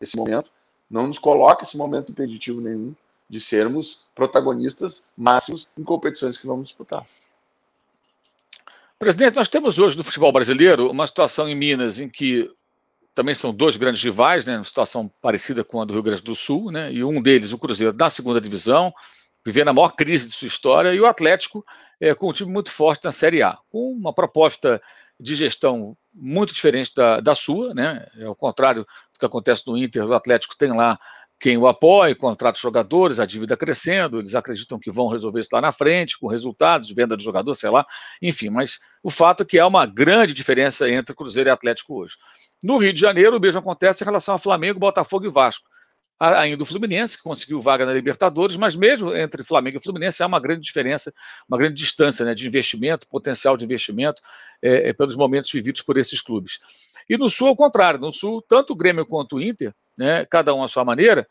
esse 0.00 0.16
momento, 0.16 0.50
não 0.90 1.06
nos 1.06 1.18
coloca 1.18 1.62
esse 1.62 1.76
momento 1.76 2.10
impeditivo 2.10 2.60
nenhum 2.60 2.92
de 3.30 3.40
sermos 3.40 4.04
protagonistas 4.14 5.06
máximos 5.16 5.68
em 5.78 5.84
competições 5.84 6.36
que 6.36 6.46
vamos 6.46 6.68
disputar. 6.68 7.06
Presidente, 8.98 9.36
nós 9.36 9.48
temos 9.48 9.78
hoje 9.78 9.96
no 9.96 10.02
futebol 10.02 10.32
brasileiro 10.32 10.90
uma 10.90 11.06
situação 11.06 11.48
em 11.48 11.54
Minas 11.54 12.00
em 12.00 12.08
que 12.08 12.50
também 13.18 13.34
são 13.34 13.52
dois 13.52 13.76
grandes 13.76 14.00
rivais, 14.00 14.46
né, 14.46 14.62
situação 14.62 15.10
parecida 15.20 15.64
com 15.64 15.80
a 15.80 15.84
do 15.84 15.92
Rio 15.92 16.04
Grande 16.04 16.22
do 16.22 16.36
Sul, 16.36 16.70
né, 16.70 16.92
e 16.92 17.02
um 17.02 17.20
deles, 17.20 17.52
o 17.52 17.58
Cruzeiro, 17.58 17.92
da 17.92 18.08
segunda 18.08 18.40
divisão, 18.40 18.94
vivendo 19.44 19.66
a 19.66 19.72
maior 19.72 19.90
crise 19.96 20.28
de 20.28 20.34
sua 20.36 20.46
história, 20.46 20.94
e 20.94 21.00
o 21.00 21.06
Atlético 21.06 21.64
é, 22.00 22.14
com 22.14 22.30
um 22.30 22.32
time 22.32 22.52
muito 22.52 22.70
forte 22.70 23.04
na 23.04 23.10
Série 23.10 23.42
A, 23.42 23.58
com 23.70 23.90
uma 23.90 24.12
proposta 24.12 24.80
de 25.18 25.34
gestão 25.34 25.96
muito 26.14 26.54
diferente 26.54 26.92
da, 26.94 27.18
da 27.18 27.34
sua, 27.34 27.74
né, 27.74 28.06
é 28.18 28.24
ao 28.26 28.36
contrário 28.36 28.82
do 28.82 29.18
que 29.18 29.26
acontece 29.26 29.64
no 29.66 29.76
Inter, 29.76 30.06
o 30.06 30.14
Atlético 30.14 30.56
tem 30.56 30.70
lá 30.70 30.96
quem 31.40 31.56
o 31.56 31.66
apoia, 31.66 32.14
contrata 32.14 32.58
jogadores, 32.58 33.18
a 33.18 33.26
dívida 33.26 33.56
crescendo, 33.56 34.20
eles 34.20 34.36
acreditam 34.36 34.78
que 34.78 34.92
vão 34.92 35.08
resolver 35.08 35.40
isso 35.40 35.50
lá 35.52 35.60
na 35.60 35.72
frente, 35.72 36.18
com 36.18 36.28
resultados, 36.28 36.90
venda 36.90 37.16
de 37.16 37.24
jogador, 37.24 37.52
sei 37.56 37.70
lá, 37.70 37.84
enfim, 38.22 38.48
mas 38.50 38.78
o 39.02 39.10
fato 39.10 39.42
é 39.42 39.46
que 39.46 39.58
há 39.58 39.66
uma 39.66 39.86
grande 39.86 40.34
diferença 40.34 40.88
entre 40.88 41.14
Cruzeiro 41.14 41.48
e 41.48 41.52
Atlético 41.52 42.00
hoje. 42.00 42.14
No 42.62 42.78
Rio 42.78 42.92
de 42.92 43.00
Janeiro, 43.00 43.36
o 43.36 43.40
mesmo 43.40 43.60
acontece 43.60 44.02
em 44.02 44.06
relação 44.06 44.34
a 44.34 44.38
Flamengo, 44.38 44.80
Botafogo 44.80 45.26
e 45.26 45.30
Vasco. 45.30 45.68
Ainda 46.20 46.64
o 46.64 46.66
Fluminense, 46.66 47.16
que 47.16 47.22
conseguiu 47.22 47.60
vaga 47.60 47.86
na 47.86 47.92
Libertadores, 47.92 48.56
mas 48.56 48.74
mesmo 48.74 49.14
entre 49.14 49.44
Flamengo 49.44 49.76
e 49.76 49.80
Fluminense 49.80 50.20
há 50.20 50.26
uma 50.26 50.40
grande 50.40 50.62
diferença, 50.62 51.14
uma 51.48 51.56
grande 51.56 51.74
distância 51.74 52.24
né, 52.24 52.34
de 52.34 52.44
investimento, 52.44 53.06
potencial 53.06 53.56
de 53.56 53.64
investimento, 53.64 54.20
é, 54.60 54.88
é, 54.88 54.92
pelos 54.92 55.14
momentos 55.14 55.52
vividos 55.52 55.80
por 55.80 55.96
esses 55.96 56.20
clubes. 56.20 56.58
E 57.08 57.16
no 57.16 57.28
Sul, 57.28 57.46
ao 57.46 57.56
contrário, 57.56 58.00
no 58.00 58.12
Sul, 58.12 58.42
tanto 58.42 58.72
o 58.72 58.76
Grêmio 58.76 59.06
quanto 59.06 59.36
o 59.36 59.40
Inter 59.40 59.72
né, 59.96 60.24
cada 60.24 60.52
um 60.52 60.64
à 60.64 60.66
sua 60.66 60.84
maneira, 60.84 61.24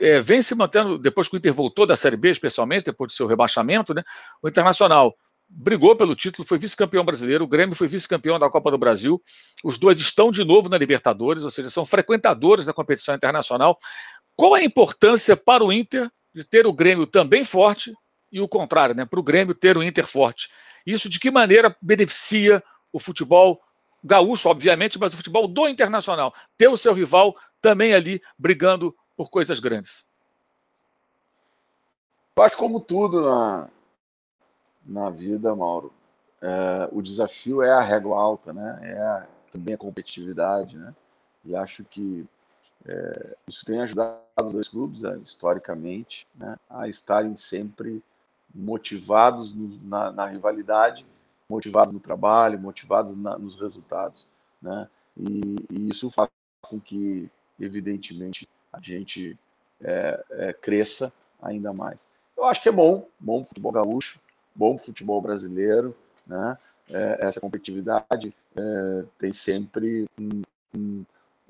é, 0.00 0.20
vem 0.20 0.40
se 0.42 0.54
mantendo, 0.54 0.96
depois 0.96 1.28
que 1.28 1.34
o 1.34 1.38
Inter 1.38 1.52
voltou 1.52 1.84
da 1.84 1.96
Série 1.96 2.16
B, 2.16 2.30
especialmente, 2.30 2.84
depois 2.84 3.12
do 3.12 3.16
seu 3.16 3.26
rebaixamento, 3.26 3.92
né, 3.92 4.04
o 4.40 4.48
Internacional 4.48 5.16
brigou 5.56 5.94
pelo 5.94 6.16
título, 6.16 6.46
foi 6.46 6.58
vice-campeão 6.58 7.04
brasileiro, 7.04 7.44
o 7.44 7.48
Grêmio 7.48 7.76
foi 7.76 7.86
vice-campeão 7.86 8.38
da 8.38 8.50
Copa 8.50 8.70
do 8.70 8.78
Brasil, 8.78 9.22
os 9.62 9.78
dois 9.78 10.00
estão 10.00 10.32
de 10.32 10.44
novo 10.44 10.68
na 10.68 10.76
Libertadores, 10.76 11.44
ou 11.44 11.50
seja, 11.50 11.70
são 11.70 11.86
frequentadores 11.86 12.66
da 12.66 12.72
competição 12.72 13.14
internacional. 13.14 13.78
Qual 14.34 14.54
a 14.54 14.62
importância 14.62 15.36
para 15.36 15.64
o 15.64 15.72
Inter 15.72 16.10
de 16.34 16.42
ter 16.42 16.66
o 16.66 16.72
Grêmio 16.72 17.06
também 17.06 17.44
forte 17.44 17.92
e 18.32 18.40
o 18.40 18.48
contrário, 18.48 18.96
né, 18.96 19.04
para 19.04 19.20
o 19.20 19.22
Grêmio 19.22 19.54
ter 19.54 19.78
o 19.78 19.82
Inter 19.82 20.06
forte? 20.06 20.50
Isso 20.84 21.08
de 21.08 21.20
que 21.20 21.30
maneira 21.30 21.74
beneficia 21.80 22.62
o 22.92 22.98
futebol 22.98 23.60
gaúcho, 24.02 24.48
obviamente, 24.48 24.98
mas 24.98 25.14
o 25.14 25.16
futebol 25.16 25.46
do 25.46 25.68
Internacional, 25.68 26.34
ter 26.58 26.68
o 26.68 26.76
seu 26.76 26.92
rival 26.92 27.34
também 27.60 27.94
ali 27.94 28.20
brigando 28.36 28.94
por 29.16 29.30
coisas 29.30 29.60
grandes. 29.60 30.06
Eu 32.36 32.42
acho 32.42 32.56
como 32.56 32.80
tudo 32.80 33.22
na, 33.22 33.68
na 34.86 35.10
vida, 35.10 35.54
Mauro, 35.54 35.92
é, 36.40 36.88
o 36.92 37.00
desafio 37.00 37.62
é 37.62 37.72
a 37.72 37.80
régua 37.80 38.18
alta, 38.18 38.52
né? 38.52 38.78
É 38.82 39.26
também 39.52 39.74
a 39.74 39.78
competitividade, 39.78 40.76
né? 40.76 40.94
E 41.44 41.54
acho 41.54 41.84
que 41.84 42.26
é, 42.86 43.36
isso 43.46 43.64
tem 43.64 43.80
ajudado 43.80 44.18
os 44.42 44.52
dois 44.52 44.68
clubes, 44.68 45.02
né, 45.02 45.18
historicamente, 45.22 46.26
né, 46.34 46.56
a 46.68 46.88
estarem 46.88 47.36
sempre 47.36 48.02
motivados 48.54 49.54
no, 49.54 49.78
na, 49.82 50.10
na, 50.10 50.26
rivalidade, 50.26 51.06
motivados 51.48 51.92
no 51.92 52.00
trabalho, 52.00 52.58
motivados 52.58 53.16
na, 53.16 53.38
nos 53.38 53.60
resultados, 53.60 54.28
né? 54.60 54.88
E, 55.16 55.56
e, 55.70 55.88
isso 55.88 56.10
faz 56.10 56.30
com 56.62 56.80
que, 56.80 57.28
evidentemente, 57.60 58.48
a 58.72 58.80
gente 58.80 59.38
é, 59.80 60.24
é, 60.30 60.52
cresça 60.52 61.12
ainda 61.42 61.72
mais. 61.72 62.08
Eu 62.36 62.44
acho 62.46 62.62
que 62.62 62.68
é 62.68 62.72
bom, 62.72 63.06
bom 63.18 63.44
futebol 63.44 63.72
gaúcho, 63.72 64.20
bom 64.54 64.78
futebol 64.78 65.20
brasileiro, 65.20 65.94
né? 66.26 66.56
É, 66.90 67.26
essa 67.26 67.40
competitividade 67.40 68.34
é, 68.54 69.04
tem 69.18 69.32
sempre 69.32 70.06
um, 70.18 70.42
um, 70.76 71.04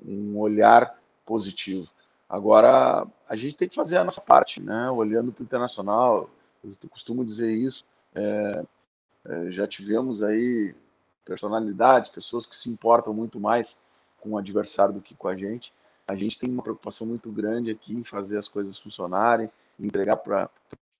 um 0.05 0.37
olhar 0.39 0.97
positivo. 1.25 1.89
Agora, 2.29 3.05
a 3.27 3.35
gente 3.35 3.55
tem 3.55 3.67
que 3.67 3.75
fazer 3.75 3.97
a 3.97 4.03
nossa 4.03 4.21
parte, 4.21 4.61
né? 4.61 4.89
Olhando 4.89 5.31
para 5.31 5.41
o 5.41 5.45
internacional, 5.45 6.29
eu 6.63 6.89
costumo 6.89 7.25
dizer 7.25 7.51
isso. 7.53 7.85
É, 8.13 8.65
é, 9.25 9.51
já 9.51 9.67
tivemos 9.67 10.23
aí 10.23 10.73
personalidades, 11.23 12.09
pessoas 12.09 12.45
que 12.45 12.55
se 12.55 12.69
importam 12.69 13.13
muito 13.13 13.39
mais 13.39 13.79
com 14.19 14.31
o 14.31 14.37
adversário 14.37 14.93
do 14.93 15.01
que 15.01 15.15
com 15.15 15.27
a 15.27 15.35
gente. 15.35 15.73
A 16.07 16.15
gente 16.15 16.39
tem 16.39 16.49
uma 16.49 16.63
preocupação 16.63 17.05
muito 17.05 17.31
grande 17.31 17.71
aqui 17.71 17.93
em 17.93 18.03
fazer 18.03 18.37
as 18.37 18.47
coisas 18.47 18.77
funcionarem, 18.77 19.49
entregar 19.79 20.17
para 20.17 20.49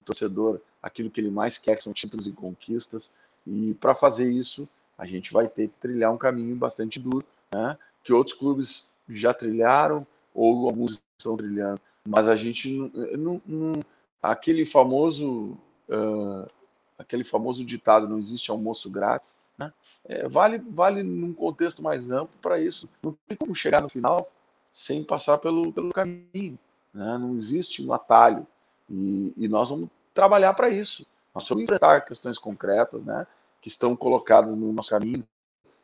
o 0.02 0.06
torcedor 0.06 0.60
aquilo 0.86 1.10
que 1.10 1.20
ele 1.20 1.32
mais 1.32 1.58
quer, 1.58 1.76
que 1.76 1.82
são 1.82 1.92
títulos 1.92 2.28
e 2.28 2.32
conquistas. 2.32 3.12
E 3.46 3.74
para 3.82 3.96
fazer 3.96 4.32
isso, 4.32 4.70
a 4.96 5.04
gente 5.04 5.34
vai 5.34 5.48
ter 5.48 5.68
que 5.68 5.74
trilhar 5.82 6.14
um 6.14 6.18
caminho 6.18 6.56
bastante 6.56 7.00
duro, 7.00 7.26
né? 7.52 7.76
que 8.04 8.14
outros 8.14 8.38
clubes 8.38 8.92
já 9.10 9.34
trilharam 9.34 10.06
ou 10.32 10.68
alguns 10.68 11.02
estão 11.18 11.36
trilhando. 11.36 11.82
Mas 12.08 12.28
a 12.28 12.36
gente 12.36 12.70
não, 13.18 13.42
não 13.48 13.74
aquele 14.22 14.64
famoso 14.64 15.58
uh, 15.90 16.48
aquele 17.00 17.24
famoso 17.24 17.66
ditado 17.66 18.08
não 18.08 18.20
existe 18.20 18.52
almoço 18.52 18.88
grátis, 18.92 19.36
né? 19.58 19.74
É, 20.06 20.28
vale 20.30 20.60
vale 20.60 21.02
num 21.02 21.34
contexto 21.34 21.82
mais 21.82 22.12
amplo 22.12 22.38
para 22.44 22.60
isso. 22.60 22.88
Não 23.02 23.18
tem 23.28 23.36
como 23.36 23.56
chegar 23.56 23.82
no 23.82 23.90
final 23.90 24.32
sem 24.72 25.04
passar 25.04 25.40
pelo 25.40 25.74
pelo 25.74 25.92
caminho, 25.92 26.60
né? 26.94 27.18
Não 27.18 27.36
existe 27.38 27.84
um 27.84 27.92
atalho 27.92 28.46
e, 28.88 29.34
e 29.36 29.48
nós 29.48 29.70
vamos 29.70 29.90
trabalhar 30.16 30.54
para 30.54 30.70
isso. 30.70 31.06
Nós 31.36 31.48
vamos 31.48 31.66
enfrentar 31.66 32.02
questões 32.02 32.40
concretas, 32.40 33.06
né? 33.06 33.28
Que 33.62 33.68
estão 33.68 33.96
colocadas 33.96 34.56
no 34.56 34.72
nosso 34.72 34.90
caminho, 34.90 35.28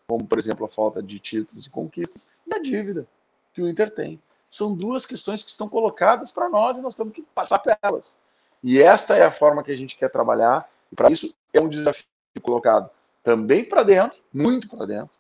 como 0.08 0.26
por 0.26 0.40
exemplo 0.40 0.66
a 0.66 0.70
falta 0.70 1.04
de 1.04 1.20
títulos 1.20 1.68
e 1.68 1.70
conquistas 1.70 2.30
e 2.48 2.54
a 2.54 2.60
dívida 2.60 3.06
que 3.54 3.62
o 3.62 3.68
Inter 3.68 3.94
tem. 3.94 4.20
São 4.50 4.74
duas 4.76 5.06
questões 5.06 5.44
que 5.44 5.50
estão 5.50 5.68
colocadas 5.68 6.32
para 6.32 6.50
nós 6.50 6.78
e 6.78 6.82
nós 6.82 6.96
temos 6.96 7.14
que 7.14 7.22
passar 7.22 7.60
por 7.60 7.78
elas. 7.82 8.18
E 8.64 8.82
esta 8.82 9.16
é 9.16 9.24
a 9.24 9.32
forma 9.32 9.64
que 9.64 9.72
a 9.72 9.78
gente 9.78 9.98
quer 9.98 10.10
trabalhar. 10.10 10.70
E 10.92 10.96
para 10.96 11.12
isso 11.12 11.34
é 11.54 11.62
um 11.62 11.68
desafio 11.70 12.06
colocado 12.42 12.90
também 13.24 13.64
para 13.64 13.84
dentro, 13.84 14.20
muito 14.34 14.70
para 14.70 14.86
dentro. 14.86 15.12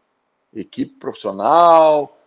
Equipe 0.53 0.95
profissional, 0.95 2.17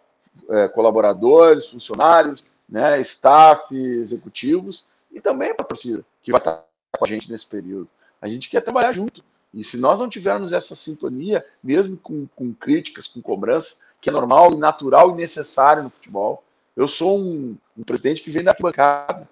é, 0.48 0.68
colaboradores, 0.68 1.68
funcionários, 1.68 2.44
né, 2.68 3.00
staff, 3.00 3.74
executivos 3.74 4.86
e 5.10 5.20
também 5.20 5.54
para 5.54 5.64
a 5.64 5.68
torcida 5.68 6.04
que 6.22 6.32
vai 6.32 6.40
estar 6.40 6.64
com 6.96 7.04
a 7.04 7.08
gente 7.08 7.30
nesse 7.30 7.46
período. 7.46 7.88
A 8.20 8.28
gente 8.28 8.48
quer 8.48 8.60
trabalhar 8.60 8.92
junto. 8.92 9.22
E 9.52 9.62
se 9.62 9.76
nós 9.76 9.98
não 9.98 10.08
tivermos 10.08 10.52
essa 10.52 10.74
sintonia, 10.74 11.44
mesmo 11.62 11.96
com, 11.96 12.26
com 12.34 12.52
críticas, 12.52 13.06
com 13.06 13.22
cobranças, 13.22 13.80
que 14.00 14.10
é 14.10 14.12
normal 14.12 14.52
e 14.52 14.56
natural 14.56 15.10
e 15.10 15.14
necessário 15.14 15.82
no 15.82 15.90
futebol, 15.90 16.42
eu 16.76 16.88
sou 16.88 17.18
um, 17.18 17.56
um 17.76 17.84
presidente 17.84 18.22
que 18.22 18.30
vem 18.30 18.42
da 18.42 18.50
arquibancada. 18.50 19.28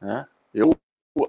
Né? 0.00 0.26
Eu, 0.54 0.74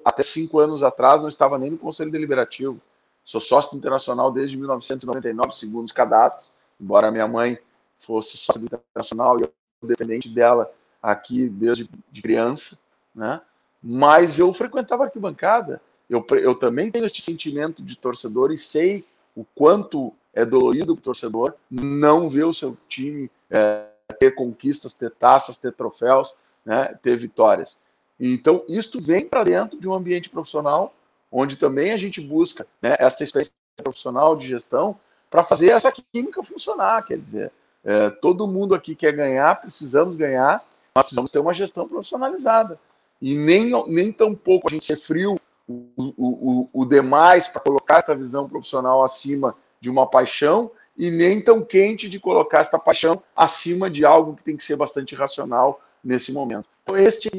até 0.05 0.23
cinco 0.23 0.59
anos 0.59 0.83
atrás, 0.83 1.21
não 1.21 1.27
estava 1.27 1.57
nem 1.57 1.71
no 1.71 1.77
Conselho 1.77 2.11
Deliberativo. 2.11 2.79
Sou 3.25 3.41
sócio 3.41 3.77
Internacional 3.77 4.31
desde 4.31 4.57
1999, 4.57 5.53
segundo 5.53 5.85
os 5.85 5.91
cadastros, 5.91 6.51
embora 6.79 7.11
minha 7.11 7.27
mãe 7.27 7.59
fosse 7.99 8.37
sócia 8.37 8.61
do 8.61 8.65
Internacional 8.65 9.39
e 9.39 9.43
eu 9.43 9.51
dependente 9.87 10.29
dela 10.29 10.71
aqui 11.01 11.47
desde 11.47 11.89
de 12.11 12.21
criança, 12.21 12.77
né? 13.13 13.41
Mas 13.81 14.37
eu 14.37 14.53
frequentava 14.53 15.05
arquibancada. 15.05 15.81
Eu, 16.09 16.25
eu 16.31 16.55
também 16.55 16.91
tenho 16.91 17.05
esse 17.05 17.21
sentimento 17.21 17.83
de 17.83 17.95
torcedor 17.95 18.51
e 18.51 18.57
sei 18.57 19.05
o 19.35 19.45
quanto 19.55 20.13
é 20.33 20.45
dolorido 20.45 20.93
o 20.93 20.97
torcedor 20.97 21.53
não 21.69 22.29
ver 22.29 22.43
o 22.43 22.53
seu 22.53 22.77
time 22.87 23.29
é, 23.49 23.85
ter 24.19 24.31
conquistas, 24.35 24.93
ter 24.93 25.11
taças, 25.11 25.57
ter 25.57 25.73
troféus, 25.73 26.35
né, 26.65 26.95
ter 27.01 27.17
vitórias. 27.17 27.77
Então, 28.19 28.63
isto 28.67 29.01
vem 29.01 29.27
para 29.27 29.43
dentro 29.43 29.79
de 29.79 29.87
um 29.87 29.93
ambiente 29.93 30.29
profissional, 30.29 30.93
onde 31.31 31.55
também 31.55 31.91
a 31.91 31.97
gente 31.97 32.19
busca 32.19 32.67
né, 32.81 32.95
essa 32.99 33.23
experiência 33.23 33.53
profissional 33.77 34.35
de 34.35 34.47
gestão 34.47 34.99
para 35.29 35.43
fazer 35.43 35.69
essa 35.69 35.91
química 35.91 36.43
funcionar. 36.43 37.05
Quer 37.05 37.17
dizer, 37.17 37.51
é, 37.83 38.09
todo 38.09 38.47
mundo 38.47 38.75
aqui 38.75 38.93
quer 38.93 39.13
ganhar, 39.13 39.61
precisamos 39.61 40.15
ganhar, 40.15 40.63
nós 40.93 41.05
precisamos 41.05 41.31
ter 41.31 41.39
uma 41.39 41.53
gestão 41.53 41.87
profissionalizada. 41.87 42.79
E 43.21 43.35
nem, 43.35 43.71
nem 43.87 44.11
tão 44.11 44.33
pouco 44.33 44.67
a 44.69 44.73
gente 44.73 44.85
ser 44.85 44.97
frio 44.97 45.39
o, 45.67 45.85
o, 45.95 46.03
o, 46.17 46.69
o 46.73 46.85
demais 46.85 47.47
para 47.47 47.61
colocar 47.61 47.99
essa 47.99 48.15
visão 48.15 48.47
profissional 48.47 49.03
acima 49.03 49.55
de 49.79 49.89
uma 49.89 50.07
paixão 50.07 50.71
e 50.97 51.09
nem 51.09 51.41
tão 51.41 51.63
quente 51.63 52.09
de 52.09 52.19
colocar 52.19 52.61
essa 52.61 52.77
paixão 52.77 53.21
acima 53.35 53.89
de 53.89 54.03
algo 54.03 54.35
que 54.35 54.43
tem 54.43 54.57
que 54.57 54.63
ser 54.63 54.75
bastante 54.75 55.15
racional 55.15 55.79
nesse 56.03 56.31
momento. 56.31 56.67
Então, 56.83 56.97
este 56.97 57.29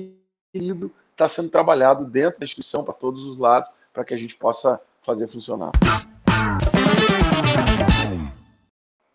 equilíbrio 0.54 0.92
está 1.12 1.28
sendo 1.28 1.50
trabalhado 1.50 2.04
dentro 2.04 2.40
da 2.40 2.44
instituição 2.44 2.82
para 2.82 2.94
todos 2.94 3.26
os 3.26 3.38
lados, 3.38 3.70
para 3.92 4.04
que 4.04 4.14
a 4.14 4.16
gente 4.16 4.36
possa 4.36 4.80
fazer 5.02 5.26
funcionar. 5.28 5.72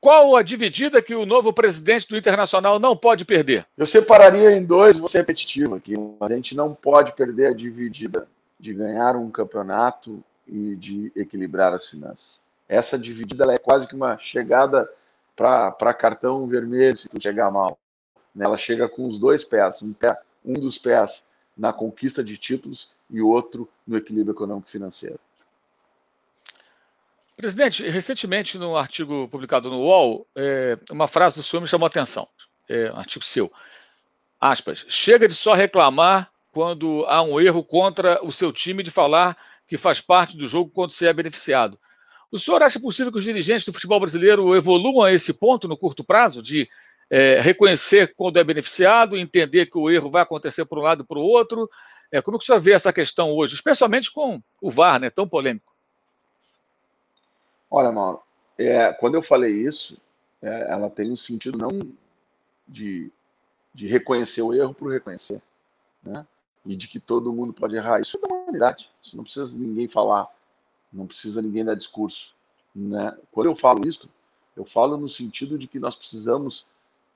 Qual 0.06 0.36
a 0.36 0.44
dividida 0.44 1.02
que 1.02 1.16
o 1.16 1.26
novo 1.26 1.52
presidente 1.52 2.08
do 2.08 2.16
Internacional 2.16 2.80
não 2.80 2.96
pode 2.96 3.26
perder? 3.26 3.66
Eu 3.76 3.88
separaria 3.88 4.52
em 4.52 4.64
dois, 4.64 4.96
vou 4.98 5.08
ser 5.08 5.18
repetitivo 5.18 5.74
aqui, 5.76 5.96
mas 6.20 6.32
a 6.32 6.36
gente 6.36 6.56
não 6.56 6.76
pode 6.76 7.14
perder 7.14 7.48
a 7.48 7.54
dividida 7.54 8.28
de 8.60 8.74
ganhar 8.74 9.16
um 9.16 9.32
campeonato 9.32 10.24
e 10.48 10.76
de 10.76 11.12
equilibrar 11.16 11.74
as 11.74 11.88
finanças 11.88 12.46
essa 12.68 12.98
dividida 12.98 13.52
é 13.54 13.58
quase 13.58 13.88
que 13.88 13.96
uma 13.96 14.18
chegada 14.18 14.90
para 15.36 15.94
cartão 15.94 16.48
vermelho 16.48 16.98
se 16.98 17.10
tu 17.10 17.22
chegar 17.22 17.52
mal. 17.52 17.78
Né? 18.34 18.46
Ela 18.46 18.58
chega 18.58 18.90
com 18.90 19.08
os 19.08 19.20
dois 19.20 19.44
pés, 19.44 19.82
um, 19.82 19.94
pé, 19.94 20.18
um 20.44 20.54
dos 20.54 20.78
pés 20.78 21.26
na 21.58 21.72
conquista 21.72 22.24
de 22.24 22.38
títulos 22.38 22.96
e 23.10 23.22
outro 23.22 23.70
no 23.86 23.98
equilíbrio 23.98 24.34
econômico 24.34 24.70
financeiro. 24.70 25.20
Presidente, 27.36 27.84
recentemente, 27.90 28.58
num 28.58 28.78
artigo 28.78 29.28
publicado 29.28 29.70
no 29.70 29.82
UOL, 29.82 30.26
é, 30.36 30.78
uma 30.90 31.08
frase 31.08 31.36
do 31.36 31.44
senhor 31.44 31.62
me 31.62 31.68
chamou 31.68 31.86
a 31.86 31.88
atenção. 31.88 32.28
É, 32.70 32.90
um 32.92 32.98
artigo 32.98 33.26
seu. 33.26 33.52
Aspas. 34.40 34.86
Chega 34.88 35.28
de 35.28 35.34
só 35.34 35.54
reclamar 35.54 36.32
quando 36.52 37.06
há 37.08 37.22
um 37.22 37.40
erro 37.40 37.62
contra 37.62 38.24
o 38.24 38.32
seu 38.32 38.54
time 38.54 38.82
de 38.82 38.90
falar 38.90 39.38
que 39.68 39.76
faz 39.76 40.00
parte 40.00 40.38
do 40.38 40.48
jogo 40.48 40.72
quando 40.74 40.92
se 40.92 41.06
é 41.06 41.12
beneficiado. 41.12 41.78
O 42.32 42.40
senhor 42.40 42.64
acha 42.64 42.80
possível 42.80 43.12
que 43.12 43.18
os 43.18 43.24
dirigentes 43.26 43.66
do 43.66 43.74
futebol 43.74 44.00
brasileiro 44.00 44.56
evoluam 44.56 45.04
a 45.04 45.12
esse 45.12 45.34
ponto 45.34 45.68
no 45.68 45.78
curto 45.78 46.06
prazo, 46.06 46.42
de 46.42 46.70
é, 47.10 47.42
reconhecer 47.42 48.16
quando 48.16 48.38
é 48.38 48.44
beneficiado, 48.46 49.18
entender 49.18 49.66
que 49.66 49.78
o 49.78 49.90
erro 49.90 50.10
vai 50.10 50.22
acontecer 50.22 50.64
por 50.64 50.80
um 50.80 50.82
lado 50.82 51.04
e 51.04 51.06
para 51.06 51.20
o 51.20 51.24
outro? 51.24 51.70
É, 52.10 52.22
como 52.22 52.38
que 52.38 52.44
o 52.44 52.46
senhor 52.46 52.62
vê 52.62 52.72
essa 52.72 52.94
questão 52.94 53.32
hoje, 53.32 53.56
especialmente 53.56 54.10
com 54.12 54.42
o 54.62 54.72
VAR, 54.72 55.00
né, 55.00 55.10
tão 55.10 55.28
polêmico? 55.28 55.75
Olha, 57.76 57.92
Mauro, 57.92 58.22
é, 58.58 58.94
quando 58.94 59.16
eu 59.16 59.22
falei 59.22 59.52
isso, 59.52 60.00
é, 60.42 60.72
ela 60.72 60.90
tem 60.90 61.12
um 61.12 61.18
sentido 61.18 61.58
não 61.58 61.70
de, 62.66 63.12
de 63.74 63.86
reconhecer 63.86 64.42
o 64.42 64.54
erro 64.54 64.74
por 64.74 64.90
reconhecer, 64.90 65.42
né? 66.02 66.26
E 66.66 66.74
de 66.74 66.88
que 66.88 67.02
todo 67.02 67.34
mundo 67.34 67.52
pode 67.52 67.76
errar. 67.76 68.00
Isso 68.00 68.16
é 68.18 68.22
da 68.22 68.34
humanidade. 68.34 68.90
Isso 69.04 69.18
não 69.18 69.26
precisa 69.26 69.60
ninguém 69.60 69.90
falar 69.90 70.34
não 70.96 71.06
precisa 71.06 71.42
ninguém 71.42 71.66
dar 71.66 71.76
discurso. 71.76 72.34
Né? 72.74 73.14
Quando 73.30 73.48
eu 73.48 73.56
falo 73.56 73.86
isso, 73.86 74.10
eu 74.56 74.64
falo 74.64 74.96
no 74.96 75.10
sentido 75.10 75.58
de 75.58 75.68
que 75.68 75.78
nós 75.78 75.98
precisamos, 75.98 76.66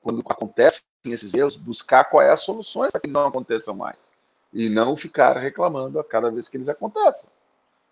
quando 0.01 0.19
acontecem 0.27 0.83
esses 1.05 1.33
erros, 1.33 1.55
buscar 1.55 2.03
quais 2.03 2.29
é 2.29 2.33
as 2.33 2.41
soluções 2.41 2.91
para 2.91 2.99
que 2.99 3.07
não 3.07 3.25
aconteçam 3.25 3.73
mais. 3.73 4.11
E 4.51 4.67
não 4.67 4.97
ficar 4.97 5.37
reclamando 5.37 5.99
a 5.99 6.03
cada 6.03 6.29
vez 6.29 6.49
que 6.49 6.57
eles 6.57 6.67
acontecem. 6.67 7.29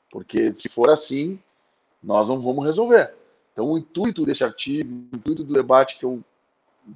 Porque 0.10 0.52
se 0.52 0.68
for 0.68 0.90
assim, 0.90 1.40
nós 2.02 2.28
não 2.28 2.42
vamos 2.42 2.66
resolver. 2.66 3.14
Então, 3.54 3.72
o 3.72 3.78
intuito 3.78 4.26
desse 4.26 4.44
artigo, 4.44 5.08
o 5.12 5.16
intuito 5.16 5.44
do 5.44 5.54
debate 5.54 5.98
que 5.98 6.06
eu 6.06 6.24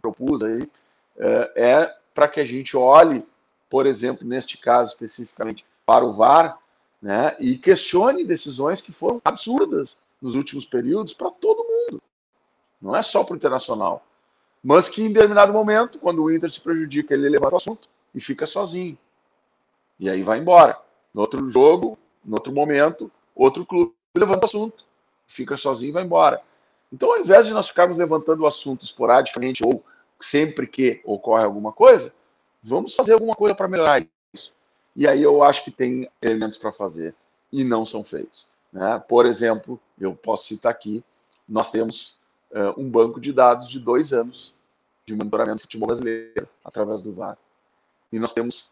propus 0.02 0.42
aí, 0.44 0.70
é, 1.18 1.52
é 1.56 1.96
para 2.14 2.28
que 2.28 2.40
a 2.40 2.46
gente 2.46 2.78
olhe, 2.78 3.26
por 3.70 3.86
exemplo, 3.86 4.28
neste 4.28 4.58
caso 4.58 4.94
especificamente, 4.94 5.66
para 5.86 6.06
o 6.06 6.14
VAR, 6.14 6.58
né? 7.02 7.36
E 7.40 7.58
questione 7.58 8.24
decisões 8.24 8.82
que 8.82 8.92
foram 8.92 9.20
absurdas 9.26 9.98
nos 10.22 10.36
últimos 10.36 10.66
períodos 10.66 11.14
para 11.14 11.32
todo 11.32 11.66
mundo. 11.66 12.02
não 12.80 12.96
é 12.96 13.02
só 13.02 13.24
para 13.24 13.34
o 13.34 13.38
Internacional. 13.38 14.06
Mas 14.64 14.88
que 14.88 15.02
em 15.02 15.12
determinado 15.12 15.52
momento, 15.52 15.98
quando 15.98 16.24
o 16.24 16.32
Inter 16.32 16.52
se 16.52 16.62
prejudica, 16.62 17.14
ele 17.14 17.28
levanta 17.28 17.56
o 17.56 17.58
assunto 17.58 17.90
e 18.14 18.22
fica 18.22 18.46
sozinho. 18.46 18.98
E 20.00 20.10
aí 20.10 20.22
vai 20.22 20.40
embora. 20.40 20.80
No 21.14 21.22
outro 21.22 21.50
jogo, 21.50 21.98
no 22.24 22.36
outro 22.36 22.54
momento, 22.54 23.12
outro 23.36 23.66
clube 23.66 23.94
levanta 24.16 24.42
o 24.42 24.46
assunto, 24.46 24.86
fica 25.32 25.58
sozinho 25.58 25.90
e 25.90 25.94
vai 25.94 26.04
embora. 26.04 26.42
Então, 26.92 27.12
ao 27.12 27.20
invés 27.20 27.48
de 27.48 27.54
nós 27.54 27.70
ficarmos 27.70 27.98
levantando 27.98 28.42
o 28.42 28.48
assunto 28.48 28.84
esporadicamente 28.84 29.64
ou 29.66 29.84
sempre 30.20 30.68
que 30.68 31.02
ocorre 31.04 31.44
alguma 31.44 31.72
coisa, 31.72 32.14
vamos 32.62 32.94
fazer 32.94 33.14
alguma 33.14 33.34
coisa 33.34 33.56
para 33.56 33.68
melhorar 33.68 34.06
isso. 34.34 34.54
E 34.96 35.08
aí 35.08 35.24
eu 35.24 35.42
acho 35.42 35.64
que 35.64 35.72
tem 35.72 36.10
elementos 36.22 36.58
para 36.58 36.72
fazer 36.72 37.16
e 37.52 37.64
não 37.64 37.86
são 37.86 38.04
feitos. 38.04 38.50
Né? 38.72 39.02
Por 39.08 39.26
exemplo, 39.26 39.80
eu 40.00 40.14
posso 40.14 40.48
citar 40.48 40.72
aqui, 40.72 41.04
nós 41.48 41.72
temos 41.72 42.20
uh, 42.52 42.80
um 42.80 42.90
banco 42.90 43.20
de 43.20 43.32
dados 43.32 43.70
de 43.70 43.80
dois 43.80 44.12
anos 44.12 44.54
de 45.06 45.16
monitoramento 45.16 45.58
do 45.58 45.62
futebol 45.62 45.88
brasileiro 45.88 46.48
através 46.64 47.02
do 47.02 47.14
VAR. 47.14 47.38
E 48.12 48.20
nós 48.20 48.34
temos 48.34 48.72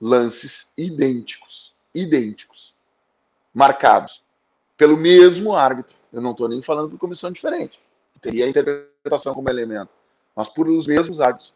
lances 0.00 0.70
idênticos, 0.76 1.74
idênticos, 1.94 2.74
marcados 3.52 4.22
pelo 4.76 4.96
mesmo 4.96 5.54
árbitro. 5.54 5.96
Eu 6.12 6.20
não 6.20 6.32
estou 6.32 6.48
nem 6.48 6.62
falando 6.62 6.90
por 6.90 6.98
comissão 6.98 7.30
diferente. 7.30 7.80
Teria 8.20 8.44
a 8.44 8.48
interpretação 8.48 9.34
como 9.34 9.48
elemento. 9.48 9.90
Mas 10.34 10.48
por 10.48 10.68
os 10.68 10.86
mesmos 10.86 11.20
árbitros. 11.20 11.54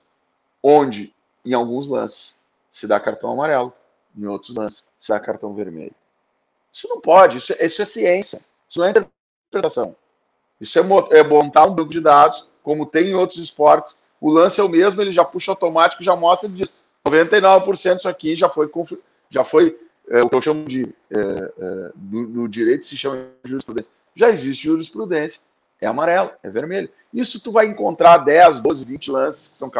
Onde, 0.62 1.14
em 1.44 1.54
alguns 1.54 1.88
lances, 1.88 2.38
se 2.70 2.86
dá 2.86 3.00
cartão 3.00 3.32
amarelo, 3.32 3.72
em 4.16 4.26
outros 4.26 4.54
lances, 4.54 4.88
se 4.98 5.08
dá 5.08 5.18
cartão 5.18 5.54
vermelho. 5.54 5.94
Isso 6.72 6.88
não 6.88 7.00
pode, 7.00 7.38
isso 7.38 7.52
é, 7.52 7.64
isso 7.64 7.82
é 7.82 7.84
ciência. 7.84 8.40
Isso 8.68 8.78
não 8.78 8.86
é 8.86 8.90
interpretação. 8.90 9.96
Isso 10.60 10.78
é, 10.78 10.82
é 11.18 11.22
montar 11.22 11.66
um 11.66 11.74
banco 11.74 11.90
de 11.90 12.00
dados, 12.00 12.48
como 12.62 12.86
tem 12.86 13.08
em 13.08 13.14
outros 13.14 13.38
esportes. 13.38 13.98
O 14.20 14.30
lance 14.30 14.60
é 14.60 14.64
o 14.64 14.68
mesmo, 14.68 15.00
ele 15.00 15.12
já 15.12 15.24
puxa 15.24 15.52
automático, 15.52 16.04
já 16.04 16.14
mostra 16.14 16.48
e 16.48 16.52
diz 16.52 16.74
99% 17.06 17.96
isso 17.96 18.08
aqui 18.08 18.36
já 18.36 18.48
foi, 18.48 18.70
já 19.30 19.42
foi 19.42 19.78
é, 20.10 20.20
o 20.20 20.28
que 20.28 20.36
eu 20.36 20.42
chamo 20.42 20.64
de. 20.64 20.92
É, 21.10 21.18
é, 21.18 21.92
no, 21.96 22.22
no, 22.28 22.48
direito 22.48 22.84
se 22.84 22.96
chama 22.96 23.28
de 23.44 23.50
jurisprudência. 23.50 23.92
Já 24.14 24.28
existe 24.28 24.64
jurisprudência, 24.64 25.40
é 25.80 25.86
amarelo, 25.86 26.32
é 26.42 26.50
vermelho. 26.50 26.90
Isso 27.14 27.40
tu 27.40 27.52
vai 27.52 27.66
encontrar 27.66 28.18
10, 28.18 28.60
12, 28.60 28.84
20 28.84 29.10
lances 29.12 29.48
que 29.48 29.56
são, 29.56 29.70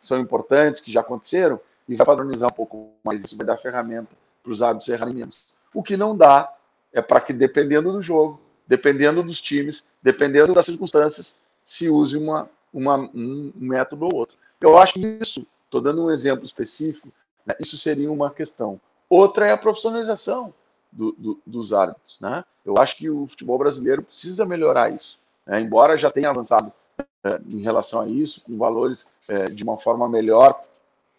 são 0.00 0.18
importantes, 0.18 0.80
que 0.80 0.90
já 0.90 1.00
aconteceram, 1.00 1.60
e 1.88 1.94
vai 1.94 2.04
padronizar 2.04 2.50
um 2.50 2.54
pouco 2.54 2.90
mais. 3.04 3.24
Isso 3.24 3.36
vai 3.36 3.46
dar 3.46 3.56
ferramenta 3.58 4.08
para 4.42 4.52
os 4.52 4.60
árbitros 4.60 4.88
errarem 4.88 5.14
menos. 5.14 5.38
O 5.72 5.84
que 5.84 5.96
não 5.96 6.16
dá 6.16 6.52
é 6.92 7.00
para 7.00 7.20
que, 7.20 7.32
dependendo 7.32 7.92
do 7.92 8.02
jogo, 8.02 8.40
dependendo 8.66 9.22
dos 9.22 9.40
times, 9.40 9.88
dependendo 10.02 10.52
das 10.52 10.66
circunstâncias, 10.66 11.36
se 11.64 11.88
use 11.88 12.16
uma, 12.16 12.50
uma, 12.72 12.96
um 12.96 13.52
método 13.54 14.06
ou 14.06 14.14
outro. 14.14 14.36
Eu 14.60 14.76
acho 14.78 14.94
que 14.94 15.18
isso, 15.20 15.46
estou 15.64 15.80
dando 15.80 16.04
um 16.04 16.10
exemplo 16.10 16.44
específico, 16.44 17.08
né, 17.44 17.54
isso 17.60 17.78
seria 17.78 18.10
uma 18.10 18.30
questão. 18.30 18.80
Outra 19.08 19.46
é 19.46 19.52
a 19.52 19.58
profissionalização 19.58 20.52
do, 20.90 21.12
do, 21.12 21.40
dos 21.46 21.72
árbitros. 21.72 22.18
Né? 22.20 22.44
Eu 22.64 22.78
acho 22.78 22.96
que 22.96 23.08
o 23.08 23.26
futebol 23.26 23.58
brasileiro 23.58 24.02
precisa 24.02 24.44
melhorar 24.44 24.92
isso. 24.92 25.18
Né? 25.46 25.60
Embora 25.60 25.96
já 25.96 26.10
tenha 26.10 26.30
avançado 26.30 26.72
é, 27.24 27.40
em 27.48 27.62
relação 27.62 28.00
a 28.00 28.08
isso, 28.08 28.40
com 28.42 28.56
valores 28.56 29.08
é, 29.28 29.48
de 29.48 29.62
uma 29.62 29.76
forma 29.76 30.08
melhor 30.08 30.60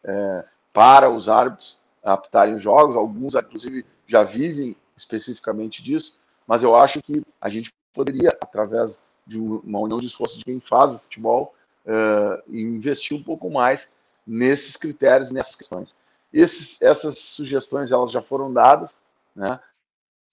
é, 0.03 0.43
para 0.73 1.09
os 1.09 1.29
árbitros 1.29 1.79
apitarem 2.03 2.55
os 2.55 2.61
jogos, 2.61 2.95
alguns, 2.95 3.35
inclusive, 3.35 3.85
já 4.07 4.23
vivem 4.23 4.75
especificamente 4.95 5.83
disso, 5.83 6.17
mas 6.47 6.63
eu 6.63 6.75
acho 6.75 7.01
que 7.01 7.21
a 7.41 7.49
gente 7.49 7.73
poderia, 7.93 8.29
através 8.41 9.01
de 9.25 9.37
uma 9.37 9.79
união 9.79 9.99
de 9.99 10.07
esforços 10.07 10.37
de 10.37 10.45
quem 10.45 10.59
faz 10.59 10.93
o 10.93 10.99
futebol, 10.99 11.53
é, 11.85 12.43
investir 12.47 13.17
um 13.17 13.21
pouco 13.21 13.49
mais 13.49 13.91
nesses 14.25 14.77
critérios, 14.77 15.31
nessas 15.31 15.55
questões. 15.55 15.95
Esses, 16.37 16.81
essas 16.81 17.17
sugestões 17.17 17.91
elas 17.91 18.11
já 18.11 18.21
foram 18.21 18.53
dadas 18.53 18.99
né, 19.35 19.59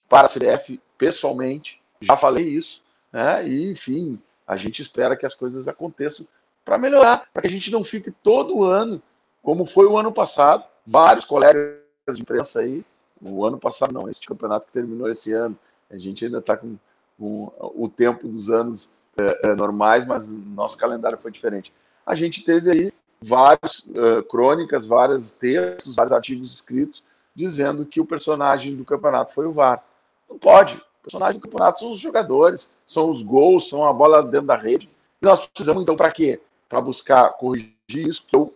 para 0.09 0.27
a 0.27 0.31
CBF 0.31 0.81
pessoalmente, 0.99 1.83
já 2.01 2.17
falei 2.17 2.47
isso, 2.47 2.83
né, 3.13 3.47
e 3.49 3.71
enfim, 3.71 4.21
a 4.47 4.57
gente 4.57 4.83
espera 4.83 5.17
que 5.17 5.25
as 5.25 5.35
coisas 5.35 5.67
aconteçam 5.67 6.27
para 6.65 6.77
melhorar, 6.77 7.29
para 7.33 7.43
que 7.43 7.49
a 7.49 7.51
gente 7.51 7.71
não 7.71 7.83
fique 7.83 8.11
todo 8.11 8.65
ano, 8.65 9.01
como 9.43 9.65
foi 9.65 9.87
o 9.87 9.97
ano 9.97 10.13
passado, 10.13 10.65
vários 10.87 11.25
colegas 11.25 11.79
de 12.13 12.21
imprensa 12.21 12.61
aí, 12.61 12.85
o 13.23 13.45
ano 13.45 13.59
passado 13.59 13.93
não, 13.93 14.09
esse 14.09 14.21
campeonato 14.27 14.67
que 14.67 14.73
terminou 14.73 15.09
esse 15.09 15.33
ano, 15.33 15.59
a 15.91 15.97
gente 15.97 16.25
ainda 16.25 16.39
está 16.39 16.57
com, 16.57 16.77
com, 17.19 17.51
o 17.59 17.89
tempo 17.89 18.29
dos 18.29 18.51
anos 18.51 18.93
é, 19.17 19.51
é, 19.51 19.55
normais, 19.55 20.05
mas 20.05 20.29
nosso 20.29 20.77
calendário 20.77 21.17
foi 21.19 21.31
diferente. 21.31 21.73
A 22.05 22.15
gente 22.15 22.45
teve 22.45 22.71
aí 22.71 22.93
várias 23.23 23.81
uh, 23.81 24.23
crônicas, 24.29 24.87
vários 24.87 25.33
textos, 25.33 25.95
vários 25.95 26.13
artigos 26.13 26.53
escritos 26.53 27.05
dizendo 27.35 27.85
que 27.85 28.01
o 28.01 28.07
personagem 28.07 28.77
do 28.77 28.85
campeonato 28.85 29.33
foi 29.33 29.47
o 29.47 29.53
VAR. 29.53 29.85
Não 30.29 30.39
pode. 30.39 30.77
O 30.77 31.03
personagem 31.03 31.41
do 31.41 31.43
campeonato 31.43 31.81
são 31.81 31.93
os 31.93 32.01
jogadores, 32.01 32.71
são 32.87 33.11
os 33.11 33.23
gols, 33.23 33.69
são 33.69 33.85
a 33.85 33.93
bola 33.93 34.23
dentro 34.23 34.47
da 34.47 34.57
rede. 34.57 34.89
E 35.21 35.27
nós 35.27 35.45
precisamos, 35.47 35.83
então, 35.83 35.97
para 35.97 36.13
quê? 36.13 36.41
Para 36.69 36.81
buscar 36.81 37.31
corrigir 37.31 37.75
isso, 37.89 38.25
que 38.27 38.37
eu 38.37 38.55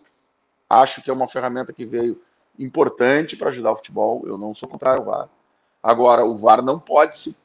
acho 0.70 1.02
que 1.02 1.10
é 1.10 1.12
uma 1.12 1.28
ferramenta 1.28 1.72
que 1.72 1.84
veio 1.84 2.20
importante 2.58 3.36
para 3.36 3.50
ajudar 3.50 3.72
o 3.72 3.76
futebol. 3.76 4.22
Eu 4.26 4.38
não 4.38 4.54
sou 4.54 4.68
contrário 4.68 5.00
ao 5.00 5.06
VAR. 5.06 5.28
Agora, 5.82 6.24
o 6.24 6.36
VAR 6.36 6.62
não 6.62 6.78
pode 6.78 7.16
se, 7.16 7.36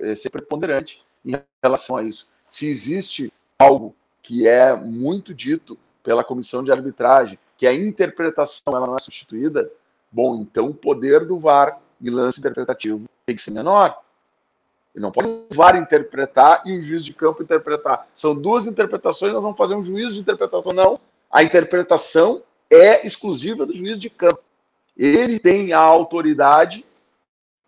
eh, 0.00 0.16
ser 0.16 0.30
preponderante 0.30 1.04
em 1.24 1.40
relação 1.62 1.96
a 1.96 2.02
isso. 2.02 2.28
Se 2.48 2.66
existe 2.66 3.32
algo 3.58 3.94
que 4.22 4.46
é 4.46 4.74
muito 4.74 5.34
dito 5.34 5.78
pela 6.02 6.24
comissão 6.24 6.62
de 6.62 6.72
arbitragem, 6.72 7.38
que 7.56 7.66
a 7.66 7.74
interpretação 7.74 8.74
ela 8.74 8.86
não 8.86 8.96
é 8.96 9.00
substituída, 9.00 9.70
bom, 10.10 10.36
então 10.36 10.66
o 10.66 10.74
poder 10.74 11.24
do 11.24 11.38
VAR 11.38 11.78
em 12.00 12.10
lance 12.10 12.40
interpretativo 12.40 13.04
tem 13.26 13.36
que 13.36 13.42
ser 13.42 13.50
menor. 13.50 14.00
Ele 14.94 15.02
não 15.02 15.12
pode 15.12 15.28
o 15.28 15.46
VAR 15.54 15.76
interpretar 15.76 16.62
e 16.64 16.78
o 16.78 16.82
juiz 16.82 17.04
de 17.04 17.12
campo 17.12 17.42
interpretar. 17.42 18.08
São 18.14 18.34
duas 18.34 18.66
interpretações, 18.66 19.32
nós 19.32 19.42
vamos 19.42 19.58
fazer 19.58 19.74
um 19.74 19.82
juízo 19.82 20.14
de 20.14 20.20
interpretação. 20.20 20.72
Não, 20.72 20.98
a 21.30 21.42
interpretação 21.42 22.42
é 22.68 23.06
exclusiva 23.06 23.64
do 23.64 23.74
juiz 23.74 23.98
de 24.00 24.10
campo. 24.10 24.40
Ele 24.96 25.38
tem 25.38 25.72
a 25.72 25.78
autoridade 25.78 26.84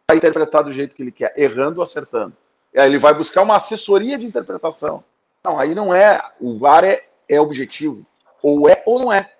para 0.06 0.16
interpretar 0.16 0.64
do 0.64 0.72
jeito 0.72 0.94
que 0.94 1.02
ele 1.02 1.12
quer, 1.12 1.32
errando 1.36 1.78
ou 1.78 1.82
acertando. 1.82 2.34
Aí 2.76 2.88
ele 2.88 2.98
vai 2.98 3.14
buscar 3.14 3.42
uma 3.42 3.56
assessoria 3.56 4.18
de 4.18 4.26
interpretação. 4.26 5.04
Não, 5.44 5.58
aí 5.58 5.74
não 5.74 5.94
é. 5.94 6.22
O 6.40 6.58
VAR 6.58 6.84
é, 6.84 7.04
é 7.28 7.40
objetivo. 7.40 8.04
Ou 8.42 8.68
é 8.68 8.82
ou 8.84 8.98
não 8.98 9.12
é. 9.12 9.32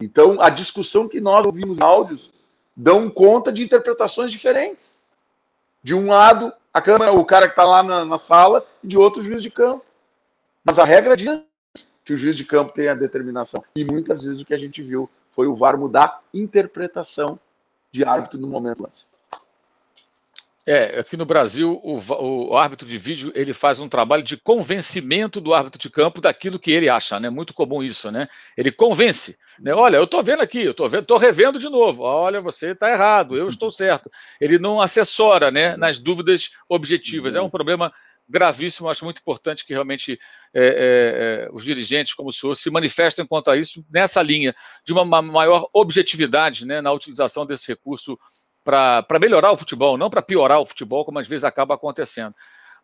Então, 0.00 0.40
a 0.40 0.48
discussão 0.48 1.08
que 1.08 1.20
nós 1.20 1.44
ouvimos 1.44 1.80
áudios 1.80 2.32
dão 2.76 3.10
conta 3.10 3.52
de 3.52 3.62
interpretações 3.62 4.30
diferentes. 4.30 4.96
De 5.82 5.94
um 5.94 6.08
lado, 6.08 6.52
a 6.72 6.80
câmera, 6.80 7.12
o 7.12 7.24
cara 7.24 7.46
que 7.46 7.52
está 7.52 7.64
lá 7.64 7.82
na, 7.82 8.04
na, 8.04 8.18
sala, 8.18 8.64
e 8.82 8.86
de 8.86 8.96
outro, 8.96 9.20
o 9.20 9.24
juiz 9.24 9.42
de 9.42 9.50
campo. 9.50 9.84
Mas 10.64 10.78
a 10.78 10.84
regra 10.84 11.16
diz 11.16 11.42
que 12.04 12.12
o 12.12 12.16
juiz 12.16 12.36
de 12.36 12.44
campo 12.44 12.72
tem 12.72 12.88
a 12.88 12.94
determinação. 12.94 13.62
E 13.74 13.84
muitas 13.84 14.22
vezes 14.22 14.40
o 14.40 14.44
que 14.44 14.54
a 14.54 14.58
gente 14.58 14.82
viu 14.82 15.10
foi 15.30 15.46
o 15.46 15.54
VAR 15.54 15.76
mudar 15.76 16.22
interpretação 16.32 17.38
de 17.90 18.04
árbitro 18.04 18.38
no 18.38 18.46
momento 18.46 18.82
lance. 18.82 19.04
É, 20.70 21.00
aqui 21.00 21.16
no 21.16 21.24
Brasil, 21.24 21.80
o, 21.82 22.50
o, 22.50 22.54
árbitro 22.54 22.86
de 22.86 22.98
vídeo 22.98 23.32
ele 23.34 23.54
faz 23.54 23.80
um 23.80 23.88
trabalho 23.88 24.22
de 24.22 24.36
convencimento 24.36 25.40
do 25.40 25.54
árbitro 25.54 25.80
de 25.80 25.88
campo 25.88 26.20
daquilo 26.20 26.58
que 26.58 26.70
ele 26.70 26.90
acha, 26.90 27.18
né? 27.18 27.30
Muito 27.30 27.54
comum 27.54 27.82
isso, 27.82 28.10
né? 28.10 28.28
Ele 28.54 28.70
convence, 28.70 29.38
né? 29.58 29.72
Olha, 29.72 29.96
eu 29.96 30.04
estou 30.04 30.22
vendo 30.22 30.42
aqui, 30.42 30.60
eu 30.60 30.72
estou 30.72 30.86
vendo, 30.86 31.06
tô 31.06 31.16
revendo 31.16 31.58
de 31.58 31.70
novo. 31.70 32.02
Olha, 32.02 32.42
você 32.42 32.72
está 32.72 32.90
errado, 32.90 33.34
eu 33.34 33.48
estou 33.48 33.70
certo. 33.70 34.10
Ele 34.38 34.58
não 34.58 34.78
assessora, 34.78 35.50
né? 35.50 35.74
Nas 35.78 35.98
dúvidas 35.98 36.50
objetivas. 36.68 37.34
É 37.34 37.40
um 37.40 37.48
problema 37.48 37.90
gravíssimo. 38.28 38.90
Acho 38.90 39.06
muito 39.06 39.22
importante 39.22 39.64
que 39.64 39.72
realmente 39.72 40.20
é, 40.52 40.66
é, 40.66 41.46
é 41.46 41.48
os 41.50 41.64
dirigentes, 41.64 42.12
como 42.12 42.28
o 42.28 42.32
senhor, 42.32 42.54
se 42.54 42.68
manifestem 42.68 43.24
quanto 43.24 43.50
a 43.50 43.56
isso 43.56 43.82
nessa 43.90 44.20
linha 44.20 44.54
de 44.84 44.92
uma 44.92 45.22
maior 45.22 45.66
objetividade, 45.72 46.66
né? 46.66 46.82
Na 46.82 46.92
utilização 46.92 47.46
desse 47.46 47.68
recurso 47.68 48.18
para 48.68 49.18
melhorar 49.18 49.50
o 49.50 49.56
futebol, 49.56 49.96
não 49.96 50.10
para 50.10 50.20
piorar 50.20 50.60
o 50.60 50.66
futebol, 50.66 51.02
como 51.02 51.18
às 51.18 51.26
vezes 51.26 51.44
acaba 51.44 51.74
acontecendo. 51.74 52.34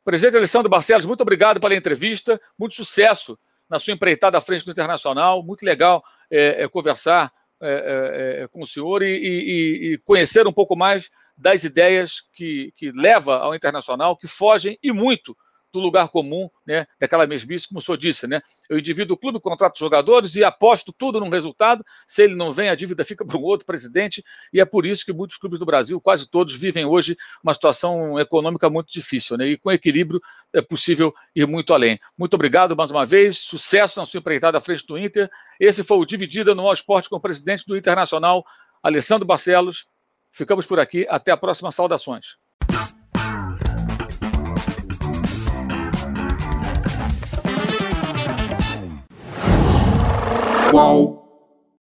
Presidente 0.03 0.39
Alessandro 0.39 0.71
Barcelos, 0.71 1.05
muito 1.05 1.21
obrigado 1.21 1.61
pela 1.61 1.75
entrevista, 1.75 2.41
muito 2.59 2.75
sucesso 2.75 3.39
na 3.69 3.79
sua 3.79 3.93
empreitada 3.93 4.39
à 4.39 4.41
frente 4.41 4.65
do 4.65 4.71
Internacional, 4.71 5.43
muito 5.43 5.63
legal 5.63 6.03
é, 6.31 6.63
é, 6.63 6.69
conversar 6.69 7.31
é, 7.61 7.69
é, 7.69 8.43
é 8.45 8.49
com 8.49 8.63
o 8.63 8.67
senhor 8.67 9.03
e, 9.03 9.15
e, 9.15 9.93
e, 9.93 9.99
conhecer 9.99 10.47
um 10.47 10.53
pouco 10.53 10.75
mais 10.75 11.11
das 11.37 11.65
ideias 11.65 12.23
que, 12.33 12.73
que 12.77 12.91
leva 12.91 13.37
ao 13.37 13.55
Internacional, 13.55 14.17
que 14.17 14.27
fogem 14.27 14.79
e 14.83 14.91
muito 14.91 15.37
do 15.75 15.81
lugar 15.81 16.09
comum, 16.09 16.49
né, 16.65 16.87
daquela 16.99 17.27
mesmice, 17.27 17.69
como 17.69 17.81
o 17.81 17.83
senhor 17.83 17.97
disse, 17.97 18.27
né? 18.27 18.41
Eu 18.71 18.81
divido 18.81 19.15
o 19.15 19.17
clube, 19.17 19.41
contrato 19.41 19.75
os 19.75 19.81
jogadores 19.81 20.37
e 20.37 20.45
aposto 20.45 20.93
tudo 20.93 21.19
num 21.19 21.29
resultado. 21.29 21.85
Se 22.07 22.23
ele 22.23 22.35
não 22.35 22.53
vem, 22.53 22.69
a 22.69 22.75
dívida 22.75 23.05
fica 23.05 23.27
para 23.27 23.37
um 23.37 23.43
outro 23.43 23.67
presidente, 23.67 24.25
e 24.53 24.61
é 24.61 24.65
por 24.65 24.87
isso 24.87 25.05
que 25.05 25.13
muitos 25.13 25.37
clubes 25.37 25.59
do 25.59 25.67
Brasil, 25.67 26.01
quase 26.01 26.31
todos, 26.31 26.55
vivem 26.55 26.85
hoje 26.85 27.17
uma 27.43 27.53
situação 27.53 28.19
econômica 28.19 28.71
muito 28.71 28.93
difícil, 28.93 29.37
né? 29.37 29.49
E 29.49 29.59
com 29.59 29.71
equilíbrio 29.71 30.21
é 30.53 30.63
possível 30.63 31.13
ir 31.35 31.47
muito 31.47 31.75
além. 31.75 31.99
Muito 32.17 32.35
obrigado 32.35 32.77
mais 32.77 32.91
uma 32.91 33.05
vez, 33.05 33.39
sucesso 33.39 33.99
na 33.99 34.07
sua 34.07 34.19
empreitada 34.19 34.59
à 34.59 34.61
frente 34.61 34.87
do 34.87 34.97
Inter. 34.97 35.29
Esse 35.59 35.83
foi 35.83 35.99
o 35.99 36.05
Dividida 36.05 36.55
no 36.55 36.63
All 36.67 36.73
Esporte 36.73 37.09
com 37.09 37.17
o 37.17 37.21
presidente 37.21 37.65
do 37.67 37.77
Internacional, 37.77 38.45
Alessandro 38.83 39.27
Barcelos. 39.27 39.87
Ficamos 40.31 40.67
por 40.67 40.79
aqui, 40.79 41.07
até 41.09 41.31
a 41.31 41.37
próxima. 41.37 41.73
Saudações. 41.73 42.44
Qual 50.75 51.24